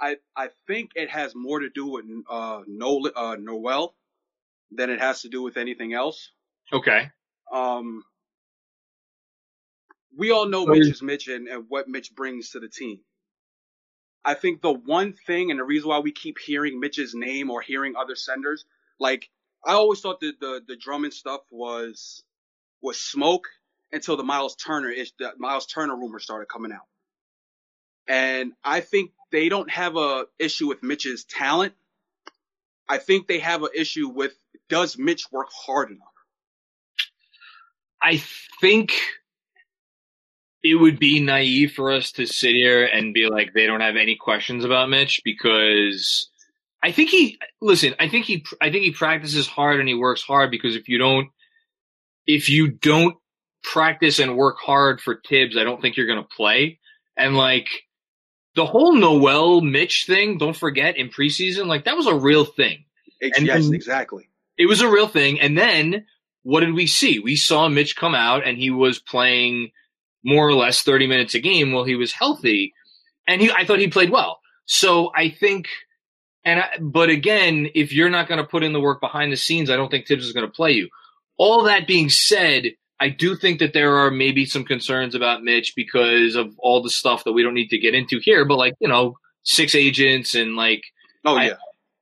I 0.00 0.16
I 0.36 0.48
think 0.66 0.92
it 0.94 1.10
has 1.10 1.34
more 1.34 1.60
to 1.60 1.68
do 1.70 1.86
with 1.86 2.04
uh 2.28 2.62
Noel 2.66 3.10
uh 3.14 3.36
Noel 3.38 3.94
than 4.70 4.90
it 4.90 5.00
has 5.00 5.22
to 5.22 5.28
do 5.28 5.42
with 5.42 5.56
anything 5.56 5.92
else. 5.94 6.30
Okay. 6.72 7.10
Um, 7.52 8.04
we 10.16 10.30
all 10.30 10.46
know 10.46 10.64
So- 10.64 10.72
Mitch 10.72 10.88
is 10.88 11.02
Mitch 11.02 11.28
and, 11.28 11.48
and 11.48 11.66
what 11.68 11.88
Mitch 11.88 12.14
brings 12.14 12.50
to 12.50 12.60
the 12.60 12.68
team. 12.68 13.00
I 14.24 14.34
think 14.34 14.60
the 14.60 14.72
one 14.72 15.14
thing 15.26 15.50
and 15.50 15.58
the 15.58 15.64
reason 15.64 15.88
why 15.88 16.00
we 16.00 16.12
keep 16.12 16.38
hearing 16.38 16.78
Mitch's 16.78 17.14
name 17.14 17.50
or 17.50 17.62
hearing 17.62 17.96
other 17.96 18.14
senders, 18.14 18.64
like 18.98 19.30
I 19.66 19.72
always 19.72 20.00
thought 20.00 20.20
that 20.20 20.38
the 20.40 20.62
the 20.66 20.76
Drummond 20.76 21.14
stuff 21.14 21.40
was 21.50 22.22
was 22.82 23.00
smoke 23.00 23.48
until 23.92 24.16
the 24.16 24.22
Miles 24.24 24.56
Turner 24.56 24.90
ish 24.90 25.12
the 25.18 25.32
Miles 25.38 25.66
Turner 25.66 25.96
rumor 25.96 26.18
started 26.18 26.46
coming 26.48 26.70
out. 26.72 26.86
And 28.06 28.52
I 28.62 28.80
think 28.80 29.12
they 29.32 29.48
don't 29.48 29.70
have 29.70 29.96
a 29.96 30.26
issue 30.38 30.68
with 30.68 30.82
Mitch's 30.82 31.24
talent. 31.24 31.74
I 32.88 32.98
think 32.98 33.26
they 33.26 33.38
have 33.38 33.62
an 33.62 33.70
issue 33.74 34.08
with 34.08 34.32
does 34.68 34.98
Mitch 34.98 35.30
work 35.30 35.48
hard 35.52 35.90
enough? 35.90 36.06
I 38.02 38.22
think 38.60 38.92
it 40.62 40.74
would 40.74 40.98
be 40.98 41.20
naive 41.20 41.72
for 41.72 41.92
us 41.92 42.12
to 42.12 42.26
sit 42.26 42.54
here 42.54 42.84
and 42.84 43.14
be 43.14 43.28
like 43.28 43.52
they 43.54 43.66
don't 43.66 43.80
have 43.80 43.96
any 43.96 44.16
questions 44.16 44.64
about 44.64 44.90
Mitch 44.90 45.20
because 45.24 46.28
I 46.82 46.92
think 46.92 47.10
he 47.10 47.38
listen, 47.60 47.94
I 47.98 48.08
think 48.08 48.26
he 48.26 48.44
I 48.60 48.70
think 48.70 48.84
he 48.84 48.92
practices 48.92 49.46
hard 49.46 49.80
and 49.80 49.88
he 49.88 49.94
works 49.94 50.22
hard 50.22 50.50
because 50.50 50.76
if 50.76 50.88
you 50.88 50.98
don't 50.98 51.28
if 52.26 52.48
you 52.48 52.68
don't 52.68 53.16
practice 53.62 54.18
and 54.18 54.36
work 54.36 54.58
hard 54.58 55.00
for 55.00 55.20
Thibs, 55.28 55.56
I 55.56 55.64
don't 55.64 55.80
think 55.80 55.96
you're 55.96 56.06
going 56.06 56.22
to 56.22 56.36
play. 56.36 56.78
And 57.16 57.36
like 57.36 57.68
the 58.56 58.66
whole 58.66 58.94
Noel 58.94 59.60
Mitch 59.60 60.04
thing, 60.06 60.38
don't 60.38 60.56
forget 60.56 60.96
in 60.96 61.08
preseason, 61.08 61.66
like 61.66 61.84
that 61.84 61.96
was 61.96 62.06
a 62.06 62.14
real 62.14 62.44
thing. 62.44 62.84
And 63.20 63.46
yes, 63.46 63.68
exactly. 63.68 64.28
It 64.58 64.66
was 64.66 64.80
a 64.80 64.90
real 64.90 65.08
thing. 65.08 65.40
And 65.40 65.56
then 65.56 66.06
what 66.42 66.60
did 66.60 66.74
we 66.74 66.86
see? 66.86 67.18
We 67.18 67.36
saw 67.36 67.68
Mitch 67.68 67.96
come 67.96 68.14
out 68.14 68.46
and 68.46 68.56
he 68.56 68.70
was 68.70 68.98
playing 68.98 69.70
more 70.24 70.46
or 70.46 70.54
less 70.54 70.82
30 70.82 71.06
minutes 71.06 71.34
a 71.34 71.40
game 71.40 71.72
while 71.72 71.84
he 71.84 71.94
was 71.94 72.12
healthy. 72.12 72.74
And 73.26 73.40
he, 73.40 73.50
I 73.50 73.64
thought 73.64 73.78
he 73.78 73.88
played 73.88 74.10
well. 74.10 74.40
So 74.66 75.10
I 75.14 75.30
think, 75.30 75.68
and 76.44 76.60
I, 76.60 76.68
but 76.80 77.10
again, 77.10 77.68
if 77.74 77.92
you're 77.92 78.10
not 78.10 78.28
going 78.28 78.40
to 78.40 78.46
put 78.46 78.62
in 78.62 78.72
the 78.72 78.80
work 78.80 79.00
behind 79.00 79.32
the 79.32 79.36
scenes, 79.36 79.70
I 79.70 79.76
don't 79.76 79.90
think 79.90 80.06
Thibs 80.06 80.26
is 80.26 80.32
going 80.32 80.46
to 80.46 80.52
play 80.52 80.72
you. 80.72 80.88
All 81.36 81.64
that 81.64 81.86
being 81.86 82.10
said, 82.10 82.72
I 83.00 83.08
do 83.08 83.34
think 83.34 83.60
that 83.60 83.72
there 83.72 83.96
are 83.96 84.10
maybe 84.10 84.44
some 84.44 84.64
concerns 84.64 85.14
about 85.14 85.42
Mitch 85.42 85.72
because 85.74 86.34
of 86.34 86.54
all 86.58 86.82
the 86.82 86.90
stuff 86.90 87.24
that 87.24 87.32
we 87.32 87.42
don't 87.42 87.54
need 87.54 87.68
to 87.68 87.78
get 87.78 87.94
into 87.94 88.18
here, 88.22 88.44
but 88.44 88.56
like, 88.58 88.74
you 88.78 88.88
know, 88.88 89.16
six 89.42 89.74
agents 89.74 90.34
and 90.34 90.54
like, 90.54 90.82
Oh 91.24 91.36
I- 91.36 91.46
yeah. 91.46 91.54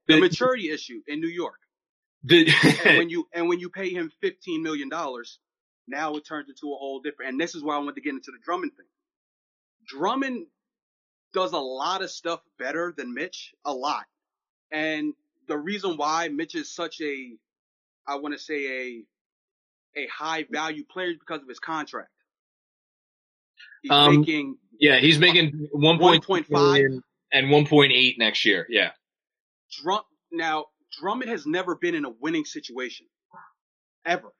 The 0.08 0.18
maturity 0.18 0.70
issue 0.70 1.02
in 1.06 1.20
New 1.20 1.28
York. 1.28 1.58
the, 2.24 2.48
and 2.86 2.96
when 2.98 3.08
you 3.14 3.28
and 3.34 3.46
when 3.48 3.60
you 3.60 3.68
pay 3.68 3.90
him 3.90 4.10
fifteen 4.22 4.62
million 4.62 4.88
dollars, 4.88 5.38
now 5.86 6.16
it 6.16 6.26
turns 6.26 6.48
into 6.48 6.72
a 6.72 6.76
whole 6.78 7.00
different. 7.00 7.32
And 7.32 7.40
this 7.40 7.54
is 7.54 7.62
why 7.62 7.74
I 7.76 7.78
want 7.78 7.94
to 7.96 8.00
get 8.00 8.14
into 8.14 8.30
the 8.32 8.38
Drummond 8.42 8.72
thing. 8.74 8.86
Drummond 9.86 10.46
does 11.34 11.52
a 11.52 11.58
lot 11.58 12.02
of 12.02 12.10
stuff 12.10 12.40
better 12.58 12.94
than 12.96 13.12
Mitch, 13.14 13.52
a 13.66 13.72
lot. 13.72 14.04
And 14.72 15.12
the 15.46 15.58
reason 15.58 15.96
why 15.98 16.28
Mitch 16.28 16.54
is 16.54 16.74
such 16.74 17.00
a, 17.02 17.32
I 18.06 18.16
want 18.16 18.34
to 18.34 18.38
say 18.40 18.66
a, 18.66 19.02
a 19.96 20.06
high 20.06 20.46
value 20.50 20.84
player 20.84 21.12
because 21.18 21.42
of 21.42 21.48
his 21.48 21.58
contract. 21.58 22.10
He's 23.82 23.90
Um, 23.90 24.20
making 24.20 24.58
Yeah, 24.80 24.98
he's 24.98 25.18
making 25.18 25.68
1.5 25.74 27.02
and 27.32 27.46
1.8 27.48 28.18
next 28.18 28.44
year. 28.44 28.66
Yeah. 28.68 28.92
Drum 29.82 30.02
now 30.30 30.66
Drummond 30.98 31.30
has 31.30 31.46
never 31.46 31.74
been 31.74 31.94
in 31.94 32.04
a 32.04 32.10
winning 32.10 32.44
situation, 32.44 33.06
ever. 34.06 34.32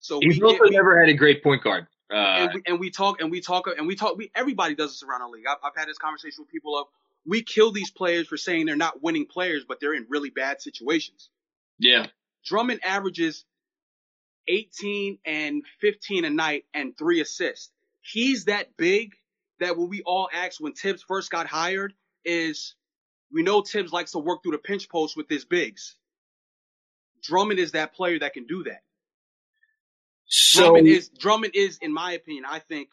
So 0.00 0.20
He's 0.20 0.38
we 0.38 0.42
also 0.42 0.56
get, 0.56 0.62
we, 0.62 0.70
never 0.70 0.98
had 0.98 1.08
a 1.08 1.14
great 1.14 1.42
point 1.42 1.62
guard. 1.62 1.86
Uh, 2.10 2.16
and, 2.16 2.54
we, 2.54 2.62
and 2.66 2.80
we 2.80 2.90
talk 2.90 3.20
and 3.20 3.30
we 3.30 3.40
talk 3.40 3.66
and 3.66 3.86
we 3.86 3.96
talk. 3.96 4.16
We, 4.16 4.30
everybody 4.34 4.74
does 4.74 4.92
this 4.92 5.02
around 5.02 5.20
the 5.20 5.28
league. 5.28 5.44
I've, 5.48 5.58
I've 5.62 5.76
had 5.76 5.88
this 5.88 5.98
conversation 5.98 6.42
with 6.42 6.50
people 6.50 6.78
of 6.78 6.86
we 7.26 7.42
kill 7.42 7.72
these 7.72 7.90
players 7.90 8.26
for 8.26 8.36
saying 8.36 8.66
they're 8.66 8.76
not 8.76 9.02
winning 9.02 9.26
players, 9.26 9.64
but 9.66 9.80
they're 9.80 9.94
in 9.94 10.06
really 10.08 10.30
bad 10.30 10.60
situations. 10.60 11.30
yeah. 11.78 12.06
Drummond 12.44 12.80
averages 12.84 13.46
18 14.48 15.18
and 15.24 15.62
15 15.80 16.24
a 16.24 16.30
night 16.30 16.64
and 16.74 16.96
three 16.96 17.20
assists. 17.20 17.70
He's 18.00 18.46
that 18.46 18.76
big 18.76 19.12
that 19.60 19.76
when 19.76 19.88
we 19.88 20.02
all 20.02 20.28
asked 20.32 20.60
when 20.60 20.72
Thibs 20.72 21.02
first 21.02 21.30
got 21.30 21.46
hired 21.46 21.94
is 22.24 22.74
we 23.32 23.42
know 23.42 23.62
Thibs 23.62 23.92
likes 23.92 24.12
to 24.12 24.18
work 24.18 24.42
through 24.42 24.52
the 24.52 24.58
pinch 24.58 24.88
post 24.88 25.16
with 25.16 25.28
his 25.28 25.44
bigs. 25.44 25.96
Drummond 27.22 27.58
is 27.58 27.72
that 27.72 27.94
player 27.94 28.18
that 28.18 28.34
can 28.34 28.46
do 28.46 28.64
that. 28.64 28.82
So 30.26 30.62
Drummond 30.62 30.88
is 30.88 31.08
Drummond 31.08 31.54
is, 31.54 31.78
in 31.80 31.92
my 31.92 32.12
opinion, 32.12 32.44
I 32.48 32.58
think 32.58 32.90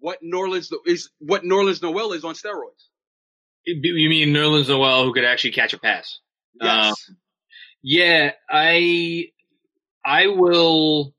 what 0.00 0.22
Norlands 0.22 0.72
is 0.86 1.10
what 1.18 1.42
Norlands 1.42 1.82
Noel 1.82 2.12
is 2.12 2.24
on 2.24 2.34
steroids. 2.34 2.88
you 3.64 4.08
mean 4.08 4.28
Nerlens 4.28 4.68
Noel 4.68 5.04
who 5.04 5.12
could 5.12 5.24
actually 5.24 5.52
catch 5.52 5.72
a 5.72 5.78
pass? 5.78 6.20
Yes. 6.60 7.08
Um, 7.08 7.16
yeah, 7.82 8.32
I 8.48 9.26
I 10.04 10.26
will 10.28 11.14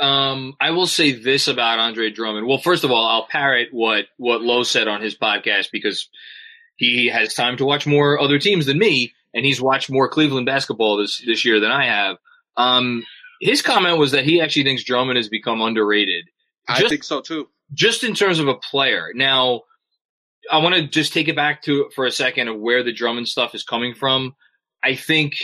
Um, 0.00 0.54
I 0.60 0.70
will 0.70 0.86
say 0.86 1.12
this 1.12 1.46
about 1.48 1.78
Andre 1.78 2.10
Drummond. 2.10 2.46
Well, 2.46 2.58
first 2.58 2.82
of 2.84 2.90
all, 2.90 3.06
I'll 3.06 3.26
parrot 3.26 3.68
what 3.72 4.06
what 4.16 4.42
Lowe 4.42 4.62
said 4.64 4.88
on 4.88 5.00
his 5.00 5.16
podcast 5.16 5.70
because 5.72 6.08
he 6.76 7.08
has 7.08 7.34
time 7.34 7.56
to 7.58 7.64
watch 7.64 7.86
more 7.86 8.18
other 8.20 8.38
teams 8.38 8.66
than 8.66 8.78
me, 8.78 9.12
and 9.32 9.44
he's 9.44 9.60
watched 9.60 9.90
more 9.90 10.08
Cleveland 10.08 10.46
basketball 10.46 10.96
this 10.96 11.22
this 11.24 11.44
year 11.44 11.60
than 11.60 11.70
I 11.70 11.86
have. 11.86 12.16
Um, 12.56 13.04
his 13.40 13.62
comment 13.62 13.98
was 13.98 14.12
that 14.12 14.24
he 14.24 14.40
actually 14.40 14.64
thinks 14.64 14.84
Drummond 14.84 15.16
has 15.16 15.28
become 15.28 15.60
underrated. 15.60 16.24
I 16.68 16.88
think 16.88 17.04
so 17.04 17.20
too. 17.20 17.48
just 17.74 18.04
in 18.04 18.14
terms 18.14 18.38
of 18.38 18.48
a 18.48 18.54
player. 18.54 19.10
Now, 19.14 19.62
I 20.50 20.58
want 20.58 20.74
to 20.74 20.86
just 20.86 21.12
take 21.12 21.28
it 21.28 21.36
back 21.36 21.62
to 21.62 21.90
for 21.94 22.06
a 22.06 22.10
second 22.12 22.48
of 22.48 22.58
where 22.58 22.82
the 22.82 22.92
Drummond 22.92 23.28
stuff 23.28 23.54
is 23.54 23.62
coming 23.62 23.94
from. 23.94 24.34
I 24.82 24.94
think 24.96 25.36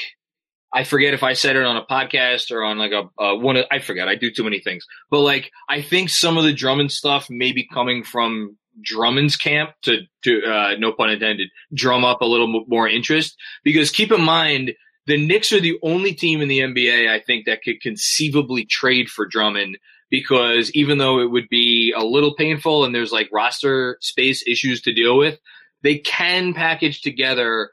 I 0.72 0.84
forget 0.84 1.14
if 1.14 1.22
I 1.22 1.32
said 1.32 1.56
it 1.56 1.64
on 1.64 1.76
a 1.76 1.84
podcast 1.84 2.50
or 2.50 2.62
on 2.62 2.78
like 2.78 2.92
a 2.92 3.08
uh, 3.22 3.36
one. 3.36 3.56
Of, 3.56 3.66
I 3.70 3.78
forget. 3.78 4.08
I 4.08 4.14
do 4.14 4.30
too 4.30 4.44
many 4.44 4.60
things. 4.60 4.86
But 5.10 5.20
like, 5.20 5.50
I 5.68 5.82
think 5.82 6.10
some 6.10 6.36
of 6.36 6.44
the 6.44 6.52
Drummond 6.52 6.92
stuff 6.92 7.28
may 7.30 7.52
be 7.52 7.66
coming 7.66 8.04
from 8.04 8.56
Drummond's 8.82 9.36
camp 9.36 9.70
to 9.82 10.00
to 10.24 10.42
uh, 10.44 10.74
no 10.78 10.92
pun 10.92 11.10
intended 11.10 11.48
drum 11.74 12.04
up 12.04 12.20
a 12.20 12.26
little 12.26 12.46
mo- 12.46 12.64
more 12.68 12.88
interest 12.88 13.36
because 13.64 13.90
keep 13.90 14.12
in 14.12 14.22
mind. 14.22 14.72
The 15.06 15.16
Knicks 15.16 15.54
are 15.54 15.60
the 15.60 15.78
only 15.82 16.12
team 16.12 16.42
in 16.42 16.48
the 16.48 16.58
NBA 16.58 17.08
I 17.08 17.18
think 17.20 17.46
that 17.46 17.62
could 17.62 17.80
conceivably 17.80 18.66
trade 18.66 19.08
for 19.08 19.24
Drummond 19.24 19.78
because 20.10 20.70
even 20.72 20.98
though 20.98 21.20
it 21.20 21.30
would 21.30 21.48
be 21.48 21.94
a 21.96 22.04
little 22.04 22.34
painful 22.34 22.84
and 22.84 22.94
there's 22.94 23.12
like 23.12 23.30
roster 23.32 23.96
space 24.00 24.46
issues 24.46 24.82
to 24.82 24.92
deal 24.92 25.16
with, 25.16 25.38
they 25.82 25.98
can 25.98 26.54
package 26.54 27.00
together. 27.00 27.70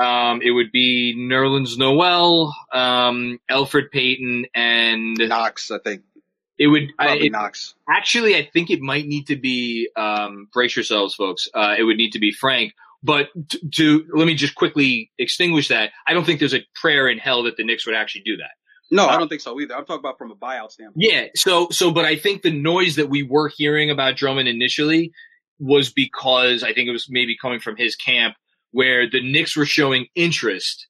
Um, 0.00 0.40
it 0.42 0.50
would 0.50 0.72
be 0.72 1.14
Nerlens 1.16 1.78
Noel, 1.78 2.54
um, 2.72 3.38
Elfrid 3.50 3.90
Payton, 3.92 4.46
and 4.54 5.16
Knox. 5.18 5.70
I 5.70 5.78
think 5.78 6.02
it 6.58 6.66
would 6.66 6.90
I, 6.98 7.16
it- 7.16 7.32
Knox. 7.32 7.74
actually. 7.88 8.36
I 8.36 8.48
think 8.52 8.70
it 8.70 8.80
might 8.80 9.06
need 9.06 9.28
to 9.28 9.36
be. 9.36 9.88
Um, 9.96 10.48
brace 10.52 10.74
yourselves, 10.76 11.14
folks. 11.14 11.48
Uh, 11.54 11.74
it 11.78 11.84
would 11.84 11.96
need 11.96 12.10
to 12.12 12.18
be 12.18 12.32
Frank. 12.32 12.72
But 13.02 13.28
to, 13.50 13.58
to 13.74 14.06
let 14.14 14.26
me 14.26 14.34
just 14.34 14.54
quickly 14.54 15.10
extinguish 15.18 15.68
that. 15.68 15.90
I 16.08 16.14
don't 16.14 16.24
think 16.24 16.38
there's 16.40 16.54
a 16.54 16.64
prayer 16.74 17.06
in 17.06 17.18
hell 17.18 17.42
that 17.42 17.56
the 17.58 17.62
Knicks 17.64 17.84
would 17.86 17.94
actually 17.94 18.22
do 18.22 18.38
that. 18.38 18.50
No, 18.90 19.06
I 19.06 19.18
don't 19.18 19.28
think 19.28 19.40
so 19.40 19.60
either. 19.60 19.74
I'm 19.74 19.84
talking 19.84 20.00
about 20.00 20.18
from 20.18 20.30
a 20.30 20.36
buyout 20.36 20.70
standpoint. 20.70 20.96
Yeah. 20.96 21.26
So, 21.34 21.68
so, 21.70 21.90
but 21.90 22.04
I 22.04 22.16
think 22.16 22.42
the 22.42 22.50
noise 22.52 22.96
that 22.96 23.08
we 23.10 23.22
were 23.22 23.50
hearing 23.54 23.90
about 23.90 24.16
Drummond 24.16 24.48
initially 24.48 25.12
was 25.58 25.92
because 25.92 26.62
I 26.62 26.72
think 26.72 26.88
it 26.88 26.92
was 26.92 27.06
maybe 27.08 27.36
coming 27.40 27.60
from 27.60 27.76
his 27.76 27.96
camp 27.96 28.36
where 28.74 29.08
the 29.08 29.22
Knicks 29.22 29.56
were 29.56 29.64
showing 29.64 30.06
interest 30.16 30.88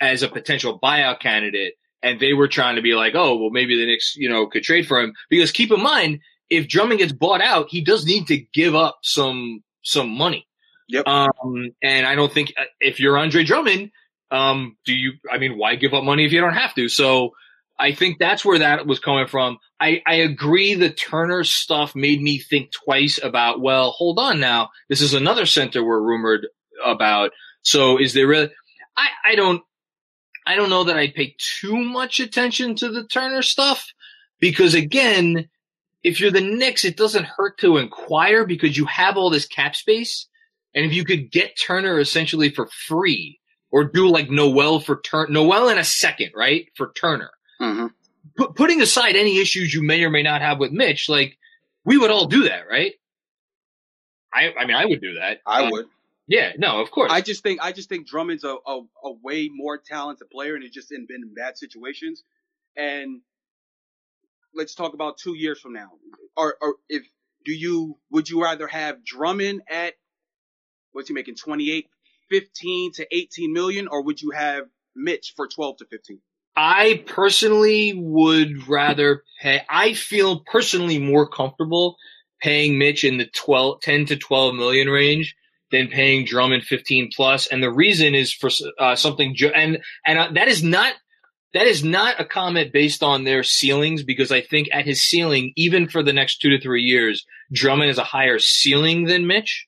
as 0.00 0.22
a 0.22 0.28
potential 0.28 0.78
buyout 0.80 1.18
candidate. 1.18 1.74
And 2.00 2.20
they 2.20 2.32
were 2.32 2.46
trying 2.46 2.76
to 2.76 2.82
be 2.82 2.94
like, 2.94 3.14
oh, 3.16 3.36
well, 3.36 3.50
maybe 3.50 3.76
the 3.76 3.86
Knicks, 3.86 4.14
you 4.16 4.30
know, 4.30 4.46
could 4.46 4.62
trade 4.62 4.86
for 4.86 5.00
him. 5.00 5.14
Because 5.28 5.50
keep 5.50 5.72
in 5.72 5.82
mind, 5.82 6.20
if 6.48 6.68
Drummond 6.68 7.00
gets 7.00 7.12
bought 7.12 7.42
out, 7.42 7.66
he 7.70 7.82
does 7.82 8.06
need 8.06 8.28
to 8.28 8.38
give 8.54 8.76
up 8.76 9.00
some, 9.02 9.64
some 9.82 10.08
money. 10.08 10.46
Yep. 10.88 11.08
Um, 11.08 11.72
and 11.82 12.06
I 12.06 12.14
don't 12.14 12.32
think 12.32 12.54
uh, 12.56 12.64
if 12.78 13.00
you're 13.00 13.18
Andre 13.18 13.42
Drummond, 13.42 13.90
um, 14.30 14.76
do 14.86 14.94
you, 14.94 15.14
I 15.30 15.38
mean, 15.38 15.58
why 15.58 15.74
give 15.74 15.92
up 15.92 16.04
money 16.04 16.24
if 16.24 16.30
you 16.30 16.40
don't 16.40 16.54
have 16.54 16.74
to? 16.76 16.88
So 16.88 17.32
I 17.80 17.92
think 17.94 18.18
that's 18.18 18.44
where 18.44 18.60
that 18.60 18.86
was 18.86 19.00
coming 19.00 19.26
from. 19.26 19.58
I, 19.80 20.02
I 20.06 20.14
agree 20.14 20.74
the 20.74 20.90
Turner 20.90 21.42
stuff 21.42 21.96
made 21.96 22.22
me 22.22 22.38
think 22.38 22.70
twice 22.70 23.18
about, 23.20 23.60
well, 23.60 23.90
hold 23.90 24.20
on 24.20 24.38
now. 24.38 24.70
This 24.88 25.00
is 25.00 25.14
another 25.14 25.46
center 25.46 25.84
we're 25.84 26.00
rumored 26.00 26.46
about. 26.84 27.30
So 27.62 27.98
is 27.98 28.14
there 28.14 28.26
really, 28.26 28.50
I, 28.96 29.08
I 29.26 29.34
don't, 29.34 29.62
I 30.46 30.54
don't 30.54 30.70
know 30.70 30.84
that 30.84 30.96
I'd 30.96 31.14
pay 31.14 31.36
too 31.60 31.76
much 31.76 32.20
attention 32.20 32.74
to 32.76 32.88
the 32.88 33.04
Turner 33.04 33.42
stuff 33.42 33.86
because 34.40 34.74
again, 34.74 35.48
if 36.02 36.20
you're 36.20 36.30
the 36.30 36.40
Knicks, 36.40 36.84
it 36.84 36.96
doesn't 36.96 37.26
hurt 37.26 37.58
to 37.58 37.76
inquire 37.76 38.46
because 38.46 38.76
you 38.76 38.86
have 38.86 39.16
all 39.16 39.30
this 39.30 39.46
cap 39.46 39.74
space. 39.76 40.26
And 40.74 40.86
if 40.86 40.94
you 40.94 41.04
could 41.04 41.30
get 41.30 41.58
Turner 41.58 41.98
essentially 41.98 42.50
for 42.50 42.68
free 42.86 43.40
or 43.70 43.84
do 43.84 44.08
like 44.08 44.30
Noel 44.30 44.80
for 44.80 45.00
Turner, 45.00 45.30
Noel 45.30 45.68
in 45.68 45.78
a 45.78 45.84
second, 45.84 46.30
right? 46.34 46.66
For 46.76 46.92
Turner. 46.92 47.30
hmm 47.58 47.86
Put, 48.36 48.54
putting 48.54 48.80
aside 48.80 49.16
any 49.16 49.38
issues 49.40 49.74
you 49.74 49.82
may 49.82 50.04
or 50.04 50.10
may 50.10 50.22
not 50.22 50.42
have 50.42 50.58
with 50.58 50.70
Mitch, 50.70 51.08
like 51.08 51.36
we 51.84 51.98
would 51.98 52.10
all 52.10 52.26
do 52.26 52.44
that, 52.44 52.68
right? 52.70 52.92
I, 54.32 54.52
I 54.58 54.66
mean, 54.66 54.76
I 54.76 54.84
would 54.84 55.00
do 55.00 55.14
that. 55.14 55.38
I 55.46 55.64
Uh, 55.64 55.70
would. 55.70 55.86
Yeah, 56.28 56.52
no, 56.58 56.82
of 56.82 56.90
course. 56.90 57.10
I 57.10 57.22
just 57.22 57.42
think 57.42 57.60
I 57.62 57.72
just 57.72 57.88
think 57.88 58.06
Drummond's 58.06 58.44
a, 58.44 58.54
a, 58.66 58.80
a 59.02 59.12
way 59.22 59.48
more 59.50 59.78
talented 59.78 60.28
player 60.30 60.54
and 60.54 60.62
he's 60.62 60.72
just 60.72 60.92
in, 60.92 61.06
been 61.08 61.22
in 61.22 61.34
bad 61.34 61.56
situations. 61.56 62.22
And 62.76 63.22
let's 64.54 64.74
talk 64.74 64.92
about 64.92 65.16
two 65.16 65.34
years 65.34 65.58
from 65.58 65.72
now. 65.72 65.88
Or, 66.36 66.56
or 66.60 66.74
if 66.88 67.04
do 67.46 67.52
you 67.52 67.96
would 68.10 68.28
you 68.28 68.42
rather 68.42 68.66
have 68.66 69.02
Drummond 69.02 69.62
at 69.70 69.94
what's 70.92 71.08
he 71.08 71.14
making 71.14 71.36
28, 71.36 71.88
15 72.30 72.92
to 72.92 73.06
18 73.10 73.52
million, 73.52 73.88
or 73.88 74.02
would 74.02 74.20
you 74.20 74.30
have 74.30 74.64
Mitch 74.94 75.32
for 75.34 75.48
12 75.48 75.78
to 75.78 75.86
15? 75.86 76.20
I 76.56 77.04
personally 77.06 77.94
would 77.96 78.68
rather 78.68 79.22
pay. 79.40 79.62
I 79.70 79.94
feel 79.94 80.40
personally 80.40 80.98
more 80.98 81.26
comfortable 81.26 81.96
paying 82.42 82.78
Mitch 82.78 83.04
in 83.04 83.16
the 83.16 83.26
12, 83.26 83.80
10 83.80 84.06
to 84.06 84.16
12 84.16 84.54
million 84.56 84.88
range 84.88 85.34
than 85.70 85.88
paying 85.88 86.24
Drummond 86.24 86.64
15 86.64 87.10
plus. 87.14 87.46
And 87.46 87.62
the 87.62 87.72
reason 87.72 88.14
is 88.14 88.32
for 88.32 88.50
uh, 88.78 88.96
something, 88.96 89.36
and, 89.54 89.78
and 90.06 90.18
uh, 90.18 90.28
that 90.34 90.48
is 90.48 90.62
not, 90.62 90.94
that 91.54 91.66
is 91.66 91.82
not 91.82 92.20
a 92.20 92.24
comment 92.24 92.72
based 92.72 93.02
on 93.02 93.24
their 93.24 93.42
ceilings 93.42 94.02
because 94.02 94.30
I 94.30 94.40
think 94.40 94.68
at 94.72 94.84
his 94.84 95.02
ceiling, 95.02 95.52
even 95.56 95.88
for 95.88 96.02
the 96.02 96.12
next 96.12 96.38
two 96.38 96.50
to 96.50 96.60
three 96.60 96.82
years, 96.82 97.24
Drummond 97.52 97.88
has 97.88 97.98
a 97.98 98.04
higher 98.04 98.38
ceiling 98.38 99.04
than 99.04 99.26
Mitch 99.26 99.66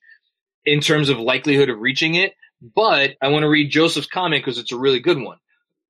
in 0.65 0.79
terms 0.79 1.09
of 1.09 1.19
likelihood 1.19 1.69
of 1.69 1.79
reaching 1.79 2.15
it. 2.15 2.33
But 2.61 3.15
I 3.21 3.29
want 3.29 3.43
to 3.43 3.49
read 3.49 3.71
Joseph's 3.71 4.07
comment 4.07 4.43
because 4.43 4.59
it's 4.59 4.71
a 4.71 4.77
really 4.77 4.99
good 4.99 5.19
one. 5.19 5.37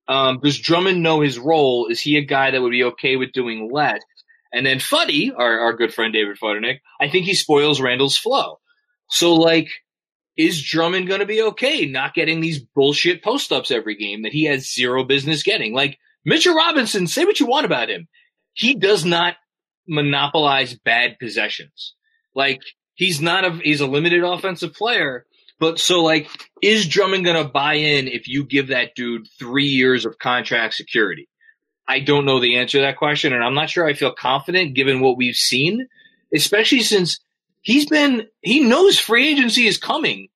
Um, 0.08 0.40
does 0.40 0.58
Drummond 0.58 1.02
know 1.02 1.20
his 1.20 1.38
role? 1.38 1.86
Is 1.86 2.00
he 2.00 2.16
a 2.16 2.24
guy 2.24 2.50
that 2.50 2.60
would 2.60 2.70
be 2.70 2.84
okay 2.84 3.16
with 3.16 3.32
doing 3.32 3.70
less? 3.70 4.00
And 4.52 4.66
then 4.66 4.78
Fuddy, 4.78 5.32
our, 5.32 5.60
our 5.60 5.72
good 5.74 5.94
friend 5.94 6.12
David 6.12 6.38
Futternick, 6.38 6.80
I 7.00 7.08
think 7.08 7.24
he 7.24 7.34
spoils 7.34 7.80
Randle's 7.80 8.18
flow. 8.18 8.60
So 9.08 9.34
like, 9.34 9.68
is 10.36 10.62
Drummond 10.62 11.08
going 11.08 11.20
to 11.20 11.26
be 11.26 11.42
okay 11.42 11.86
not 11.86 12.14
getting 12.14 12.40
these 12.40 12.58
bullshit 12.58 13.22
post 13.22 13.52
ups 13.52 13.70
every 13.70 13.96
game 13.96 14.22
that 14.22 14.32
he 14.32 14.44
has 14.44 14.72
zero 14.72 15.04
business 15.04 15.42
getting? 15.42 15.74
Like 15.74 15.98
Mitchell 16.24 16.54
Robinson, 16.54 17.06
say 17.06 17.24
what 17.24 17.40
you 17.40 17.46
want 17.46 17.66
about 17.66 17.90
him. 17.90 18.08
He 18.54 18.74
does 18.74 19.04
not 19.04 19.36
monopolize 19.86 20.74
bad 20.74 21.18
possessions. 21.18 21.94
Like 22.34 22.60
he's 22.94 23.20
not 23.20 23.44
a, 23.44 23.50
he's 23.50 23.80
a 23.80 23.86
limited 23.86 24.22
offensive 24.22 24.74
player. 24.74 25.26
But 25.58 25.78
so 25.78 26.02
like, 26.02 26.28
is 26.60 26.88
Drummond 26.88 27.24
going 27.24 27.40
to 27.40 27.48
buy 27.48 27.74
in 27.74 28.08
if 28.08 28.26
you 28.26 28.44
give 28.44 28.68
that 28.68 28.94
dude 28.96 29.28
three 29.38 29.66
years 29.66 30.04
of 30.04 30.18
contract 30.18 30.74
security? 30.74 31.28
I 31.86 32.00
don't 32.00 32.24
know 32.24 32.40
the 32.40 32.56
answer 32.58 32.78
to 32.78 32.82
that 32.82 32.96
question. 32.96 33.32
And 33.32 33.44
I'm 33.44 33.54
not 33.54 33.70
sure 33.70 33.86
I 33.86 33.92
feel 33.92 34.12
confident 34.12 34.74
given 34.74 35.00
what 35.00 35.16
we've 35.16 35.36
seen, 35.36 35.88
especially 36.34 36.80
since 36.80 37.20
he's 37.62 37.86
been, 37.86 38.26
he 38.40 38.60
knows 38.60 38.98
free 38.98 39.28
agency 39.28 39.66
is 39.66 39.78
coming. 39.78 40.28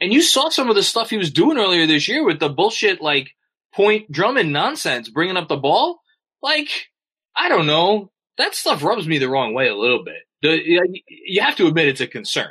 And 0.00 0.12
you 0.12 0.20
saw 0.20 0.50
some 0.50 0.68
of 0.68 0.76
the 0.76 0.82
stuff 0.82 1.10
he 1.10 1.16
was 1.16 1.30
doing 1.30 1.58
earlier 1.58 1.86
this 1.86 2.06
year 2.08 2.24
with 2.24 2.38
the 2.38 2.50
bullshit, 2.50 3.00
like 3.00 3.30
point 3.74 4.10
Drummond 4.12 4.52
nonsense, 4.52 5.08
bringing 5.08 5.36
up 5.36 5.48
the 5.48 5.56
ball. 5.56 6.00
Like, 6.42 6.68
I 7.34 7.48
don't 7.48 7.66
know. 7.66 8.10
That 8.38 8.54
stuff 8.54 8.82
rubs 8.82 9.06
me 9.06 9.18
the 9.18 9.28
wrong 9.28 9.54
way 9.54 9.68
a 9.68 9.74
little 9.74 10.04
bit. 10.04 10.16
The, 10.42 10.60
you 11.08 11.40
have 11.40 11.56
to 11.56 11.66
admit 11.66 11.88
it's 11.88 12.00
a 12.02 12.06
concern. 12.06 12.50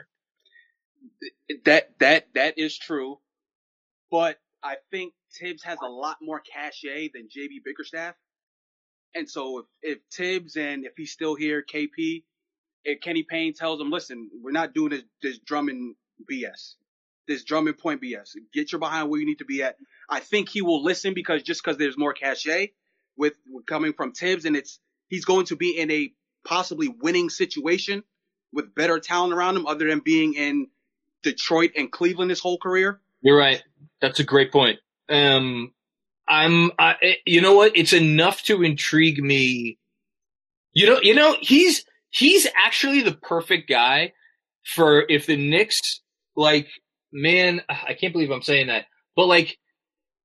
That 1.66 1.92
that 2.00 2.28
that 2.34 2.58
is 2.58 2.76
true, 2.76 3.20
but 4.10 4.40
I 4.64 4.78
think 4.90 5.14
Thibs 5.40 5.62
has 5.64 5.78
a 5.84 5.88
lot 5.88 6.18
more 6.20 6.42
cachet 6.42 7.12
than 7.14 7.24
JB 7.26 7.64
Bickerstaff, 7.64 8.16
and 9.14 9.30
so 9.30 9.60
if 9.60 9.66
if 9.84 10.00
Thibs 10.12 10.56
and 10.56 10.86
if 10.86 10.94
he's 10.98 11.12
still 11.12 11.36
here, 11.36 11.64
KP, 11.64 12.24
Kenny 13.02 13.24
Payne 13.24 13.54
tells 13.54 13.82
him, 13.82 13.90
listen, 13.90 14.30
we're 14.42 14.52
not 14.52 14.74
doing 14.74 14.90
this 14.90 15.04
this 15.22 15.40
Drummond 15.40 15.96
BS, 16.32 16.76
this 17.28 17.44
drumming 17.44 17.74
point 17.74 18.02
BS. 18.02 18.36
Get 18.54 18.72
your 18.72 18.80
behind 18.80 19.10
where 19.10 19.20
you 19.20 19.26
need 19.26 19.40
to 19.40 19.46
be 19.46 19.64
at. 19.64 19.78
I 20.10 20.20
think 20.20 20.50
he 20.50 20.62
will 20.62 20.84
listen 20.84 21.14
because 21.14 21.44
just 21.44 21.64
because 21.64 21.78
there's 21.78 21.98
more 21.98 22.14
cachet 22.14 22.72
with, 23.18 23.34
with 23.52 23.66
coming 23.66 23.94
from 23.94 24.12
Thibs, 24.14 24.46
and 24.46 24.56
it's 24.56 24.80
he's 25.08 25.26
going 25.26 25.46
to 25.48 25.56
be 25.56 25.78
in 25.78 25.92
a 25.92 26.14
possibly 26.46 26.88
winning 26.88 27.30
situation 27.30 28.04
with 28.54 28.74
better 28.76 29.00
talent 29.00 29.34
around 29.34 29.58
him, 29.58 29.68
other 29.68 29.88
than 29.88 30.00
being 30.00 30.34
in 30.34 30.68
Detroit 31.24 31.72
and 31.76 31.92
Cleveland 31.92 32.30
his 32.30 32.40
whole 32.40 32.58
career. 32.58 33.02
You're 33.22 33.38
right. 33.38 33.64
That's 34.02 34.20
a 34.20 34.24
great 34.24 34.52
point. 34.52 34.80
Um, 35.10 35.74
I'm, 36.28 36.72
I, 36.80 37.18
you 37.26 37.42
know 37.42 37.56
what? 37.56 37.76
It's 37.76 37.94
enough 37.94 38.44
to 38.44 38.64
intrigue 38.64 39.22
me. 39.22 39.78
You 40.74 40.88
know, 40.88 41.00
you 41.02 41.16
know, 41.16 41.36
he's, 41.40 41.86
he's 42.16 42.48
actually 42.56 43.02
the 43.02 43.14
perfect 43.14 43.68
guy 43.68 44.14
for 44.64 45.06
if 45.10 45.26
the 45.26 45.36
Knicks, 45.36 46.02
like, 46.36 46.68
man, 47.12 47.62
I 47.70 47.94
can't 47.94 48.14
believe 48.14 48.32
I'm 48.32 48.42
saying 48.42 48.68
that, 48.68 48.86
but 49.16 49.26
like, 49.26 49.58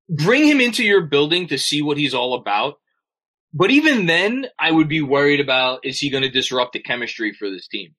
bring 0.09 0.47
him 0.47 0.61
into 0.61 0.85
your 0.85 1.03
building 1.03 1.49
to 1.49 1.59
see 1.59 1.83
what 1.83 1.97
he's 1.97 2.15
all 2.15 2.35
about. 2.35 2.79
but 3.53 3.71
even 3.71 4.07
then, 4.07 4.47
I 4.59 4.71
would 4.71 4.89
be 4.89 5.03
worried 5.03 5.41
about 5.41 5.81
is 5.85 5.99
he 5.99 6.11
going 6.11 6.23
to 6.23 6.31
disrupt 6.31 6.73
the 6.73 6.79
chemistry 6.79 7.33
for 7.33 7.51
this 7.51 7.67
team? 7.67 7.95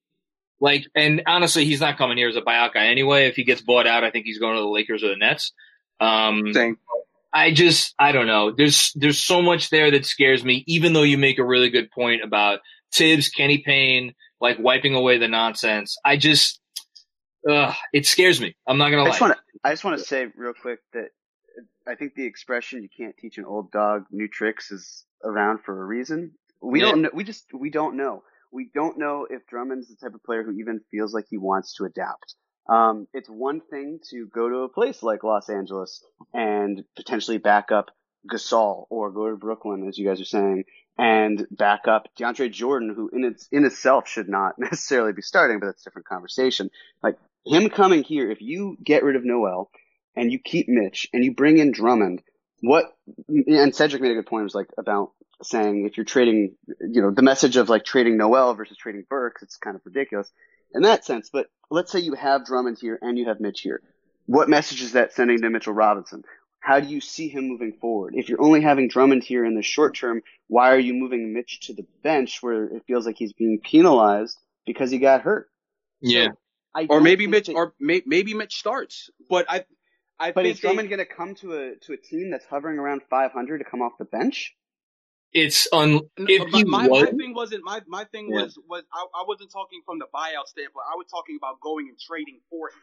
Like, 0.61 0.85
and 0.95 1.23
honestly, 1.27 1.65
he's 1.65 1.81
not 1.81 1.97
coming 1.97 2.17
here 2.17 2.29
as 2.29 2.37
a 2.37 2.41
buyout 2.41 2.73
guy 2.73 2.85
anyway. 2.85 3.27
If 3.27 3.35
he 3.35 3.43
gets 3.43 3.61
bought 3.61 3.87
out, 3.87 4.03
I 4.03 4.11
think 4.11 4.25
he's 4.25 4.39
going 4.39 4.55
to 4.55 4.61
the 4.61 4.67
Lakers 4.67 5.03
or 5.03 5.09
the 5.09 5.17
Nets. 5.17 5.51
Um, 5.99 6.53
Same. 6.53 6.77
I 7.33 7.51
just, 7.51 7.95
I 7.97 8.11
don't 8.11 8.27
know. 8.27 8.51
There's, 8.51 8.91
there's 8.95 9.17
so 9.17 9.41
much 9.41 9.69
there 9.69 9.91
that 9.91 10.05
scares 10.05 10.43
me, 10.43 10.63
even 10.67 10.93
though 10.93 11.03
you 11.03 11.17
make 11.17 11.39
a 11.39 11.45
really 11.45 11.69
good 11.69 11.89
point 11.91 12.23
about 12.23 12.59
Thibs, 12.93 13.29
Kenny 13.29 13.59
Payne, 13.59 14.13
like 14.39 14.57
wiping 14.59 14.95
away 14.95 15.17
the 15.17 15.27
nonsense. 15.27 15.97
I 16.03 16.17
just, 16.17 16.59
uh, 17.49 17.73
it 17.93 18.05
scares 18.05 18.39
me. 18.41 18.55
I'm 18.67 18.77
not 18.77 18.89
going 18.91 19.05
I 19.05 19.09
lie. 19.09 19.17
want 19.19 19.33
to 19.33 19.39
I 19.63 19.71
just 19.71 19.83
want 19.83 19.99
to 19.99 20.03
say 20.05 20.27
real 20.35 20.53
quick 20.59 20.79
that 20.93 21.09
I 21.87 21.95
think 21.95 22.15
the 22.15 22.25
expression 22.25 22.81
"you 22.83 22.89
can't 22.95 23.15
teach 23.17 23.37
an 23.37 23.45
old 23.45 23.71
dog 23.71 24.05
new 24.11 24.27
tricks" 24.27 24.71
is 24.71 25.05
around 25.23 25.59
for 25.65 25.79
a 25.81 25.85
reason. 25.85 26.31
We 26.61 26.79
Yeah. 26.79 26.87
don't 26.91 27.01
know. 27.03 27.09
We 27.13 27.23
just 27.23 27.45
we 27.53 27.69
don't 27.69 27.95
know. 27.97 28.23
We 28.51 28.69
don't 28.73 28.97
know 28.97 29.27
if 29.29 29.45
Drummond's 29.47 29.87
the 29.87 29.95
type 29.95 30.13
of 30.13 30.23
player 30.23 30.43
who 30.43 30.51
even 30.59 30.81
feels 30.91 31.13
like 31.13 31.25
he 31.29 31.37
wants 31.37 31.75
to 31.75 31.85
adapt. 31.85 32.35
Um, 32.69 33.07
it's 33.13 33.29
one 33.29 33.61
thing 33.61 33.99
to 34.11 34.27
go 34.27 34.47
to 34.49 34.57
a 34.59 34.69
place 34.69 35.01
like 35.01 35.23
Los 35.23 35.49
Angeles 35.49 36.03
and 36.33 36.83
potentially 36.95 37.37
back 37.37 37.71
up 37.71 37.91
Gasol 38.31 38.85
or 38.89 39.09
go 39.11 39.29
to 39.29 39.35
Brooklyn, 39.37 39.87
as 39.87 39.97
you 39.97 40.07
guys 40.07 40.21
are 40.21 40.25
saying, 40.25 40.65
and 40.97 41.45
back 41.51 41.87
up 41.87 42.07
DeAndre 42.19 42.51
Jordan, 42.51 42.93
who 42.95 43.09
in 43.13 43.23
its 43.23 43.47
in 43.51 43.65
itself 43.65 44.07
should 44.07 44.29
not 44.29 44.55
necessarily 44.59 45.13
be 45.13 45.21
starting, 45.21 45.59
but 45.59 45.67
that's 45.67 45.81
a 45.81 45.89
different 45.89 46.07
conversation. 46.07 46.69
Like 47.01 47.17
him 47.45 47.69
coming 47.69 48.03
here, 48.03 48.29
if 48.29 48.41
you 48.41 48.77
get 48.83 49.03
rid 49.03 49.15
of 49.15 49.25
Noel 49.25 49.69
and 50.15 50.31
you 50.31 50.39
keep 50.39 50.67
Mitch 50.67 51.07
and 51.13 51.23
you 51.23 51.33
bring 51.33 51.57
in 51.57 51.71
Drummond, 51.71 52.21
what 52.61 52.85
and 53.27 53.75
Cedric 53.75 54.01
made 54.01 54.11
a 54.11 54.15
good 54.15 54.27
point 54.27 54.43
was 54.43 54.55
like 54.55 54.69
about 54.77 55.11
saying 55.43 55.87
if 55.87 55.97
you're 55.97 56.05
trading, 56.05 56.55
you 56.79 57.01
know, 57.01 57.11
the 57.11 57.23
message 57.23 57.57
of 57.57 57.69
like 57.69 57.83
trading 57.83 58.17
Noel 58.17 58.53
versus 58.53 58.77
trading 58.77 59.05
Burks, 59.09 59.41
it's 59.41 59.57
kind 59.57 59.75
of 59.75 59.81
ridiculous 59.85 60.31
in 60.73 60.83
that 60.83 61.05
sense. 61.05 61.29
But 61.31 61.47
let's 61.69 61.91
say 61.91 61.99
you 61.99 62.13
have 62.13 62.45
Drummond 62.45 62.77
here 62.79 62.99
and 63.01 63.17
you 63.17 63.27
have 63.27 63.39
Mitch 63.39 63.61
here. 63.61 63.81
What 64.27 64.49
message 64.49 64.81
is 64.81 64.93
that 64.93 65.13
sending 65.13 65.41
to 65.41 65.49
Mitchell 65.49 65.73
Robinson? 65.73 66.23
How 66.61 66.79
do 66.79 66.87
you 66.87 67.01
see 67.01 67.27
him 67.27 67.47
moving 67.47 67.73
forward? 67.81 68.13
If 68.15 68.29
you're 68.29 68.41
only 68.41 68.61
having 68.61 68.87
Drummond 68.87 69.23
here 69.23 69.43
in 69.45 69.55
the 69.55 69.63
short 69.63 69.95
term, 69.95 70.21
why 70.47 70.71
are 70.71 70.79
you 70.79 70.93
moving 70.93 71.33
Mitch 71.33 71.61
to 71.61 71.73
the 71.73 71.85
bench 72.03 72.37
where 72.41 72.65
it 72.65 72.83
feels 72.85 73.05
like 73.05 73.17
he's 73.17 73.33
being 73.33 73.59
penalized 73.59 74.37
because 74.65 74.91
he 74.91 74.99
got 74.99 75.21
hurt? 75.21 75.49
yeah. 75.99 76.29
I 76.73 76.85
Or 76.89 77.01
maybe 77.01 77.27
Mitch, 77.27 77.47
that- 77.47 77.55
or 77.55 77.73
may, 77.81 78.01
maybe 78.05 78.33
Mitch 78.33 78.55
starts. 78.57 79.09
But 79.29 79.45
I, 79.49 79.65
I 80.19 80.31
but 80.31 80.43
think 80.43 80.53
is 80.55 80.59
Drummond 80.61 80.87
going 80.87 80.99
to 80.99 81.05
come 81.05 81.35
to 81.35 81.53
a 81.53 81.75
to 81.81 81.93
a 81.93 81.97
team 81.97 82.29
that's 82.31 82.45
hovering 82.45 82.77
around 82.79 83.01
500 83.09 83.57
to 83.57 83.63
come 83.65 83.81
off 83.81 83.93
the 83.99 84.05
bench? 84.05 84.55
It's 85.33 85.67
un, 85.73 85.99
if 86.17 86.39
but 86.39 86.59
he 86.59 86.63
my, 86.63 86.87
was, 86.87 87.03
my 87.03 87.11
thing 87.11 87.33
wasn't 87.33 87.63
my 87.65 87.81
my 87.87 88.05
thing 88.05 88.29
Yeah. 88.31 88.43
was 88.43 88.57
was 88.69 88.83
I, 88.93 89.05
I 89.15 89.23
wasn't 89.27 89.51
talking 89.51 89.81
from 89.85 89.99
the 89.99 90.05
buyout 90.13 90.45
standpoint. 90.47 90.85
I 90.89 90.95
was 90.95 91.07
talking 91.11 91.35
about 91.37 91.59
going 91.59 91.89
and 91.89 91.97
trading 91.99 92.39
for 92.49 92.69
him. 92.69 92.75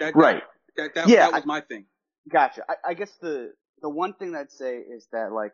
That, 0.00 0.14
Right. 0.14 0.42
That 0.76 0.94
that, 0.94 1.08
Yeah, 1.08 1.16
that 1.26 1.32
was 1.32 1.46
my 1.46 1.62
thing. 1.62 1.86
Gotcha. 2.30 2.62
I, 2.68 2.90
I 2.90 2.94
guess 2.94 3.12
the 3.20 3.52
the 3.80 3.88
one 3.88 4.14
thing 4.14 4.34
I'd 4.34 4.50
say 4.50 4.76
is 4.76 5.06
that 5.12 5.32
like 5.32 5.52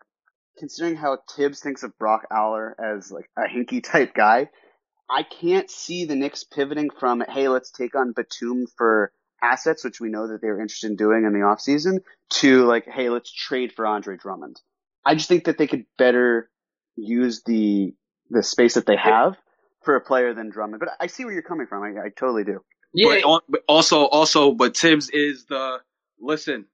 considering 0.59 0.97
how 0.97 1.19
Thibs 1.35 1.61
thinks 1.61 1.83
of 1.83 1.97
Brock 1.99 2.27
Aller 2.31 2.77
as 2.79 3.11
like 3.11 3.31
a 3.37 3.43
hinky 3.43 3.83
type 3.83 4.15
guy, 4.15 4.51
I 5.11 5.23
can't 5.23 5.71
see 5.71 6.05
the 6.05 6.17
Knicks 6.17 6.45
pivoting 6.45 6.91
from 6.91 7.23
hey 7.29 7.49
let's 7.49 7.71
take 7.71 7.95
on 7.95 8.13
Batum 8.13 8.67
for 8.77 9.13
assets, 9.43 9.85
which 9.85 10.01
we 10.01 10.11
know 10.11 10.29
that 10.29 10.43
they 10.43 10.49
were 10.49 10.61
interested 10.61 10.91
in 10.91 10.97
doing 10.97 11.25
in 11.25 11.33
the 11.33 11.41
offseason, 11.41 12.01
to 12.31 12.65
like 12.67 12.87
hey 12.87 13.09
let's 13.09 13.33
trade 13.33 13.73
for 13.73 13.87
Andre 13.87 14.17
Drummond. 14.17 14.61
I 15.05 15.15
just 15.15 15.29
think 15.29 15.45
that 15.45 15.57
they 15.59 15.67
could 15.67 15.87
better 15.97 16.51
use 16.97 17.43
the 17.45 17.95
the 18.31 18.43
space 18.43 18.75
that 18.75 18.85
they 18.85 18.97
have 18.97 19.37
for 19.85 19.97
a 19.97 20.01
player 20.03 20.35
than 20.35 20.51
Drummond. 20.51 20.81
But 20.81 20.91
I 21.01 21.07
see 21.07 21.25
where 21.25 21.33
you're 21.33 21.43
coming 21.43 21.67
from. 21.67 21.83
I, 21.83 22.07
I 22.07 22.09
totally 22.15 22.45
do. 22.45 22.61
yeah, 22.93 23.21
But, 23.25 23.43
but 23.49 23.63
also 23.67 24.05
also 24.05 24.53
but 24.53 24.77
Thibs 24.77 25.09
is 25.09 25.47
the 25.47 25.79
listen. 26.21 26.67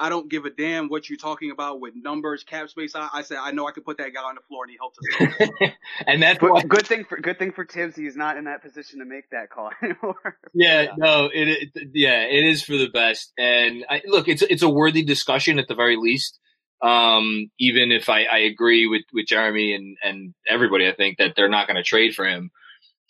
I 0.00 0.08
don't 0.08 0.30
give 0.30 0.46
a 0.46 0.50
damn 0.50 0.88
what 0.88 1.10
you're 1.10 1.18
talking 1.18 1.50
about 1.50 1.78
with 1.78 1.92
numbers, 1.94 2.42
cap 2.42 2.70
space. 2.70 2.94
I, 2.94 3.10
I 3.12 3.20
said 3.20 3.36
I 3.38 3.50
know 3.50 3.68
I 3.68 3.72
could 3.72 3.84
put 3.84 3.98
that 3.98 4.14
guy 4.14 4.22
on 4.22 4.34
the 4.34 4.40
floor 4.48 4.64
and 4.64 4.70
he 4.70 4.78
helped 4.78 4.96
us. 4.98 5.70
and 6.06 6.22
that's 6.22 6.40
why, 6.40 6.62
good 6.62 6.86
thing 6.86 7.04
for 7.04 7.18
good 7.18 7.38
thing 7.38 7.52
for 7.52 7.66
Thibs, 7.66 7.96
he's 7.96 8.16
not 8.16 8.38
in 8.38 8.44
that 8.44 8.62
position 8.62 9.00
to 9.00 9.04
make 9.04 9.28
that 9.30 9.50
call 9.50 9.70
anymore. 9.82 10.38
yeah, 10.54 10.86
no, 10.96 11.26
it, 11.26 11.70
it, 11.74 11.88
yeah, 11.92 12.22
it 12.22 12.44
is 12.44 12.62
for 12.62 12.78
the 12.78 12.88
best. 12.88 13.30
And 13.36 13.84
I, 13.90 14.00
look, 14.06 14.26
it's 14.26 14.40
it's 14.40 14.62
a 14.62 14.70
worthy 14.70 15.04
discussion 15.04 15.58
at 15.58 15.68
the 15.68 15.74
very 15.74 15.96
least. 15.96 16.38
Um, 16.82 17.50
even 17.58 17.92
if 17.92 18.08
I, 18.08 18.24
I 18.24 18.38
agree 18.38 18.86
with, 18.86 19.02
with 19.12 19.26
Jeremy 19.26 19.74
and, 19.74 19.98
and 20.02 20.34
everybody, 20.48 20.88
I 20.88 20.94
think 20.94 21.18
that 21.18 21.34
they're 21.36 21.50
not 21.50 21.66
going 21.66 21.76
to 21.76 21.82
trade 21.82 22.14
for 22.14 22.24
him. 22.24 22.50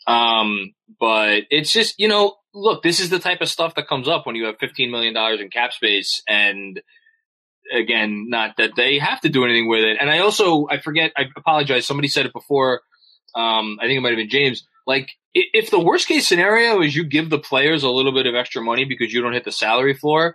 Um, 0.09 0.75
but 0.99 1.43
it's 1.51 1.73
just, 1.73 1.95
you 1.99 2.09
know, 2.09 2.35
look, 2.55 2.83
this 2.83 3.01
is 3.01 3.11
the 3.11 3.19
type 3.19 3.41
of 3.41 3.49
stuff 3.49 3.75
that 3.77 3.89
comes 3.89 4.09
up 4.09 4.27
when 4.27 4.35
you 4.37 4.45
have 4.47 4.59
$15 4.59 4.91
million 4.91 5.17
in 5.41 5.51
cap 5.51 5.73
space. 5.73 6.23
And 6.29 6.81
again, 7.73 8.27
not 8.29 8.57
that 8.59 8.73
they 8.77 8.99
have 8.99 9.21
to 9.21 9.29
do 9.29 9.45
anything 9.45 9.69
with 9.69 9.85
it. 9.85 9.99
And 10.01 10.11
I 10.11 10.19
also, 10.19 10.67
I 10.69 10.81
forget, 10.81 11.13
I 11.17 11.27
apologize. 11.37 11.87
Somebody 11.87 12.09
said 12.09 12.27
it 12.27 12.33
before. 12.33 12.83
Um, 13.35 13.79
I 13.81 13.87
think 13.87 13.99
it 13.99 14.01
might 14.01 14.11
have 14.11 14.17
been 14.19 14.29
James. 14.31 14.67
Like, 14.87 15.11
if 15.35 15.71
the 15.71 15.79
worst 15.79 16.09
case 16.09 16.27
scenario 16.27 16.81
is 16.83 16.97
you 16.97 17.05
give 17.05 17.31
the 17.31 17.39
players 17.39 17.85
a 17.85 17.89
little 17.91 18.13
bit 18.13 18.27
of 18.27 18.35
extra 18.35 18.61
money 18.63 18.85
because 18.85 19.13
you 19.13 19.23
don't 19.23 19.33
hit 19.35 19.45
the 19.45 19.53
salary 19.53 19.95
floor, 19.95 20.35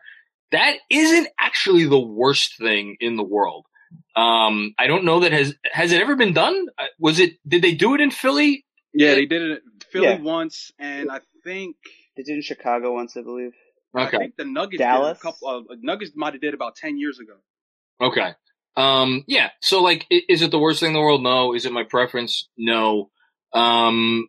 that 0.51 0.75
isn't 0.89 1.27
actually 1.37 1.83
the 1.85 1.99
worst 1.99 2.57
thing 2.57 2.95
in 3.01 3.17
the 3.17 3.23
world. 3.23 3.65
Um, 4.15 4.73
I 4.79 4.87
don't 4.87 5.03
know 5.03 5.21
that 5.21 5.33
has 5.33 5.53
has 5.71 5.91
it 5.91 6.01
ever 6.01 6.15
been 6.15 6.31
done. 6.33 6.67
Uh, 6.77 6.85
Was 6.99 7.19
it? 7.19 7.33
Did 7.47 7.61
they 7.61 7.73
do 7.75 7.95
it 7.95 8.01
in 8.01 8.11
Philly? 8.11 8.65
yeah, 8.93 9.15
they 9.15 9.25
did 9.25 9.41
it 9.41 9.51
in 9.51 9.59
Philly 9.91 10.05
Yeah. 10.07 10.19
once, 10.21 10.71
and 10.79 11.11
I 11.11 11.19
think 11.43 11.75
They 12.17 12.23
did 12.23 12.35
in 12.35 12.41
Chicago 12.41 12.93
once, 12.93 13.15
I 13.17 13.21
believe. 13.21 13.51
I 13.95 14.07
Okay. 14.07 14.17
think 14.17 14.35
the 14.37 14.45
Nuggets 14.45 14.79
Dallas? 14.79 15.17
did 15.17 15.27
a 15.27 15.31
couple. 15.31 15.47
Uh, 15.71 15.75
Nuggets 15.81 16.11
might 16.15 16.33
have 16.33 16.41
did 16.41 16.53
about 16.53 16.75
ten 16.75 16.97
years 16.97 17.19
ago. 17.19 17.33
Okay. 18.01 18.31
Um, 18.77 19.23
yeah. 19.27 19.51
So 19.61 19.81
like, 19.81 20.05
is 20.09 20.41
it 20.41 20.51
the 20.51 20.59
worst 20.59 20.81
thing 20.81 20.87
in 20.89 20.93
the 20.93 20.99
world? 20.99 21.23
No. 21.23 21.53
Is 21.53 21.65
it 21.65 21.71
my 21.71 21.83
preference? 21.83 22.49
No. 22.57 23.09
Um, 23.53 24.27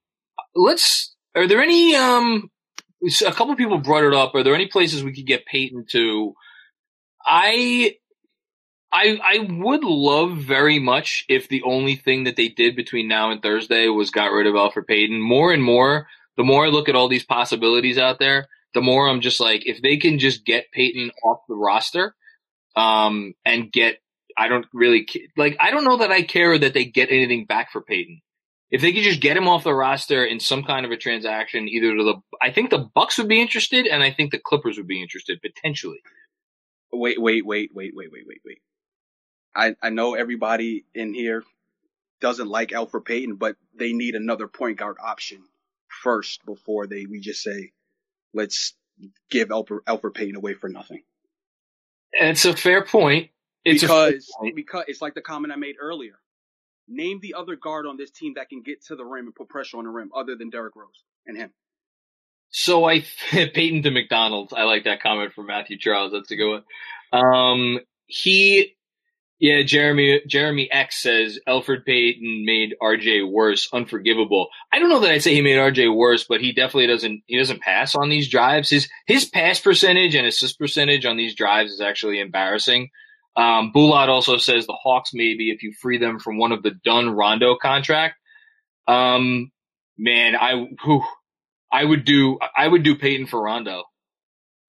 let's, 0.55 1.15
are 1.35 1.49
there 1.49 1.61
any, 1.63 1.97
um, 1.97 2.49
a 3.27 3.33
couple 3.33 3.57
people 3.57 3.79
brought 3.79 4.05
it 4.05 4.15
up. 4.15 4.37
Are 4.37 4.45
there 4.45 4.55
any 4.55 4.69
places 4.69 5.03
we 5.03 5.13
could 5.13 5.27
get 5.27 5.47
Payton 5.47 5.87
to? 5.91 6.35
I, 7.25 7.97
I, 8.93 9.19
I 9.21 9.39
would 9.51 9.83
love 9.83 10.37
very 10.39 10.79
much 10.79 11.25
if 11.29 11.49
the 11.49 11.63
only 11.65 11.97
thing 11.97 12.25
that 12.25 12.37
they 12.37 12.49
did 12.49 12.77
between 12.77 13.09
now 13.09 13.33
and 13.33 13.43
Thursday 13.43 13.89
was 13.89 14.11
got 14.13 14.27
rid 14.31 14.47
of 14.47 14.55
Elfrid 14.55 14.87
Payton. 14.87 15.21
More 15.21 15.53
and 15.53 15.63
more, 15.63 16.07
the 16.37 16.45
more 16.45 16.67
I 16.67 16.69
look 16.69 16.89
at 16.89 16.95
all 16.95 17.09
these 17.09 17.25
possibilities 17.25 17.99
out 17.99 18.19
there, 18.19 18.49
the 18.75 18.81
more 18.81 19.09
I'm 19.09 19.21
just 19.21 19.41
like, 19.41 19.67
if 19.67 19.81
they 19.83 19.97
can 19.97 20.19
just 20.19 20.45
get 20.45 20.71
Payton 20.73 21.11
off 21.25 21.41
the 21.49 21.55
roster, 21.55 22.15
um, 22.77 23.35
and 23.45 23.73
get, 23.73 23.99
I 24.37 24.49
don't 24.49 24.67
really 24.73 25.07
like, 25.37 25.57
I 25.61 25.71
don't 25.71 25.85
know 25.85 25.99
that 25.99 26.13
I 26.13 26.23
care 26.23 26.59
that 26.59 26.75
they 26.75 26.85
get 26.85 27.11
anything 27.11 27.47
back 27.47 27.73
for 27.73 27.81
Payton. 27.81 28.21
If 28.71 28.83
they 28.83 28.93
could 28.93 29.05
just 29.05 29.21
get 29.21 29.37
him 29.37 29.49
off 29.49 29.65
the 29.65 29.73
roster 29.73 30.25
in 30.25 30.41
some 30.41 30.65
kind 30.65 30.85
of 30.85 30.93
a 30.93 30.97
transaction, 30.97 31.69
either 31.69 31.97
to 31.97 32.03
the, 32.03 32.15
I 32.43 32.51
think 32.51 32.69
the 32.69 32.91
Bucks 32.95 33.17
would 33.17 33.29
be 33.29 33.41
interested, 33.41 33.87
and 33.87 34.03
I 34.03 34.11
think 34.11 34.31
the 34.33 34.41
Clippers 34.41 34.77
would 34.77 34.89
be 34.89 35.01
interested 35.01 35.41
potentially. 35.41 36.01
Wait, 36.93 37.21
wait, 37.21 37.47
wait, 37.47 37.71
wait, 37.73 37.93
wait, 37.95 38.11
wait, 38.13 38.25
wait, 38.27 38.41
wait. 38.45 38.59
I 39.55 39.75
I 39.81 39.91
know 39.91 40.15
everybody 40.15 40.85
in 40.95 41.15
here 41.15 41.45
doesn't 42.21 42.49
like 42.49 42.71
Elfrid 42.71 43.05
Payton, 43.05 43.37
but 43.37 43.57
they 43.75 43.93
need 43.93 44.15
another 44.15 44.49
point 44.49 44.79
guard 44.79 44.97
option 45.03 45.43
first 46.07 46.47
before 46.47 46.87
they 46.87 47.05
we 47.05 47.19
just 47.19 47.43
say 47.43 47.73
let's 48.33 48.75
give 49.29 49.49
Elfrid, 49.49 49.81
Elfrid 49.89 50.15
Payton 50.15 50.37
away 50.37 50.55
for 50.55 50.69
nothing. 50.69 51.03
It's 52.13 52.45
a 52.45 52.55
fair 52.57 52.85
point. 52.85 53.31
It's 53.65 53.83
a 53.83 53.89
fair 53.89 54.07
because 54.13 54.33
point. 54.39 54.55
because 54.55 54.85
it's 54.87 55.03
like 55.03 55.15
the 55.15 55.21
comment 55.21 55.53
I 55.53 55.57
made 55.57 55.75
earlier. 55.81 56.15
Name 56.87 57.19
the 57.21 57.35
other 57.35 57.57
guard 57.57 57.87
on 57.87 57.97
this 57.97 58.13
team 58.13 58.35
that 58.37 58.49
can 58.49 58.63
get 58.63 58.85
to 58.87 58.95
the 58.95 59.05
rim 59.05 59.27
and 59.27 59.35
put 59.35 59.49
pressure 59.49 59.79
on 59.79 59.85
the 59.85 59.91
rim 59.91 60.13
other 60.17 60.37
than 60.37 60.51
Derrick 60.51 60.77
Rose 60.77 61.03
and 61.27 61.37
him. 61.37 61.51
So 62.51 62.85
I 62.85 63.01
Payton 63.33 63.83
to 63.83 63.91
McDonald's. 63.91 64.53
I 64.53 64.63
like 64.63 64.85
that 64.85 65.03
comment 65.03 65.33
from 65.33 65.47
Matthew 65.47 65.77
Charles. 65.77 66.13
That's 66.13 66.31
a 66.31 66.37
good 66.37 66.63
one. 67.13 67.25
Um, 67.25 67.81
he, 68.07 68.76
yeah, 69.39 69.63
Jeremy 69.63 70.23
Jeremy 70.27 70.71
X 70.73 71.03
says 71.03 71.39
Elfrid 71.47 71.85
Payton 71.85 72.45
made 72.47 72.75
RJ 72.83 73.31
worse, 73.31 73.69
unforgivable. 73.71 74.49
I 74.73 74.79
don't 74.79 74.89
know 74.89 75.01
that 75.01 75.11
I'd 75.11 75.23
say 75.23 75.35
he 75.35 75.43
made 75.43 75.57
RJ 75.57 75.95
worse, 75.95 76.25
but 76.25 76.41
he 76.41 76.53
definitely 76.53 76.87
doesn't. 76.87 77.23
He 77.27 77.37
doesn't 77.37 77.61
pass 77.61 77.95
on 77.95 78.09
these 78.09 78.31
drives. 78.31 78.71
His 78.71 78.89
his 79.07 79.27
pass 79.27 79.61
percentage 79.61 80.15
and 80.15 80.27
assist 80.27 80.59
percentage 80.59 81.05
on 81.05 81.19
these 81.19 81.35
drives 81.35 81.73
is 81.73 81.83
actually 81.83 82.19
embarrassing. 82.19 82.89
Um, 83.37 83.73
Bulat 83.75 84.09
also 84.09 84.39
says 84.39 84.67
the 84.67 84.73
Hawks 84.73 85.11
maybe 85.13 85.51
if 85.51 85.63
you 85.63 85.75
free 85.83 85.99
them 85.99 86.19
from 86.19 86.39
one 86.39 86.53
of 86.53 86.63
the 86.63 86.73
Dunn 86.85 87.11
Rondo 87.11 87.57
contract. 87.61 88.17
Um, 88.89 89.53
man, 89.99 90.35
I 90.35 90.67
whew, 90.83 91.05
I 91.71 91.85
would 91.85 92.07
do 92.07 92.39
I 92.57 92.67
would 92.67 92.85
do 92.85 92.97
Payton 92.97 93.27
for 93.27 93.43
Rondo. 93.43 93.85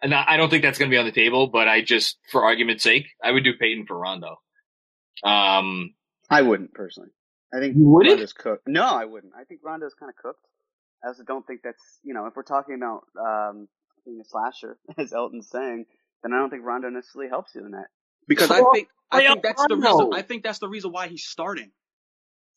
And 0.02 0.14
I 0.14 0.26
I 0.28 0.38
don't 0.38 0.50
think 0.50 0.64
that's 0.64 0.78
going 0.78 0.92
to 0.92 0.94
be 0.94 1.00
on 1.00 1.06
the 1.06 1.14
table, 1.14 1.48
but 1.48 1.70
I 1.70 1.82
just, 1.82 2.18
for 2.30 2.44
argument's 2.44 2.84
sake, 2.84 3.08
I 3.24 3.32
would 3.32 3.46
do 3.46 3.54
Payton 3.58 3.86
for 3.88 3.98
Rondo. 3.98 4.36
Um, 5.24 5.94
I 6.30 6.42
wouldn't 6.42 6.74
personally. 6.74 7.10
I 7.54 7.60
think 7.60 7.78
You 7.78 7.88
wouldn't? 7.88 8.16
Rondo's 8.16 8.34
cooked. 8.34 8.68
No, 8.68 8.84
I 8.84 9.06
wouldn't. 9.06 9.34
I 9.40 9.44
think 9.46 9.62
Rondo's 9.64 9.94
kind 9.94 10.10
of 10.10 10.16
cooked. 10.16 10.46
I 11.04 11.08
also 11.08 11.24
don't 11.24 11.46
think 11.46 11.62
that's 11.64 12.00
you 12.04 12.14
know 12.14 12.26
if 12.26 12.36
we're 12.36 12.44
talking 12.44 12.76
about 12.76 13.04
um, 13.20 13.68
being 14.06 14.20
a 14.20 14.26
slasher, 14.26 14.78
as 14.98 15.14
Elton's 15.14 15.50
saying, 15.50 15.86
then 16.24 16.34
I 16.34 16.40
don't 16.40 16.50
think 16.50 16.66
Rondo 16.66 16.90
necessarily 16.90 17.30
helps 17.30 17.54
you 17.56 17.66
in 17.66 17.72
that. 17.72 17.88
Because 18.28 18.52
I 18.52 18.62
think 18.74 18.90
I 19.12 19.18
play 19.18 19.28
think 19.28 19.38
up 19.38 19.44
that's 19.44 19.66
the 19.68 19.76
reason. 19.76 20.14
I 20.14 20.22
think 20.22 20.44
that's 20.44 20.60
the 20.60 20.68
reason 20.68 20.92
why 20.92 21.08
he's 21.08 21.26
starting. 21.26 21.72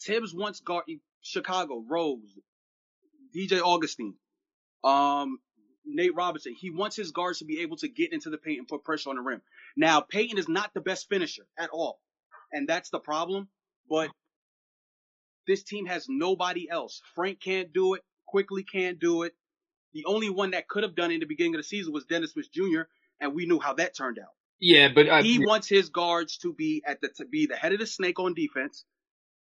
Thibs 0.02 0.34
wants 0.34 0.60
guard 0.60 0.84
Chicago 1.22 1.84
Rose, 1.86 2.38
DJ 3.36 3.60
Augustin, 3.60 4.14
um, 4.82 5.38
Nate 5.84 6.14
Robinson. 6.14 6.54
He 6.58 6.70
wants 6.70 6.96
his 6.96 7.12
guards 7.12 7.40
to 7.40 7.44
be 7.44 7.60
able 7.60 7.76
to 7.78 7.88
get 7.88 8.12
into 8.12 8.30
the 8.30 8.38
paint 8.38 8.58
and 8.58 8.68
put 8.68 8.82
pressure 8.82 9.10
on 9.10 9.16
the 9.16 9.22
rim. 9.22 9.42
Now 9.76 10.00
Payton 10.00 10.38
is 10.38 10.48
not 10.48 10.72
the 10.74 10.80
best 10.80 11.08
finisher 11.08 11.46
at 11.58 11.70
all, 11.70 12.00
and 12.52 12.68
that's 12.68 12.90
the 12.90 12.98
problem. 12.98 13.48
But 13.88 14.10
this 15.46 15.62
team 15.62 15.86
has 15.86 16.06
nobody 16.08 16.68
else. 16.70 17.00
Frank 17.14 17.40
can't 17.40 17.72
do 17.72 17.94
it. 17.94 18.02
Quickley 18.26 18.62
can't 18.64 18.98
do 19.00 19.22
it. 19.24 19.32
The 19.92 20.04
only 20.06 20.30
one 20.30 20.52
that 20.52 20.68
could 20.68 20.84
have 20.84 20.94
done 20.94 21.10
it 21.10 21.14
in 21.14 21.20
the 21.20 21.26
beginning 21.26 21.54
of 21.56 21.58
the 21.60 21.64
season 21.64 21.92
was 21.92 22.04
Dennis 22.04 22.32
Smith 22.32 22.52
Jr. 22.52 22.82
and 23.20 23.34
we 23.34 23.46
knew 23.46 23.58
how 23.58 23.74
that 23.74 23.96
turned 23.96 24.18
out. 24.20 24.30
Yeah, 24.60 24.88
but 24.94 25.08
I, 25.08 25.22
he 25.22 25.44
wants 25.44 25.68
his 25.68 25.88
guards 25.88 26.36
to 26.38 26.52
be 26.52 26.82
at 26.86 27.00
the 27.00 27.08
to 27.16 27.24
be 27.24 27.46
the 27.46 27.56
head 27.56 27.72
of 27.72 27.78
the 27.80 27.86
snake 27.86 28.20
on 28.20 28.34
defense 28.34 28.84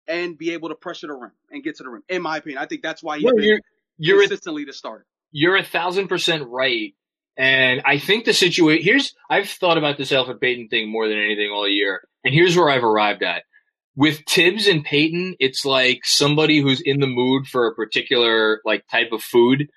and 0.08 0.38
be 0.38 0.54
able 0.54 0.70
to 0.70 0.76
pressure 0.76 1.08
the 1.08 1.14
rim 1.14 1.32
and 1.52 1.64
get 1.64 1.76
to 1.76 1.84
the 1.84 1.90
rim. 1.90 2.04
In 2.10 2.22
my 2.22 2.38
opinion, 2.38 2.60
I 2.64 2.66
think 2.66 2.82
that's 2.82 3.04
why 3.04 3.18
he's 3.18 3.26
Well, 3.26 3.34
you're 3.38 3.60
you're 3.98 4.18
a, 4.20 4.22
consistently 4.22 4.64
the 4.66 4.74
starter. 4.74 5.06
you're 5.32 5.58
a 5.58 5.64
thousand 5.64 6.08
percent 6.08 6.48
right. 6.48 6.94
And 7.38 7.82
I 7.86 7.98
think 8.00 8.26
the 8.26 8.34
situation 8.34 8.84
here's 8.86 9.14
I've 9.30 9.50
thought 9.50 9.78
about 9.78 9.98
this 9.98 10.12
Elfrid 10.12 10.40
Payton 10.42 10.70
thing 10.70 10.90
more 10.90 11.08
than 11.08 11.18
anything 11.18 11.52
all 11.52 11.68
year, 11.68 12.02
and 12.24 12.34
here's 12.34 12.56
where 12.56 12.70
I've 12.70 12.84
arrived 12.84 13.24
at. 13.24 13.44
With 13.96 14.24
Thibs 14.28 14.68
and 14.68 14.86
Payton, 14.86 15.36
it's 15.40 15.66
like 15.66 16.02
somebody 16.04 16.62
who's 16.62 16.82
in 16.82 17.00
the 17.00 17.08
mood 17.08 17.48
for 17.48 17.68
a 17.68 17.76
particular 17.76 18.62
like 18.64 18.88
type 18.88 19.12
of 19.12 19.22
food 19.22 19.68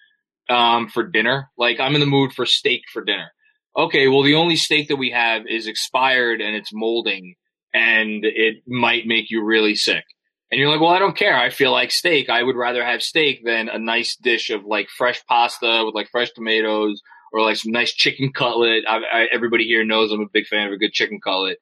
um, 0.48 0.88
for 0.88 1.02
dinner. 1.02 1.50
Like 1.58 1.80
I'm 1.80 1.94
in 1.94 2.00
the 2.00 2.06
mood 2.06 2.32
for 2.32 2.46
steak 2.46 2.82
for 2.92 3.02
dinner. 3.02 3.32
Okay, 3.76 4.06
well 4.06 4.22
the 4.22 4.36
only 4.36 4.56
steak 4.56 4.88
that 4.88 4.96
we 4.96 5.10
have 5.10 5.42
is 5.48 5.66
expired 5.66 6.40
and 6.40 6.54
it's 6.54 6.72
molding, 6.72 7.34
and 7.72 8.24
it 8.24 8.62
might 8.66 9.06
make 9.06 9.30
you 9.30 9.42
really 9.42 9.74
sick. 9.74 10.04
And 10.50 10.60
you're 10.60 10.70
like, 10.70 10.80
well, 10.80 10.92
I 10.92 11.00
don't 11.00 11.16
care. 11.16 11.36
I 11.36 11.50
feel 11.50 11.72
like 11.72 11.90
steak. 11.90 12.30
I 12.30 12.44
would 12.44 12.54
rather 12.54 12.84
have 12.84 13.02
steak 13.02 13.44
than 13.44 13.68
a 13.68 13.78
nice 13.78 14.14
dish 14.14 14.50
of 14.50 14.64
like 14.64 14.88
fresh 14.88 15.24
pasta 15.26 15.82
with 15.84 15.96
like 15.96 16.10
fresh 16.10 16.30
tomatoes 16.30 17.02
or 17.32 17.42
like 17.42 17.56
some 17.56 17.72
nice 17.72 17.92
chicken 17.92 18.30
cutlet. 18.32 18.84
I, 18.88 18.98
I, 18.98 19.26
everybody 19.32 19.64
here 19.64 19.84
knows 19.84 20.12
I'm 20.12 20.20
a 20.20 20.28
big 20.32 20.46
fan 20.46 20.68
of 20.68 20.72
a 20.72 20.76
good 20.76 20.92
chicken 20.92 21.20
cutlet. 21.20 21.58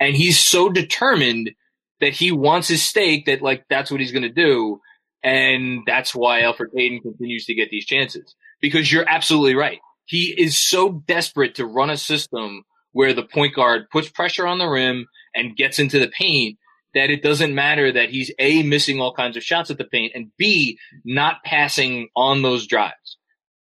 And 0.00 0.16
he's 0.16 0.38
so 0.38 0.68
determined 0.68 1.52
that 2.00 2.12
he 2.12 2.32
wants 2.32 2.68
his 2.68 2.82
steak 2.82 3.26
that 3.26 3.42
like 3.42 3.64
that's 3.68 3.90
what 3.90 4.00
he's 4.00 4.12
going 4.12 4.22
to 4.22 4.28
do. 4.28 4.80
And 5.22 5.82
that's 5.86 6.14
why 6.14 6.42
Elfrid 6.42 6.74
Payton 6.74 7.00
continues 7.00 7.46
to 7.46 7.54
get 7.54 7.70
these 7.70 7.86
chances 7.86 8.34
because 8.60 8.92
you're 8.92 9.08
absolutely 9.08 9.54
right. 9.54 9.78
He 10.04 10.34
is 10.36 10.56
so 10.56 11.02
desperate 11.06 11.54
to 11.56 11.66
run 11.66 11.90
a 11.90 11.96
system 11.96 12.64
where 12.92 13.12
the 13.12 13.22
point 13.22 13.54
guard 13.54 13.88
puts 13.90 14.08
pressure 14.08 14.46
on 14.46 14.58
the 14.58 14.68
rim 14.68 15.06
and 15.34 15.56
gets 15.56 15.78
into 15.78 15.98
the 15.98 16.08
paint 16.08 16.58
that 16.94 17.10
it 17.10 17.22
doesn't 17.22 17.54
matter 17.54 17.90
that 17.92 18.10
he's 18.10 18.30
A, 18.38 18.62
missing 18.62 19.00
all 19.00 19.12
kinds 19.12 19.36
of 19.36 19.42
shots 19.42 19.70
at 19.70 19.78
the 19.78 19.84
paint 19.84 20.12
and 20.14 20.30
B, 20.38 20.78
not 21.04 21.42
passing 21.44 22.08
on 22.14 22.42
those 22.42 22.66
drives, 22.66 23.18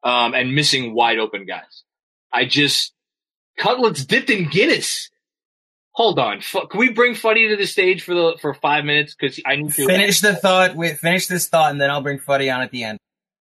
um, 0.04 0.34
and 0.34 0.56
missing 0.56 0.96
wide 0.96 1.20
open 1.20 1.46
guys. 1.46 1.84
I 2.34 2.46
just, 2.46 2.94
Cutlets 3.58 4.04
dipped 4.04 4.30
in 4.30 4.50
Guinness. 4.50 5.10
Hold 5.94 6.20
on. 6.20 6.38
F- 6.38 6.70
can 6.70 6.80
we 6.80 6.90
bring 6.90 7.14
Fuddy 7.16 7.50
to 7.50 7.56
the 7.58 7.66
stage 7.66 8.04
for 8.04 8.14
the, 8.14 8.38
for 8.42 8.54
five 8.54 8.86
minutes? 8.86 9.16
Cause 9.16 9.40
I 9.46 9.58
need 9.58 9.74
to 9.74 9.86
Finish 9.86 10.22
the 10.22 10.36
thought. 10.36 10.76
Wait, 10.76 10.98
finish 11.00 11.28
this 11.28 11.48
thought, 11.48 11.72
and 11.72 11.82
then 11.82 11.90
I'll 11.90 12.02
bring 12.02 12.20
Fuddy 12.20 12.50
on 12.54 12.62
at 12.62 12.72
the 12.72 12.84
end. 12.84 13.00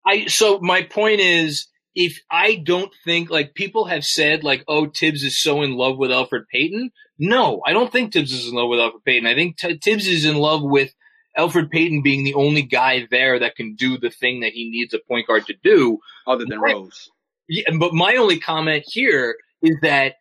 I 0.06 0.26
so 0.28 0.60
my 0.60 0.84
point 0.84 1.20
is 1.20 1.68
if 1.94 2.20
I 2.32 2.56
don't 2.56 2.92
think 3.04 3.30
like 3.30 3.54
people 3.54 3.86
have 3.86 4.06
said 4.06 4.44
like 4.44 4.64
oh 4.68 4.88
Thibs 4.88 5.24
is 5.24 5.40
so 5.40 5.62
in 5.62 5.74
love 5.74 5.98
with 5.98 6.12
Elfrid 6.12 6.46
Payton. 6.52 6.92
No, 7.20 7.62
I 7.66 7.74
don't 7.74 7.92
think 7.92 8.14
Thibs 8.14 8.32
is 8.32 8.48
in 8.48 8.56
love 8.56 8.70
with 8.70 8.80
Elfrid 8.80 9.04
Payton. 9.06 9.28
I 9.28 9.36
think 9.36 9.58
T- 9.58 9.78
Thibs 9.78 10.08
is 10.08 10.26
in 10.26 10.38
love 10.38 10.62
with 10.64 10.94
Elfrid 11.38 11.70
Payton 11.70 12.02
being 12.02 12.24
the 12.24 12.34
only 12.34 12.62
guy 12.62 13.08
there 13.12 13.38
that 13.40 13.56
can 13.56 13.76
do 13.76 13.98
the 13.98 14.10
thing 14.10 14.40
that 14.40 14.54
he 14.54 14.70
needs 14.70 14.94
a 14.94 15.00
point 15.08 15.28
guard 15.28 15.46
to 15.48 15.54
do. 15.64 16.00
Other 16.26 16.46
than 16.46 16.60
Right. 16.60 16.74
Rose, 16.76 17.10
Yeah, 17.48 17.64
but 17.78 17.94
my 17.94 18.16
only 18.16 18.40
comment 18.40 18.86
here 18.88 19.36
is 19.62 19.76
that 19.82 20.16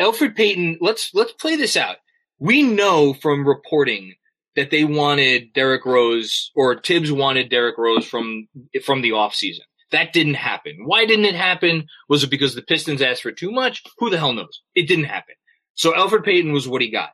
Elfrid 0.00 0.36
Payton. 0.36 0.78
Let's 0.80 1.10
let's 1.14 1.32
play 1.32 1.56
this 1.56 1.76
out. 1.76 1.96
We 2.38 2.62
know 2.62 3.14
from 3.14 3.46
reporting 3.46 4.14
that 4.56 4.70
they 4.70 4.84
wanted 4.84 5.52
Derrick 5.52 5.84
Rose 5.84 6.50
or 6.54 6.80
Thibs 6.80 7.12
wanted 7.12 7.50
Derrick 7.50 7.78
Rose 7.78 8.06
from 8.06 8.48
from 8.84 9.02
the 9.02 9.10
offseason. 9.10 9.60
That 9.90 10.12
didn't 10.12 10.34
happen. 10.34 10.78
Why 10.84 11.06
didn't 11.06 11.24
it 11.24 11.34
happen? 11.34 11.86
Was 12.08 12.22
it 12.22 12.30
because 12.30 12.54
the 12.54 12.62
Pistons 12.62 13.00
asked 13.00 13.22
for 13.22 13.32
too 13.32 13.50
much? 13.50 13.82
Who 13.98 14.10
the 14.10 14.18
hell 14.18 14.34
knows? 14.34 14.62
It 14.74 14.86
didn't 14.86 15.04
happen. 15.04 15.34
So 15.74 15.92
Elfrid 15.92 16.24
Payton 16.24 16.52
was 16.52 16.68
what 16.68 16.82
he 16.82 16.90
got. 16.90 17.10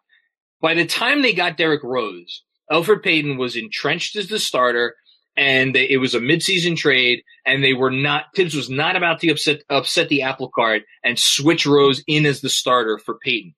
By 0.61 0.75
the 0.75 0.87
time 0.87 1.23
they 1.23 1.35
got 1.35 1.57
Derrick 1.57 1.83
Rose, 1.85 2.43
Elfrid 2.73 3.03
Payton 3.03 3.37
was 3.37 3.57
entrenched 3.57 4.17
as 4.17 4.29
the 4.29 4.39
starter, 4.39 4.97
and 5.37 5.75
they, 5.75 5.89
it 5.91 5.97
was 5.99 6.15
a 6.15 6.21
midseason 6.21 6.77
trade, 6.77 7.23
and 7.45 7.63
they 7.63 7.73
were 7.73 7.91
not. 7.91 8.27
Thibs 8.35 8.55
was 8.55 8.71
not 8.71 8.97
about 8.97 9.21
to 9.21 9.31
upset 9.31 9.63
upset 9.69 10.09
the 10.09 10.23
apple 10.23 10.51
cart 10.55 10.83
and 11.03 11.19
switch 11.19 11.67
Rose 11.67 12.03
in 12.07 12.27
as 12.27 12.41
the 12.41 12.49
starter 12.49 12.99
for 12.99 13.19
Payton. 13.19 13.55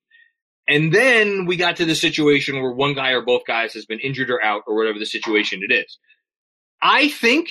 And 0.69 0.93
then 0.93 1.47
we 1.47 1.57
got 1.57 1.77
to 1.77 1.85
the 1.85 1.95
situation 1.95 2.61
where 2.61 2.73
one 2.73 2.95
guy 2.95 3.11
or 3.11 3.23
both 3.23 3.47
guys 3.47 3.75
has 3.75 3.87
been 3.87 4.01
injured 4.01 4.31
or 4.31 4.43
out 4.43 4.63
or 4.67 4.75
whatever 4.75 4.99
the 4.99 5.07
situation 5.07 5.61
it 5.63 5.73
is. 5.73 5.99
I 6.83 7.09
think 7.09 7.51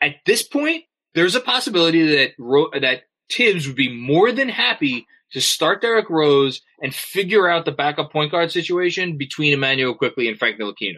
at 0.00 0.16
this 0.26 0.42
point 0.42 0.84
there's 1.14 1.36
a 1.36 1.40
possibility 1.40 2.16
that 2.16 2.32
Ro- 2.38 2.70
that 2.80 3.02
Thibs 3.30 3.66
would 3.66 3.76
be 3.76 3.94
more 3.94 4.32
than 4.32 4.48
happy 4.48 5.06
to 5.32 5.40
start 5.40 5.82
Derrick 5.82 6.08
Rose 6.08 6.62
and 6.80 6.94
figure 6.94 7.48
out 7.48 7.64
the 7.64 7.72
backup 7.72 8.10
point 8.10 8.32
guard 8.32 8.50
situation 8.50 9.18
between 9.18 9.52
Immanuel 9.52 9.94
Quickley 9.94 10.28
and 10.28 10.38
Frank 10.38 10.58
Ntilikina. 10.58 10.96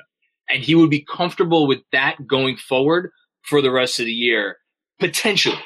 And 0.52 0.62
he 0.62 0.74
would 0.74 0.90
be 0.90 1.04
comfortable 1.04 1.66
with 1.66 1.80
that 1.92 2.26
going 2.26 2.56
forward 2.56 3.10
for 3.42 3.62
the 3.62 3.70
rest 3.70 4.00
of 4.00 4.06
the 4.06 4.12
year, 4.12 4.56
potentially. 4.98 5.58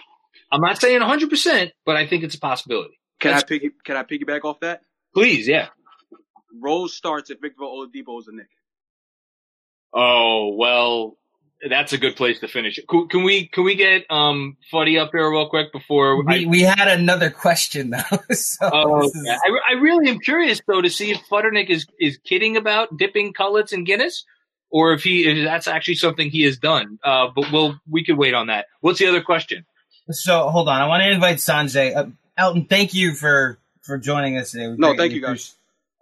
I'm 0.52 0.60
not 0.60 0.80
saying 0.80 1.00
100%, 1.00 1.70
but 1.86 1.96
I 1.96 2.06
think 2.06 2.22
it's 2.22 2.34
a 2.34 2.40
possibility. 2.40 2.98
can 3.20 3.30
That's- 3.32 3.44
I 3.44 3.46
piggy, 3.46 3.70
can 3.84 3.96
I 3.96 4.02
piggyback 4.02 4.44
off 4.44 4.60
that? 4.60 4.82
Please, 5.14 5.48
yeah. 5.48 5.68
Rose 6.60 6.94
starts 6.94 7.30
if 7.30 7.40
Victor 7.40 7.62
Oladipo 7.62 8.20
is 8.20 8.28
a 8.28 8.32
Knick. 8.32 8.48
Oh 9.92 10.54
well, 10.56 11.16
that's 11.68 11.92
a 11.92 11.98
good 11.98 12.16
place 12.16 12.40
to 12.40 12.48
finish 12.48 12.78
it. 12.78 12.88
Can, 12.88 13.08
can 13.08 13.22
we 13.22 13.46
can 13.46 13.64
we 13.64 13.74
get 13.76 14.04
um 14.10 14.56
Fuddy 14.70 14.98
up 14.98 15.10
here 15.12 15.30
real 15.30 15.48
quick 15.48 15.72
before 15.72 16.22
We, 16.24 16.44
I, 16.46 16.48
we 16.48 16.60
had 16.62 16.88
another 16.88 17.30
question 17.30 17.90
though. 17.90 18.18
so 18.34 18.70
Oh, 18.72 19.02
this 19.02 19.14
is- 19.14 19.28
I, 19.28 19.74
I 19.74 19.80
really 19.80 20.08
am 20.08 20.18
curious 20.18 20.60
though 20.66 20.80
to 20.82 20.90
see 20.90 21.10
if 21.12 21.20
Futternick 21.28 21.70
is 21.70 21.86
is 22.00 22.18
kidding 22.18 22.56
about 22.56 22.96
dipping 22.96 23.32
cullets 23.32 23.72
in 23.72 23.84
Guinness, 23.84 24.24
or 24.74 24.92
if 24.92 25.04
he 25.04 25.24
if 25.24 25.44
that's 25.44 25.68
actually 25.68 25.94
something 25.94 26.28
he 26.28 26.42
has 26.42 26.58
done. 26.58 26.98
Uh, 27.04 27.28
but 27.34 27.52
we'll 27.52 27.80
we 27.88 28.04
could 28.04 28.18
wait 28.18 28.34
on 28.34 28.48
that. 28.48 28.66
What's 28.80 28.98
the 28.98 29.06
other 29.06 29.22
question? 29.22 29.64
So 30.10 30.48
hold 30.48 30.68
on, 30.68 30.80
I 30.80 30.88
want 30.88 31.00
to 31.02 31.10
invite 31.10 31.36
Sanjay. 31.36 31.96
Uh, 31.96 32.06
Elton, 32.36 32.66
thank 32.66 32.92
you 32.92 33.14
for 33.14 33.58
for 33.82 33.98
joining 33.98 34.36
us 34.36 34.50
today. 34.50 34.66
We 34.66 34.76
No, 34.76 34.96
thank 34.96 35.12
you, 35.12 35.22
guys. 35.22 35.54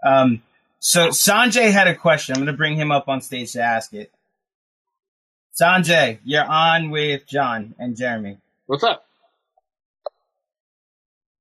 Um, 0.03 0.43
so 0.79 1.09
Sanjay 1.09 1.71
had 1.71 1.87
a 1.87 1.95
question. 1.95 2.35
I'm 2.35 2.41
going 2.41 2.47
to 2.47 2.57
bring 2.57 2.77
him 2.77 2.91
up 2.91 3.09
on 3.09 3.21
stage 3.21 3.53
to 3.53 3.63
ask 3.63 3.93
it. 3.93 4.11
Sanjay, 5.61 6.19
you're 6.25 6.43
on 6.43 6.89
with 6.89 7.27
John 7.27 7.75
and 7.79 7.95
Jeremy. 7.95 8.39
What's 8.65 8.85
up? 8.85 9.05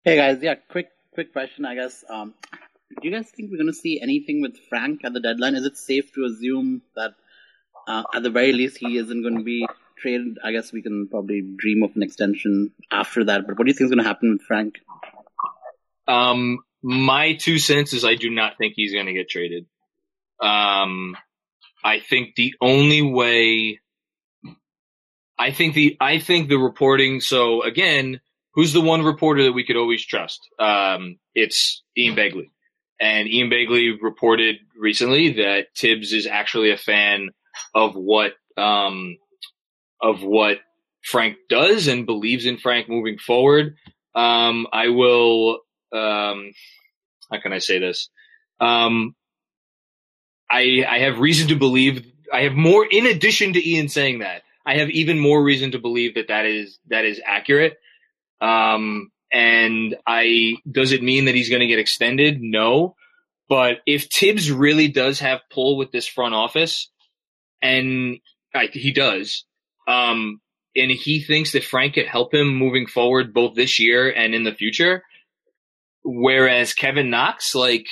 Hey 0.04 0.18
guys, 0.18 0.40
yeah, 0.42 0.56
quick 0.56 0.90
quick 1.14 1.32
question, 1.32 1.64
I 1.64 1.76
guess. 1.76 2.04
Um, 2.10 2.34
do 3.02 3.08
you 3.08 3.16
guys 3.16 3.30
think 3.30 3.52
we're 3.52 3.58
going 3.58 3.68
to 3.68 3.74
see 3.74 4.02
anything 4.02 4.42
with 4.42 4.58
Frank 4.68 5.06
at 5.06 5.14
the 5.14 5.22
deadline? 5.22 5.56
Is 5.56 5.66
it 5.66 5.78
safe 5.78 6.12
to 6.14 6.26
assume 6.26 6.82
that 6.98 7.14
uh, 7.88 8.04
at 8.14 8.24
the 8.24 8.30
very 8.30 8.54
least 8.54 8.78
he 8.78 8.98
isn't 8.98 9.22
going 9.22 9.38
to 9.38 9.44
be 9.44 9.68
traded? 9.98 10.38
I 10.44 10.52
guess 10.52 10.72
we 10.72 10.82
can 10.82 11.08
probably 11.08 11.42
dream 11.42 11.84
of 11.84 11.96
an 11.96 12.04
extension 12.04 12.72
after 12.92 13.24
that. 13.26 13.48
But 13.48 13.58
what 13.58 13.66
do 13.66 13.70
you 13.70 13.74
think 13.74 13.86
is 13.86 13.92
going 13.92 14.04
to 14.04 14.10
happen 14.10 14.32
with 14.32 14.42
Frank? 14.42 14.80
Um, 16.08 16.60
my 16.82 17.34
two 17.36 17.60
cents 17.60 17.94
is 17.94 18.04
I 18.04 18.16
do 18.16 18.30
not 18.30 18.58
think 18.58 18.74
he's 18.76 18.94
going 18.94 19.06
to 19.06 19.14
get 19.14 19.30
traded. 19.30 19.66
Um, 20.42 21.16
I 21.84 22.00
think 22.00 22.36
the 22.36 22.56
only 22.60 23.02
way, 23.02 23.80
I 25.38 25.52
think 25.52 25.76
the, 25.76 25.98
I 26.00 26.20
think 26.20 26.50
the 26.50 26.58
reporting. 26.58 27.22
So 27.22 27.64
again, 27.64 28.20
who's 28.54 28.74
the 28.74 28.82
one 28.82 29.04
reporter 29.04 29.44
that 29.44 29.54
we 29.54 29.66
could 29.66 29.78
always 29.78 30.06
trust? 30.06 30.40
Um, 30.60 31.18
it's 31.34 31.84
Ian 31.98 32.16
Begley. 32.16 32.50
And 33.00 33.28
Ian 33.28 33.50
Begley 33.50 33.94
reported 34.00 34.58
recently 34.78 35.34
that 35.34 35.68
Thibs 35.76 36.14
is 36.14 36.28
actually 36.28 36.72
a 36.72 36.78
fan 36.78 37.30
of 37.74 37.96
what, 37.96 38.34
um, 38.58 39.18
of 40.02 40.24
what 40.24 40.58
Frank 41.04 41.38
does 41.50 41.88
and 41.88 42.06
believes 42.06 42.46
in 42.46 42.58
Frank 42.58 42.90
moving 42.90 43.18
forward. 43.18 43.76
Um, 44.14 44.68
I 44.72 44.90
will, 44.90 45.60
um, 45.94 46.52
how 47.32 47.40
can 47.42 47.54
I 47.54 47.60
say 47.60 47.80
this? 47.80 48.10
Um, 48.60 49.16
I 50.52 50.86
I 50.88 51.00
have 51.00 51.20
reason 51.20 51.48
to 51.48 51.56
believe 51.56 52.06
I 52.32 52.42
have 52.42 52.54
more 52.54 52.86
in 52.90 53.06
addition 53.06 53.54
to 53.54 53.70
Ian 53.70 53.88
saying 53.88 54.20
that 54.20 54.44
I 54.66 54.76
have 54.76 54.90
even 54.90 55.18
more 55.18 55.42
reason 55.42 55.72
to 55.72 55.80
believe 55.80 56.16
that 56.16 56.28
that 56.28 56.46
is 56.46 56.78
that 56.90 57.06
is 57.06 57.22
accurate. 57.26 57.78
Um, 58.42 59.12
and 59.32 59.96
I 60.06 60.58
does 60.70 60.92
it 60.92 61.02
mean 61.02 61.26
that 61.26 61.36
he's 61.36 61.50
going 61.50 61.62
to 61.62 61.68
get 61.68 61.80
extended? 61.80 62.42
No. 62.42 62.96
But 63.48 63.80
if 63.86 64.06
Thibs 64.06 64.52
really 64.52 64.88
does 64.88 65.20
have 65.20 65.42
pull 65.50 65.78
with 65.78 65.92
this 65.92 66.08
front 66.08 66.34
office, 66.34 66.91
and 67.62 68.18
I, 68.54 68.68
he 68.72 68.92
does, 68.92 69.46
um, 69.88 70.42
and 70.76 70.92
he 70.92 71.22
thinks 71.22 71.52
that 71.52 71.64
Frank 71.64 71.96
could 71.96 72.08
help 72.08 72.34
him 72.34 72.56
moving 72.56 72.88
forward 72.88 73.34
both 73.34 73.56
this 73.56 73.80
year 73.80 74.10
and 74.10 74.34
in 74.34 74.44
the 74.44 74.54
future, 74.54 75.04
whereas 76.04 76.74
Kevin 76.74 77.10
Knox, 77.10 77.56
like 77.56 77.88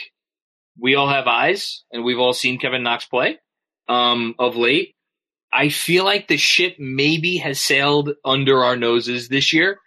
we 0.79 0.95
all 0.95 1.09
have 1.09 1.27
eyes 1.27 1.83
and 1.91 2.03
we've 2.03 2.19
all 2.19 2.33
seen 2.33 2.59
Kevin 2.59 2.83
Knox 2.83 3.05
play 3.05 3.39
um, 3.87 4.35
of 4.39 4.55
late. 4.55 4.95
I 5.51 5.69
feel 5.69 6.05
like 6.05 6.27
the 6.27 6.37
ship 6.37 6.75
maybe 6.79 7.37
has 7.37 7.59
sailed 7.59 8.11
under 8.23 8.63
our 8.63 8.75
noses 8.75 9.29
this 9.29 9.51
year. 9.51 9.79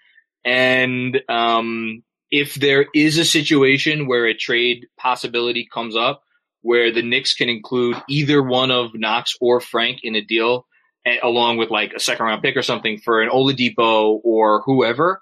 And 0.45 1.21
um, 1.29 2.03
if 2.31 2.55
there 2.57 2.87
is 2.95 3.17
a 3.17 3.25
situation 3.25 4.09
where 4.09 4.27
a 4.27 4.35
trade 4.35 4.87
possibility 4.99 5.69
comes 5.73 5.97
up 5.97 6.25
where 6.63 6.93
the 6.93 7.03
Knicks 7.03 7.35
can 7.35 7.49
include 7.49 7.97
either 8.09 8.43
one 8.43 8.71
of 8.71 8.95
Knox 8.95 9.37
or 9.41 9.61
Frank 9.61 10.01
in 10.03 10.15
a 10.15 10.21
deal, 10.21 10.67
eh, 11.05 11.19
along 11.23 11.59
with 11.59 11.71
like 11.71 11.93
a 11.93 12.01
second 12.01 12.25
round 12.25 12.43
pick 12.43 12.57
or 12.57 12.63
something 12.63 12.99
for 12.99 13.21
an 13.21 13.29
Oladipo 13.29 14.21
or 14.25 14.63
whoever, 14.63 15.21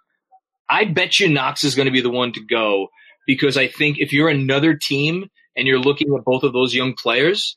I 0.69 0.85
bet 0.85 1.19
you 1.19 1.29
Knox 1.29 1.65
is 1.65 1.75
going 1.75 1.87
to 1.87 1.93
be 1.93 2.03
the 2.03 2.11
one 2.11 2.33
to 2.33 2.45
go 2.45 2.89
because 3.27 3.57
I 3.57 3.69
think 3.69 3.99
if 3.99 4.13
you're 4.13 4.29
another 4.29 4.75
team 4.75 5.29
and 5.57 5.67
you're 5.67 5.81
looking 5.81 6.15
at 6.15 6.25
both 6.25 6.45
of 6.45 6.53
those 6.53 6.75
young 6.75 6.95
players, 6.95 7.57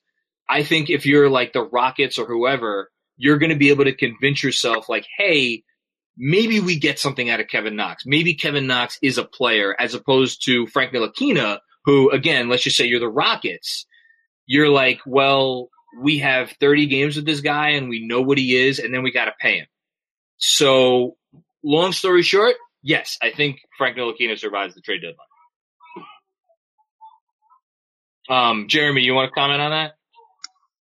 I 0.49 0.63
think 0.63 0.89
if 0.89 1.05
you're 1.05 1.29
like 1.29 1.53
the 1.53 1.63
Rockets 1.63 2.17
or 2.17 2.25
whoever, 2.25 2.89
you're 3.17 3.37
going 3.37 3.51
to 3.51 3.55
be 3.55 3.69
able 3.69 3.85
to 3.85 3.95
convince 3.95 4.43
yourself 4.43 4.89
like, 4.89 5.05
hey, 5.17 5.63
maybe 6.17 6.59
we 6.59 6.79
get 6.79 6.99
something 6.99 7.29
out 7.29 7.39
of 7.39 7.47
Kevin 7.47 7.75
Knox. 7.75 8.03
Maybe 8.05 8.33
Kevin 8.33 8.67
Knox 8.67 8.97
is 9.01 9.17
a 9.17 9.23
player 9.23 9.75
as 9.79 9.93
opposed 9.93 10.45
to 10.45 10.67
Frank 10.67 10.93
Ntilikina, 10.93 11.59
who 11.85 12.09
again, 12.11 12.49
let's 12.49 12.63
just 12.63 12.77
say 12.77 12.85
you're 12.85 12.99
the 12.99 13.07
Rockets. 13.07 13.85
You're 14.45 14.69
like, 14.69 14.99
well, 15.05 15.69
we 16.01 16.19
have 16.19 16.51
30 16.59 16.87
games 16.87 17.15
with 17.15 17.25
this 17.25 17.41
guy 17.41 17.69
and 17.69 17.89
we 17.89 18.05
know 18.05 18.21
what 18.21 18.37
he 18.37 18.55
is 18.55 18.79
and 18.79 18.93
then 18.93 19.03
we 19.03 19.11
got 19.11 19.25
to 19.25 19.33
pay 19.39 19.59
him. 19.59 19.67
So 20.37 21.17
long 21.63 21.91
story 21.91 22.23
short, 22.23 22.55
yes, 22.81 23.17
I 23.21 23.31
think 23.31 23.59
Frank 23.77 23.97
Ntilikina 23.97 24.37
survives 24.37 24.75
the 24.75 24.81
trade 24.81 25.01
deadline. 25.01 25.17
Um, 28.29 28.67
Jeremy, 28.67 29.01
you 29.01 29.13
want 29.13 29.29
to 29.29 29.35
comment 29.35 29.61
on 29.61 29.71
that? 29.71 29.93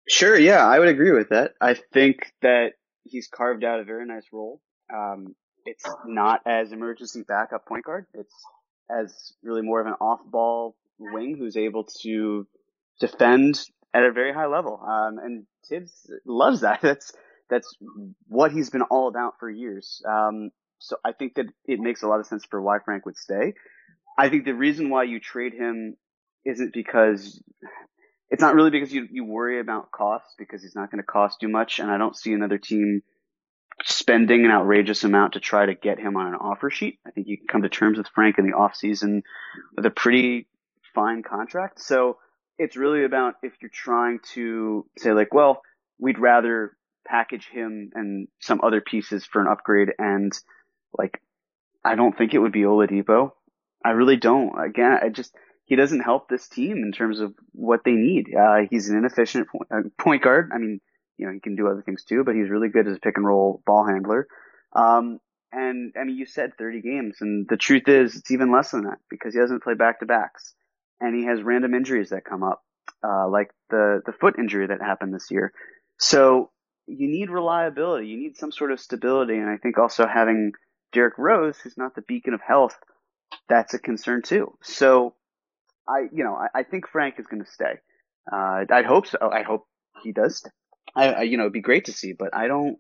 Sure, 0.09 0.39
yeah, 0.39 0.67
I 0.67 0.79
would 0.79 0.89
agree 0.89 1.13
with 1.13 1.31
that. 1.31 1.53
I 1.61 1.75
think 1.75 2.33
that 2.43 2.73
he's 3.05 3.29
carved 3.29 3.65
out 3.65 3.81
a 3.81 3.85
very 3.85 4.07
nice 4.07 4.27
role. 4.33 4.61
Um, 4.93 5.35
it's 5.65 5.85
not 6.07 6.43
as 6.47 6.73
emergency 6.73 7.23
backup 7.27 7.67
point 7.67 7.85
guard. 7.85 8.07
It's 8.13 8.35
as 8.91 9.33
really 9.43 9.63
more 9.63 9.81
of 9.81 9.87
an 9.87 9.95
off 10.01 10.21
ball 10.25 10.77
wing 10.99 11.37
who's 11.39 11.57
able 11.57 11.85
to 12.03 12.47
defend 13.01 13.61
at 13.93 14.05
a 14.05 14.13
very 14.13 14.33
high 14.33 14.47
level. 14.47 14.81
Um, 14.83 15.19
and 15.19 15.47
Thibs 15.69 16.11
loves 16.27 16.61
that. 16.63 16.81
That's, 16.83 17.13
that's 17.51 17.77
what 18.27 18.53
he's 18.53 18.71
been 18.71 18.83
all 18.83 19.07
about 19.07 19.35
for 19.39 19.51
years. 19.51 20.03
Um, 20.09 20.51
so 20.79 20.97
I 21.05 21.13
think 21.13 21.35
that 21.35 21.47
it 21.67 21.79
makes 21.79 22.03
a 22.03 22.09
lot 22.09 22.21
of 22.21 22.27
sense 22.27 22.45
for 22.49 22.61
why 22.61 22.79
Frank 22.85 23.05
would 23.05 23.19
stay. 23.19 23.53
I 24.19 24.29
think 24.29 24.45
the 24.45 24.55
reason 24.55 24.91
why 24.91 25.05
you 25.05 25.21
trade 25.21 25.53
him 25.53 25.97
isn't 26.45 26.73
because 26.73 27.43
it's 28.31 28.41
not 28.41 28.55
really 28.55 28.71
because 28.71 28.93
you 28.93 29.07
you 29.11 29.25
worry 29.25 29.61
about 29.61 29.91
costs 29.91 30.35
because 30.39 30.63
he's 30.63 30.75
not 30.75 30.91
going 30.91 31.03
to 31.03 31.07
cost 31.07 31.43
you 31.43 31.49
much, 31.49 31.79
and 31.79 31.91
I 31.91 31.99
don't 31.99 32.17
see 32.17 32.33
another 32.33 32.59
team 32.59 33.03
spending 33.83 34.45
an 34.45 34.51
outrageous 34.51 35.05
amount 35.05 35.35
to 35.35 35.41
try 35.41 35.67
to 35.67 35.75
get 35.75 35.99
him 35.99 36.17
on 36.17 36.29
an 36.29 36.35
offer 36.35 36.71
sheet. 36.71 36.99
I 37.07 37.11
think 37.11 37.27
you 37.29 37.37
can 37.37 37.47
come 37.47 37.63
to 37.63 37.69
terms 37.69 37.99
with 37.99 38.09
Frank 38.15 38.39
in 38.39 38.47
the 38.47 38.57
off 38.57 38.77
season 38.77 39.23
with 39.77 39.85
a 39.87 39.91
pretty 39.91 40.47
fine 40.95 41.23
contract. 41.23 41.81
So 41.81 42.19
it's 42.59 42.77
really 42.77 43.05
about 43.05 43.35
if 43.43 43.53
you're 43.61 43.71
trying 43.73 44.21
to 44.35 44.87
say 44.99 45.13
like, 45.13 45.35
well, 45.35 45.63
we'd 45.99 46.19
rather 46.19 46.77
package 47.07 47.49
him 47.49 47.91
and 47.95 48.29
some 48.41 48.61
other 48.63 48.81
pieces 48.81 49.27
for 49.27 49.41
an 49.41 49.49
upgrade 49.49 49.91
and 49.99 50.33
like 50.97 51.21
I 51.85 51.97
don't 51.97 52.17
think 52.17 52.33
it 52.33 52.39
would 52.39 52.53
be 52.53 52.63
Oladipo. 52.63 53.33
I 53.85 53.91
really 53.91 54.17
don't. 54.17 54.59
Again, 54.59 54.99
I 55.03 55.11
just 55.11 55.35
he 55.67 55.77
doesn't 55.77 56.01
help 56.01 56.29
this 56.29 56.49
team 56.49 56.79
in 56.79 56.93
terms 56.93 57.21
of 57.21 57.35
what 57.53 57.85
they 57.85 57.93
need. 57.93 58.35
Uh, 58.35 58.63
he's 58.71 58.89
an 58.89 58.99
inefficient 58.99 59.49
point, 59.49 59.69
uh, 59.71 59.89
point, 59.99 60.23
guard. 60.23 60.51
I 60.55 60.59
mean, 60.59 60.81
you 61.17 61.27
know, 61.27 61.33
he 61.33 61.41
can 61.41 61.57
do 61.57 61.69
other 61.69 61.83
things 61.83 62.05
too, 62.05 62.25
but 62.25 62.35
he's 62.35 62.51
really 62.51 62.69
good 62.69 62.87
as 62.87 62.97
a 62.97 63.01
pick 63.01 63.17
and 63.17 63.27
roll 63.27 63.63
ball 63.67 63.87
handler. 63.87 64.27
Um, 64.75 65.21
and 65.53 65.93
I 65.99 66.05
mean, 66.05 66.17
you 66.17 66.27
said 66.27 66.53
30 66.59 66.81
games, 66.83 67.19
and 67.21 67.47
the 67.49 67.57
truth 67.57 67.89
is, 67.89 68.17
it's 68.17 68.31
even 68.31 68.53
less 68.53 68.73
than 68.73 68.85
that 68.85 68.99
because 69.09 69.35
he 69.35 69.41
doesn't 69.41 69.63
play 69.63 69.75
back 69.75 70.01
to 70.01 70.07
backs, 70.07 70.55
and 71.05 71.15
he 71.15 71.27
has 71.27 71.43
random 71.43 71.75
injuries 71.75 72.11
that 72.11 72.25
come 72.25 72.43
up, 72.43 72.63
uh, 73.07 73.29
like 73.29 73.51
the 73.71 74.01
the 74.07 74.13
foot 74.13 74.39
injury 74.39 74.67
that 74.67 74.81
happened 74.81 75.15
this 75.15 75.31
year. 75.31 75.53
So 75.99 76.51
you 76.87 77.09
need 77.09 77.31
reliability, 77.31 78.09
you 78.09 78.17
need 78.17 78.37
some 78.37 78.53
sort 78.53 78.73
of 78.73 78.81
stability, 78.81 79.35
and 79.35 79.49
I 79.49 79.59
think 79.59 79.79
also 79.79 80.07
having 80.07 80.53
Derrick 80.93 81.19
Rose, 81.19 81.57
who's 81.63 81.77
not 81.77 81.95
the 81.95 82.03
beacon 82.03 82.35
of 82.35 82.41
health, 82.41 82.77
that's 83.49 83.75
a 83.75 83.79
concern 83.79 84.23
too. 84.23 84.57
So 84.63 85.15
I, 85.89 86.09
you 86.13 86.25
know, 86.25 86.35
I, 86.35 86.61
I 86.61 86.63
think 86.63 86.89
Frank 86.89 87.17
is 87.19 87.27
going 87.27 87.45
to 87.45 87.51
stay. 87.51 87.75
Uh, 88.31 88.65
I'd 88.71 88.87
hope 88.87 89.07
so. 89.07 89.19
I 89.31 89.43
hope 89.43 89.67
he 90.03 90.13
does. 90.13 90.43
I, 90.97 91.13
I, 91.13 91.23
you 91.23 91.37
know, 91.37 91.45
it'd 91.45 91.53
be 91.53 91.61
great 91.61 91.87
to 91.87 91.93
see, 91.93 92.15
but 92.19 92.35
I 92.35 92.47
don't 92.47 92.79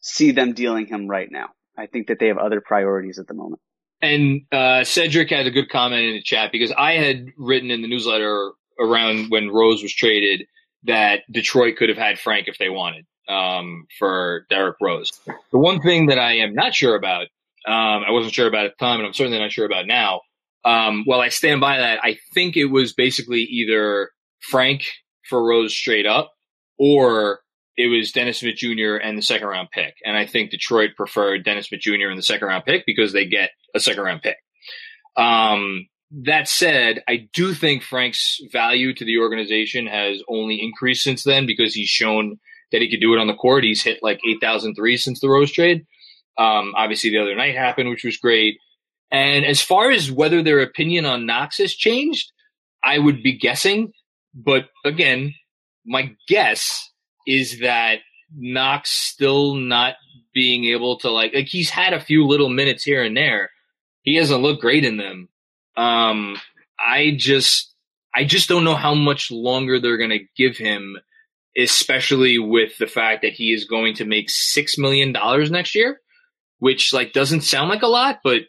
see 0.00 0.32
them 0.32 0.52
dealing 0.52 0.86
him 0.86 1.06
right 1.06 1.28
now. 1.30 1.50
I 1.78 1.86
think 1.86 2.08
that 2.08 2.18
they 2.18 2.28
have 2.28 2.38
other 2.38 2.60
priorities 2.60 3.18
at 3.18 3.28
the 3.28 3.34
moment. 3.34 3.60
And 4.02 4.42
uh, 4.50 4.82
Cedric 4.84 5.30
had 5.30 5.46
a 5.46 5.50
good 5.50 5.70
comment 5.70 6.04
in 6.04 6.14
the 6.14 6.22
chat 6.22 6.50
because 6.50 6.72
I 6.72 6.94
had 6.94 7.28
written 7.38 7.70
in 7.70 7.82
the 7.82 7.88
newsletter 7.88 8.50
around 8.80 9.30
when 9.30 9.48
Rose 9.48 9.82
was 9.82 9.94
traded 9.94 10.46
that 10.84 11.20
Detroit 11.30 11.76
could 11.76 11.88
have 11.88 11.98
had 11.98 12.18
Frank 12.18 12.48
if 12.48 12.58
they 12.58 12.68
wanted 12.68 13.06
um, 13.28 13.86
for 13.98 14.44
Derrick 14.50 14.76
Rose. 14.82 15.12
The 15.26 15.58
one 15.58 15.80
thing 15.80 16.06
that 16.06 16.18
I 16.18 16.38
am 16.38 16.54
not 16.54 16.74
sure 16.74 16.96
about, 16.96 17.28
um, 17.66 18.02
I 18.06 18.10
wasn't 18.10 18.34
sure 18.34 18.48
about 18.48 18.66
at 18.66 18.72
the 18.76 18.84
time, 18.84 18.98
and 18.98 19.06
I'm 19.06 19.12
certainly 19.12 19.38
not 19.38 19.52
sure 19.52 19.66
about 19.66 19.86
now, 19.86 20.22
um, 20.64 21.04
well, 21.06 21.20
I 21.20 21.28
stand 21.28 21.60
by 21.60 21.78
that. 21.78 22.00
I 22.02 22.18
think 22.34 22.56
it 22.56 22.66
was 22.66 22.92
basically 22.92 23.40
either 23.40 24.10
Frank 24.40 24.84
for 25.28 25.44
Rose 25.44 25.74
straight 25.74 26.06
up 26.06 26.32
or 26.78 27.40
it 27.76 27.86
was 27.86 28.12
Dennis 28.12 28.40
Smith 28.40 28.56
Jr. 28.56 28.96
and 28.96 29.16
the 29.16 29.22
second 29.22 29.48
round 29.48 29.70
pick. 29.70 29.94
And 30.04 30.16
I 30.16 30.26
think 30.26 30.50
Detroit 30.50 30.90
preferred 30.96 31.44
Dennis 31.44 31.68
Smith 31.68 31.80
Jr. 31.80 32.08
and 32.08 32.18
the 32.18 32.22
second 32.22 32.48
round 32.48 32.64
pick 32.64 32.84
because 32.86 33.12
they 33.12 33.26
get 33.26 33.50
a 33.74 33.80
second 33.80 34.02
round 34.02 34.22
pick. 34.22 34.36
Um, 35.16 35.86
that 36.24 36.48
said, 36.48 37.02
I 37.08 37.28
do 37.32 37.54
think 37.54 37.82
Frank's 37.82 38.38
value 38.52 38.94
to 38.94 39.04
the 39.04 39.18
organization 39.18 39.86
has 39.86 40.22
only 40.28 40.60
increased 40.62 41.02
since 41.02 41.24
then 41.24 41.46
because 41.46 41.74
he's 41.74 41.88
shown 41.88 42.38
that 42.70 42.82
he 42.82 42.90
could 42.90 43.00
do 43.00 43.14
it 43.14 43.18
on 43.18 43.26
the 43.26 43.34
court. 43.34 43.64
He's 43.64 43.82
hit 43.82 44.00
like 44.02 44.20
8,000 44.26 44.74
threes 44.74 45.02
since 45.02 45.20
the 45.20 45.28
Rose 45.28 45.52
trade. 45.52 45.86
Um, 46.38 46.74
obviously 46.76 47.10
the 47.10 47.18
other 47.18 47.34
night 47.34 47.54
happened, 47.54 47.88
which 47.88 48.04
was 48.04 48.16
great. 48.18 48.58
And 49.10 49.44
as 49.44 49.60
far 49.60 49.90
as 49.90 50.10
whether 50.10 50.42
their 50.42 50.60
opinion 50.60 51.04
on 51.04 51.26
Knox 51.26 51.58
has 51.58 51.74
changed, 51.74 52.32
I 52.84 52.98
would 52.98 53.22
be 53.22 53.38
guessing. 53.38 53.92
But 54.34 54.68
again, 54.84 55.34
my 55.84 56.14
guess 56.28 56.90
is 57.26 57.60
that 57.60 57.98
Knox 58.34 58.90
still 58.90 59.54
not 59.54 59.94
being 60.34 60.64
able 60.66 60.98
to 60.98 61.10
like, 61.10 61.34
like 61.34 61.46
he's 61.46 61.70
had 61.70 61.92
a 61.92 62.00
few 62.00 62.26
little 62.26 62.48
minutes 62.48 62.84
here 62.84 63.02
and 63.02 63.16
there. 63.16 63.50
He 64.02 64.16
hasn't 64.16 64.42
looked 64.42 64.62
great 64.62 64.84
in 64.84 64.96
them. 64.96 65.28
Um, 65.76 66.36
I 66.78 67.14
just, 67.16 67.72
I 68.14 68.24
just 68.24 68.48
don't 68.48 68.64
know 68.64 68.74
how 68.74 68.94
much 68.94 69.30
longer 69.30 69.78
they're 69.78 69.98
going 69.98 70.10
to 70.10 70.26
give 70.36 70.56
him, 70.56 70.96
especially 71.56 72.38
with 72.38 72.76
the 72.78 72.86
fact 72.86 73.22
that 73.22 73.32
he 73.32 73.52
is 73.52 73.64
going 73.64 73.94
to 73.96 74.04
make 74.04 74.28
$6 74.28 74.78
million 74.78 75.12
next 75.50 75.74
year, 75.74 76.00
which 76.58 76.92
like 76.92 77.12
doesn't 77.12 77.42
sound 77.42 77.68
like 77.68 77.82
a 77.82 77.88
lot, 77.88 78.20
but 78.24 78.42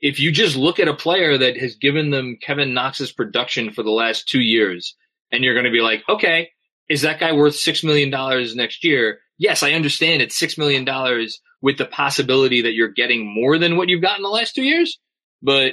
if 0.00 0.20
you 0.20 0.30
just 0.30 0.54
look 0.54 0.78
at 0.78 0.88
a 0.88 0.94
player 0.94 1.38
that 1.38 1.56
has 1.56 1.76
given 1.76 2.10
them 2.10 2.36
Kevin 2.40 2.74
Knox's 2.74 3.10
production 3.10 3.72
for 3.72 3.82
the 3.82 3.90
last 3.90 4.28
two 4.28 4.40
years, 4.40 4.94
and 5.32 5.42
you're 5.42 5.54
going 5.54 5.64
to 5.64 5.70
be 5.70 5.80
like, 5.80 6.02
okay, 6.08 6.50
is 6.88 7.02
that 7.02 7.20
guy 7.20 7.32
worth 7.32 7.56
six 7.56 7.82
million 7.82 8.10
dollars 8.10 8.54
next 8.54 8.84
year? 8.84 9.20
Yes, 9.38 9.62
I 9.62 9.72
understand 9.72 10.22
it's 10.22 10.38
six 10.38 10.58
million 10.58 10.84
dollars 10.84 11.40
with 11.60 11.78
the 11.78 11.86
possibility 11.86 12.62
that 12.62 12.74
you're 12.74 12.88
getting 12.88 13.26
more 13.26 13.58
than 13.58 13.76
what 13.76 13.88
you've 13.88 14.02
gotten 14.02 14.22
the 14.22 14.28
last 14.28 14.54
two 14.54 14.62
years, 14.62 14.98
but 15.42 15.72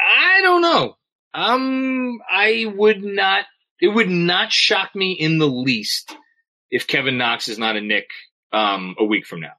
I 0.00 0.40
don't 0.42 0.62
know. 0.62 0.96
Um, 1.34 2.20
I 2.30 2.72
would 2.76 3.02
not. 3.02 3.44
It 3.80 3.88
would 3.88 4.08
not 4.08 4.52
shock 4.52 4.94
me 4.94 5.12
in 5.12 5.38
the 5.38 5.48
least 5.48 6.16
if 6.70 6.86
Kevin 6.86 7.18
Knox 7.18 7.48
is 7.48 7.58
not 7.58 7.76
a 7.76 7.80
Knick 7.80 8.06
um, 8.52 8.94
a 8.98 9.04
week 9.04 9.26
from 9.26 9.40
now, 9.40 9.54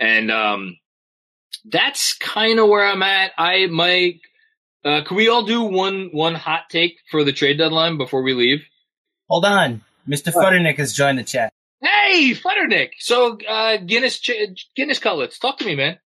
and 0.00 0.30
um, 0.32 0.78
that's 1.64 2.14
kind 2.14 2.58
of 2.58 2.68
where 2.68 2.84
I'm 2.84 3.02
at. 3.02 3.30
I 3.38 3.66
might. 3.66 4.20
Uh, 4.84 5.02
can 5.04 5.16
we 5.16 5.28
all 5.28 5.44
do 5.44 5.62
one 5.62 6.10
one 6.12 6.34
hot 6.34 6.62
take 6.70 6.96
for 7.10 7.22
the 7.22 7.32
trade 7.32 7.58
deadline 7.58 7.98
before 7.98 8.22
we 8.22 8.34
leave? 8.34 8.64
Hold 9.28 9.44
on. 9.44 9.82
Mr. 10.08 10.32
Futternick 10.32 10.76
has 10.78 10.92
joined 10.92 11.18
the 11.18 11.24
chat. 11.24 11.52
Hey, 11.80 12.32
Futternick. 12.34 12.90
So 12.98 13.38
uh, 13.48 13.76
Guinness 13.78 14.20
ch- 14.20 14.68
Guinness 14.76 14.98
cutlets. 14.98 15.38
Talk 15.38 15.58
to 15.58 15.64
me, 15.64 15.74
man. 15.74 15.98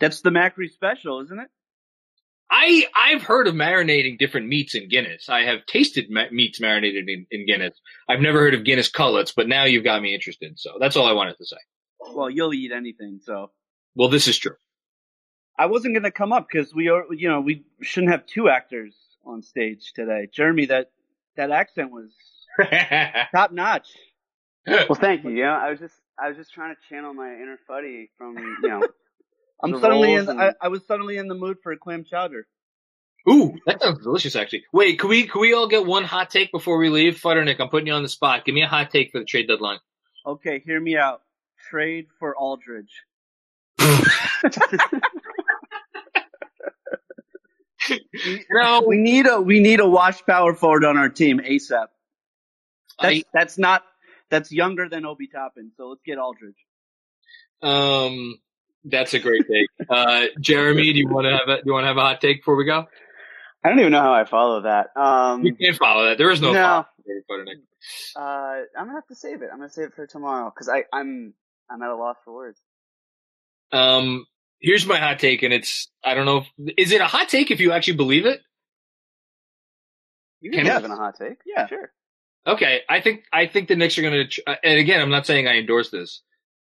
That's 0.00 0.20
the 0.20 0.30
Macri 0.30 0.70
special, 0.70 1.20
isn't 1.22 1.38
it? 1.38 1.48
I 2.50 2.86
I've 2.94 3.22
heard 3.22 3.46
of 3.46 3.54
marinating 3.54 4.18
different 4.18 4.48
meats 4.48 4.74
in 4.74 4.88
Guinness. 4.88 5.28
I 5.28 5.42
have 5.42 5.66
tasted 5.66 6.06
ma- 6.10 6.30
meats 6.30 6.60
marinated 6.60 7.08
in, 7.08 7.26
in 7.30 7.46
Guinness. 7.46 7.78
I've 8.08 8.20
never 8.20 8.38
heard 8.40 8.54
of 8.54 8.64
Guinness 8.64 8.88
cutlets, 8.88 9.32
but 9.32 9.48
now 9.48 9.64
you've 9.64 9.84
got 9.84 10.00
me 10.00 10.14
interested. 10.14 10.58
So 10.58 10.72
that's 10.80 10.96
all 10.96 11.06
I 11.06 11.12
wanted 11.12 11.36
to 11.38 11.46
say. 11.46 11.56
Well, 12.14 12.30
you'll 12.30 12.54
eat 12.54 12.72
anything, 12.72 13.20
so. 13.22 13.50
Well, 13.94 14.08
this 14.08 14.28
is 14.28 14.38
true. 14.38 14.54
I 15.58 15.66
wasn't 15.66 15.94
going 15.94 16.04
to 16.04 16.10
come 16.12 16.32
up 16.32 16.46
because 16.50 16.72
we 16.72 16.88
are, 16.88 17.04
you 17.10 17.28
know, 17.28 17.40
we 17.40 17.64
shouldn't 17.82 18.12
have 18.12 18.24
two 18.26 18.48
actors 18.48 18.94
on 19.26 19.42
stage 19.42 19.92
today. 19.94 20.28
Jeremy, 20.32 20.66
that 20.66 20.90
that 21.36 21.50
accent 21.50 21.90
was 21.90 22.10
top 23.34 23.52
notch. 23.52 23.88
Well, 24.66 24.94
thank 24.94 25.24
you. 25.24 25.30
Yeah, 25.30 25.56
I 25.56 25.70
was 25.70 25.78
just 25.78 25.94
I 26.18 26.28
was 26.28 26.36
just 26.36 26.52
trying 26.52 26.74
to 26.74 26.80
channel 26.88 27.14
my 27.14 27.32
inner 27.32 27.58
Fuddy 27.66 28.10
from 28.18 28.36
you 28.36 28.68
know. 28.68 28.86
I'm 29.62 29.78
suddenly 29.80 30.12
in. 30.14 30.28
and- 30.28 30.40
I, 30.40 30.52
I 30.60 30.68
was 30.68 30.86
suddenly 30.86 31.16
in 31.16 31.26
the 31.28 31.34
mood 31.34 31.58
for 31.62 31.72
a 31.72 31.76
clam 31.78 32.04
chowder. 32.04 32.46
Ooh, 33.28 33.54
that 33.66 33.82
sounds 33.82 34.02
delicious, 34.02 34.36
actually. 34.36 34.64
Wait, 34.72 34.98
can 34.98 35.08
we 35.10 35.26
can 35.26 35.40
we 35.40 35.52
all 35.52 35.68
get 35.68 35.84
one 35.84 36.04
hot 36.04 36.30
take 36.30 36.50
before 36.52 36.78
we 36.78 36.88
leave? 36.88 37.20
Futternick, 37.20 37.56
I'm 37.60 37.68
putting 37.68 37.86
you 37.86 37.92
on 37.92 38.02
the 38.02 38.08
spot. 38.08 38.44
Give 38.44 38.54
me 38.54 38.62
a 38.62 38.68
hot 38.68 38.90
take 38.90 39.10
for 39.12 39.18
the 39.18 39.24
trade 39.24 39.48
deadline. 39.48 39.78
Okay, 40.26 40.60
hear 40.64 40.80
me 40.80 40.96
out. 40.96 41.22
Trade 41.70 42.06
for 42.18 42.34
Aldridge. 42.36 42.92
no, 48.50 48.84
we 48.86 48.96
need 48.98 49.26
a 49.26 49.40
we 49.40 49.60
need 49.60 49.80
a 49.80 49.88
wash 49.88 50.24
power 50.24 50.54
forward 50.54 50.84
on 50.84 50.96
our 50.96 51.08
team 51.08 51.40
ASAP. 51.40 51.86
That's 53.00 53.22
that's 53.32 53.58
not 53.58 53.82
that's 54.30 54.50
younger 54.52 54.88
than 54.88 55.04
Obi 55.06 55.26
Toppin, 55.28 55.72
so 55.76 55.88
let's 55.88 56.02
get 56.04 56.18
Aldridge. 56.18 56.56
Um, 57.62 58.38
that's 58.84 59.14
a 59.14 59.18
great 59.18 59.44
take. 59.48 59.68
Uh, 59.90 60.26
Jeremy, 60.40 60.92
do 60.92 60.98
you 60.98 61.08
want 61.08 61.24
to 61.26 61.30
have 61.30 61.48
a 61.48 61.56
do 61.56 61.62
you 61.66 61.72
want 61.72 61.84
to 61.84 61.88
have 61.88 61.96
a 61.96 62.00
hot 62.02 62.20
take 62.20 62.38
before 62.38 62.56
we 62.56 62.64
go? 62.66 62.86
I 63.64 63.70
don't 63.70 63.80
even 63.80 63.92
know 63.92 64.00
how 64.02 64.12
I 64.12 64.24
follow 64.24 64.62
that. 64.62 64.88
Um, 64.96 65.44
You 65.44 65.54
can't 65.54 65.76
follow 65.76 66.08
that. 66.08 66.18
There 66.18 66.30
is 66.30 66.40
no, 66.42 66.52
No. 66.52 66.62
follow 66.62 66.86
for 67.26 67.38
Futternick. 67.38 67.62
uh, 68.16 68.64
I'm 68.76 68.86
gonna 68.86 68.92
have 68.94 69.06
to 69.06 69.14
save 69.14 69.40
it. 69.42 69.48
I'm 69.50 69.58
gonna 69.58 69.70
save 69.70 69.86
it 69.86 69.94
for 69.94 70.06
tomorrow 70.06 70.50
because 70.54 70.68
I 70.68 70.84
I'm 70.92 71.32
I'm 71.70 71.80
at 71.82 71.88
a 71.90 71.96
loss 71.96 72.16
for 72.24 72.34
words. 72.34 72.60
Um, 73.72 74.26
here's 74.60 74.86
my 74.86 74.98
hot 74.98 75.18
take, 75.18 75.42
and 75.42 75.52
it's 75.54 75.88
I 76.04 76.14
don't 76.14 76.26
know. 76.26 76.44
If, 76.58 76.74
is 76.76 76.92
it 76.92 77.00
a 77.00 77.06
hot 77.06 77.28
take 77.30 77.50
if 77.50 77.60
you 77.60 77.72
actually 77.72 77.96
believe 77.96 78.26
it? 78.26 78.40
You 80.40 80.50
can 80.50 80.64
Can- 80.66 80.84
in 80.84 80.90
a 80.90 80.96
hot 80.96 81.16
take. 81.18 81.38
Yeah, 81.46 81.66
sure. 81.66 81.90
Okay, 82.46 82.80
I 82.88 83.00
think 83.00 83.24
I 83.32 83.46
think 83.46 83.68
the 83.68 83.76
Knicks 83.76 83.98
are 83.98 84.02
going 84.02 84.28
to. 84.28 84.42
Uh, 84.46 84.56
and 84.64 84.78
again, 84.78 85.00
I'm 85.00 85.10
not 85.10 85.26
saying 85.26 85.46
I 85.46 85.58
endorse 85.58 85.90
this. 85.90 86.22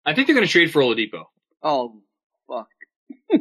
I 0.06 0.14
think 0.14 0.28
they're 0.28 0.36
going 0.36 0.48
to 0.48 0.52
trade 0.52 0.72
for 0.72 0.82
Oladipo. 0.82 1.26
Oh 1.62 2.02
fuck! 2.48 2.68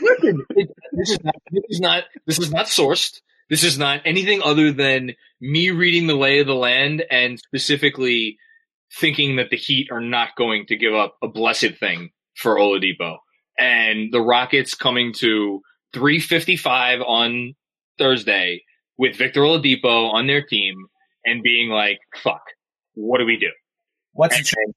Listen, 0.00 0.44
it, 0.50 0.70
this 0.92 1.10
is 1.10 1.18
not. 1.24 1.34
This 1.50 1.64
is 1.68 1.80
not. 1.80 2.04
This 2.26 2.38
is 2.38 2.52
not 2.52 2.66
sourced. 2.66 3.20
This 3.50 3.64
is 3.64 3.78
not 3.78 4.02
anything 4.04 4.40
other 4.42 4.72
than 4.72 5.12
me 5.40 5.70
reading 5.70 6.06
the 6.06 6.14
lay 6.14 6.38
of 6.40 6.46
the 6.46 6.54
land 6.54 7.04
and 7.10 7.38
specifically 7.38 8.38
thinking 9.00 9.36
that 9.36 9.50
the 9.50 9.56
Heat 9.56 9.88
are 9.90 10.00
not 10.00 10.36
going 10.36 10.66
to 10.66 10.76
give 10.76 10.94
up 10.94 11.16
a 11.22 11.28
blessed 11.28 11.76
thing 11.78 12.10
for 12.34 12.56
Oladipo. 12.56 13.16
And 13.58 14.12
the 14.12 14.20
Rockets 14.20 14.74
coming 14.74 15.12
to 15.18 15.60
355 15.92 17.00
on 17.02 17.54
Thursday 17.98 18.62
with 18.98 19.16
Victor 19.16 19.40
Oladipo 19.40 20.12
on 20.12 20.26
their 20.26 20.42
team 20.42 20.86
and 21.24 21.42
being 21.42 21.70
like, 21.70 21.98
fuck, 22.22 22.42
what 22.94 23.18
do 23.18 23.26
we 23.26 23.36
do? 23.36 23.50
What's 24.12 24.36
the 24.36 24.44
trade? 24.44 24.74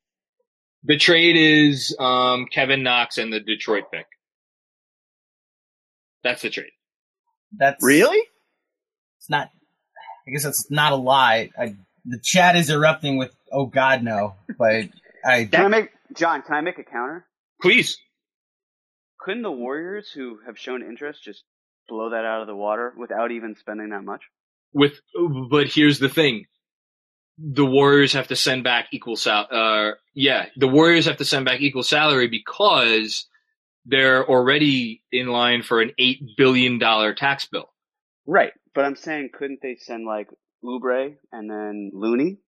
The 0.84 0.98
trade 0.98 1.36
is 1.36 1.96
um, 2.00 2.48
Kevin 2.52 2.84
Knox 2.84 3.18
and 3.18 3.32
the 3.32 3.40
Detroit 3.40 3.86
pick. 3.92 4.06
That's 6.24 6.42
the 6.42 6.50
trade. 6.50 6.72
That's 7.58 7.84
really. 7.84 8.22
It's 9.20 9.30
not. 9.30 9.50
I 10.28 10.32
guess 10.32 10.44
that's 10.44 10.70
not 10.70 10.92
a 10.92 10.96
lie. 10.96 11.52
I, 11.58 11.76
the 12.06 12.20
chat 12.22 12.56
is 12.56 12.70
erupting 12.70 13.18
with 13.18 13.32
"Oh 13.52 13.66
God, 13.66 14.04
no!" 14.04 14.36
But 14.58 14.90
I 15.26 15.46
Can 15.46 15.66
I 15.66 15.68
make 15.68 15.92
John? 16.14 16.42
Can 16.42 16.56
I 16.56 16.62
make 16.62 16.80
a 16.80 16.84
counter? 16.84 17.26
Please. 17.62 17.98
Couldn't 19.20 19.44
the 19.44 19.52
Warriors, 19.52 20.10
who 20.10 20.40
have 20.46 20.58
shown 20.58 20.82
interest, 20.84 21.24
just 21.24 21.44
blow 21.88 22.10
that 22.12 22.26
out 22.26 22.42
of 22.42 22.48
the 22.48 22.56
water 22.56 22.94
without 22.98 23.32
even 23.32 23.56
spending 23.56 23.90
that 23.90 24.04
much? 24.04 24.22
with 24.74 25.00
but 25.50 25.68
here's 25.68 25.98
the 25.98 26.10
thing 26.10 26.46
the 27.38 27.66
warriors 27.66 28.14
have 28.14 28.28
to 28.28 28.36
send 28.36 28.64
back 28.66 28.88
equal 28.92 29.16
sal 29.16 29.48
uh 29.50 29.92
yeah 30.14 30.48
the 30.58 30.68
warriors 30.68 31.06
have 31.06 31.16
to 31.18 31.24
send 31.26 31.46
back 31.46 31.62
equal 31.62 31.84
salary 31.84 32.28
because 32.28 33.28
they're 33.86 34.28
already 34.28 35.02
in 35.12 35.28
line 35.28 35.62
for 35.64 35.82
an 35.82 35.92
8 35.98 36.36
billion 36.36 36.80
dollar 36.80 37.14
tax 37.14 37.46
bill 37.46 37.70
Right, 38.30 38.52
but 38.76 38.84
I'm 38.84 38.98
saying, 38.98 39.30
couldn't 39.34 39.60
they 39.62 39.78
send 39.80 40.06
like 40.06 40.28
Oubre 40.62 41.16
and 41.32 41.50
then 41.50 41.92
Looney 41.94 42.40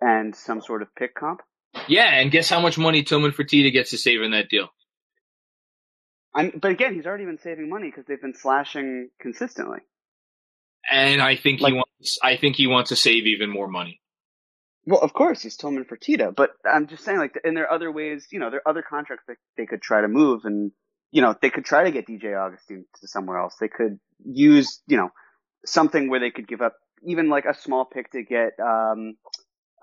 and 0.00 0.34
some 0.34 0.60
sort 0.60 0.82
of 0.82 0.88
pick 0.96 1.14
comp? 1.14 1.40
yeah 1.86 2.18
and 2.20 2.32
guess 2.32 2.50
how 2.50 2.60
much 2.60 2.76
money 2.76 3.04
tillman 3.04 3.30
fertitta 3.30 3.72
gets 3.72 3.90
to 3.90 3.96
save 3.98 4.22
in 4.22 4.32
that 4.32 4.48
deal 4.48 4.68
I'm, 6.34 6.58
but 6.60 6.70
again, 6.70 6.94
he's 6.94 7.06
already 7.06 7.24
been 7.24 7.38
saving 7.38 7.68
money 7.68 7.88
because 7.88 8.04
they've 8.06 8.20
been 8.20 8.34
slashing 8.34 9.10
consistently. 9.20 9.78
and 10.90 11.22
i 11.22 11.36
think 11.36 11.60
he 11.60 11.72
wants 11.72 12.18
i 12.22 12.36
think 12.36 12.56
he 12.56 12.66
wants 12.66 12.90
to 12.90 12.96
save 12.96 13.26
even 13.26 13.48
more 13.50 13.68
money 13.68 14.00
Well, 14.86 15.00
of 15.00 15.12
course, 15.14 15.40
he's 15.42 15.56
Tillman 15.56 15.86
Fertitta, 15.86 16.34
but 16.34 16.50
I'm 16.70 16.86
just 16.88 17.04
saying, 17.04 17.18
like, 17.18 17.40
and 17.42 17.56
there 17.56 17.64
are 17.64 17.72
other 17.72 17.90
ways, 17.90 18.26
you 18.30 18.38
know, 18.38 18.50
there 18.50 18.60
are 18.64 18.70
other 18.70 18.82
contracts 18.82 19.24
that 19.28 19.38
they 19.56 19.64
could 19.64 19.80
try 19.80 20.02
to 20.02 20.08
move, 20.08 20.42
and 20.44 20.72
you 21.10 21.22
know, 21.22 21.34
they 21.40 21.48
could 21.48 21.64
try 21.64 21.84
to 21.84 21.90
get 21.90 22.06
DJ 22.06 22.36
Augustin 22.36 22.84
to 23.00 23.08
somewhere 23.08 23.38
else. 23.38 23.54
They 23.58 23.68
could 23.68 23.98
use, 24.24 24.82
you 24.86 24.98
know, 24.98 25.08
something 25.64 26.10
where 26.10 26.20
they 26.20 26.30
could 26.30 26.46
give 26.46 26.60
up 26.60 26.74
even 27.06 27.30
like 27.30 27.46
a 27.46 27.54
small 27.54 27.84
pick 27.86 28.10
to 28.12 28.22
get 28.22 28.52
um, 28.60 29.14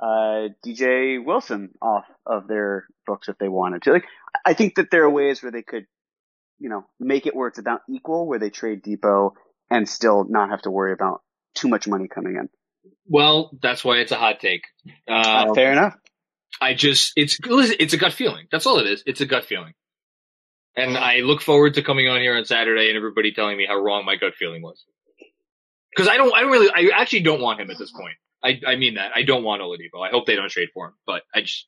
uh, 0.02 0.49
DJ 0.66 1.24
Wilson 1.24 1.70
off 1.82 2.06
of 2.26 2.47
their 2.47 2.86
books 3.08 3.28
if 3.30 3.38
they 3.39 3.47
wanted 3.47 3.82
to. 3.84 3.93
Like, 3.93 4.06
I 4.45 4.54
think 4.54 4.76
that 4.76 4.91
there 4.91 5.04
are 5.06 5.10
ways 5.10 5.41
where 5.41 5.52
they 5.52 5.64
could, 5.64 5.86
you 6.62 6.70
know, 6.70 6.86
make 6.99 7.26
it 7.26 7.36
where 7.36 7.47
it's 7.47 7.59
about 7.59 7.82
equal, 7.89 8.28
where 8.28 8.39
they 8.39 8.49
trade 8.49 8.84
Dipo 8.84 9.32
and 9.70 9.89
still 9.89 10.26
not 10.30 10.49
have 10.49 10.62
to 10.62 10.72
worry 10.72 10.93
about 10.93 11.22
too 11.55 11.68
much 11.68 11.88
money 11.88 12.07
coming 12.07 12.36
in. 12.38 12.47
well 13.05 13.51
that's 13.62 13.84
why 13.84 13.97
it's 13.97 14.12
a 14.12 14.16
hot 14.16 14.39
take 14.39 14.64
uh, 15.09 15.47
Uh, 15.49 15.53
fair 15.53 15.72
enough. 15.74 15.95
I 16.62 16.74
just 16.74 17.14
it's 17.16 17.39
listen, 17.41 17.76
it's 17.80 17.93
a 17.93 17.97
gut 17.97 18.14
feeling. 18.14 18.47
That's 18.51 18.66
all 18.66 18.80
it 18.80 18.88
is. 18.88 19.03
It's 19.05 19.22
a 19.22 19.26
gut 19.26 19.45
feeling. 19.45 19.74
And 20.76 20.97
I 20.97 21.18
look 21.18 21.41
forward 21.41 21.74
to 21.74 21.82
coming 21.82 22.07
on 22.07 22.22
here 22.22 22.38
on 22.38 22.45
Saturday 22.45 22.88
and 22.88 22.95
everybody 22.95 23.34
telling 23.34 23.57
me 23.57 23.66
how 23.68 23.76
wrong 23.76 24.05
my 24.05 24.16
gut 24.16 24.36
feeling 24.36 24.62
was. 24.62 24.86
Because 25.93 26.07
I 26.07 26.16
don't, 26.16 26.34
I 26.34 26.41
don't 26.41 26.51
really, 26.51 26.70
I 26.74 26.97
actually 26.97 27.24
don't 27.24 27.41
want 27.41 27.59
him 27.59 27.70
at 27.70 27.78
this 27.78 27.91
point. 27.91 28.16
I, 28.41 28.62
I 28.66 28.76
mean 28.78 28.95
that. 28.95 29.12
I 29.14 29.24
don't 29.24 29.43
want 29.43 29.62
Oladipo. 29.62 29.99
I 30.05 30.09
hope 30.09 30.26
they 30.26 30.36
don't 30.38 30.49
trade 30.49 30.70
for 30.74 30.88
him, 30.88 30.93
but 31.05 31.24
I 31.36 31.41
just, 31.41 31.68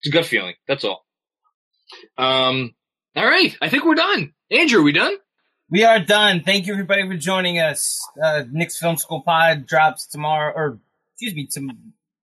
it's 0.00 0.14
a 0.14 0.16
gut 0.16 0.26
feeling. 0.26 0.54
That's 0.68 0.84
all. 0.84 1.04
Um, 2.16 2.74
all 3.16 3.24
right. 3.24 3.56
I 3.60 3.68
think 3.68 3.84
we're 3.84 3.94
done. 3.94 4.32
Andrew, 4.50 4.80
are 4.80 4.84
we 4.84 4.92
done? 4.92 5.16
We 5.70 5.84
are 5.84 5.98
done. 5.98 6.42
Thank 6.42 6.66
you, 6.66 6.72
everybody, 6.74 7.06
for 7.08 7.16
joining 7.16 7.58
us. 7.58 8.06
Uh, 8.22 8.44
Knicks 8.50 8.78
Film 8.78 8.96
School 8.96 9.22
Pod 9.22 9.66
drops 9.66 10.06
tomorrow, 10.06 10.52
or 10.54 10.78
excuse 11.12 11.34
me, 11.34 11.46
to 11.46 11.70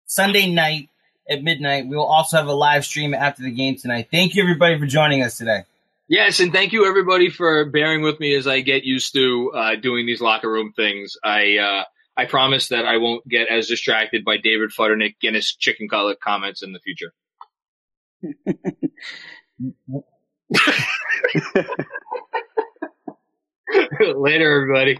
Sunday 0.05 0.49
night 0.49 0.89
at 1.29 1.43
midnight. 1.43 1.87
We 1.87 1.95
will 1.95 2.05
also 2.05 2.37
have 2.37 2.47
a 2.47 2.53
live 2.53 2.85
stream 2.85 3.13
after 3.13 3.43
the 3.43 3.51
game 3.51 3.75
tonight. 3.75 4.07
Thank 4.11 4.35
you, 4.35 4.41
everybody, 4.41 4.79
for 4.79 4.85
joining 4.85 5.23
us 5.23 5.37
today. 5.37 5.63
Yes, 6.07 6.39
and 6.39 6.53
thank 6.53 6.71
you 6.71 6.87
everybody 6.87 7.29
for 7.29 7.65
bearing 7.65 8.01
with 8.01 8.17
me 8.19 8.33
as 8.33 8.47
I 8.47 8.61
get 8.61 8.85
used 8.85 9.13
to 9.13 9.51
uh, 9.53 9.75
doing 9.75 10.05
these 10.05 10.21
locker 10.21 10.49
room 10.49 10.71
things. 10.73 11.17
I 11.21 11.57
uh, 11.57 11.83
I 12.15 12.25
promise 12.25 12.69
that 12.69 12.85
I 12.85 12.97
won't 12.97 13.27
get 13.27 13.49
as 13.49 13.67
distracted 13.67 14.23
by 14.23 14.37
David 14.37 14.69
Futternick 14.69 15.15
Guinness 15.19 15.53
chicken 15.53 15.89
cutlet 15.89 16.21
comments 16.21 16.63
in 16.63 16.71
the 16.71 16.79
future. 16.79 17.13
Later, 24.15 24.61
everybody. 24.61 24.99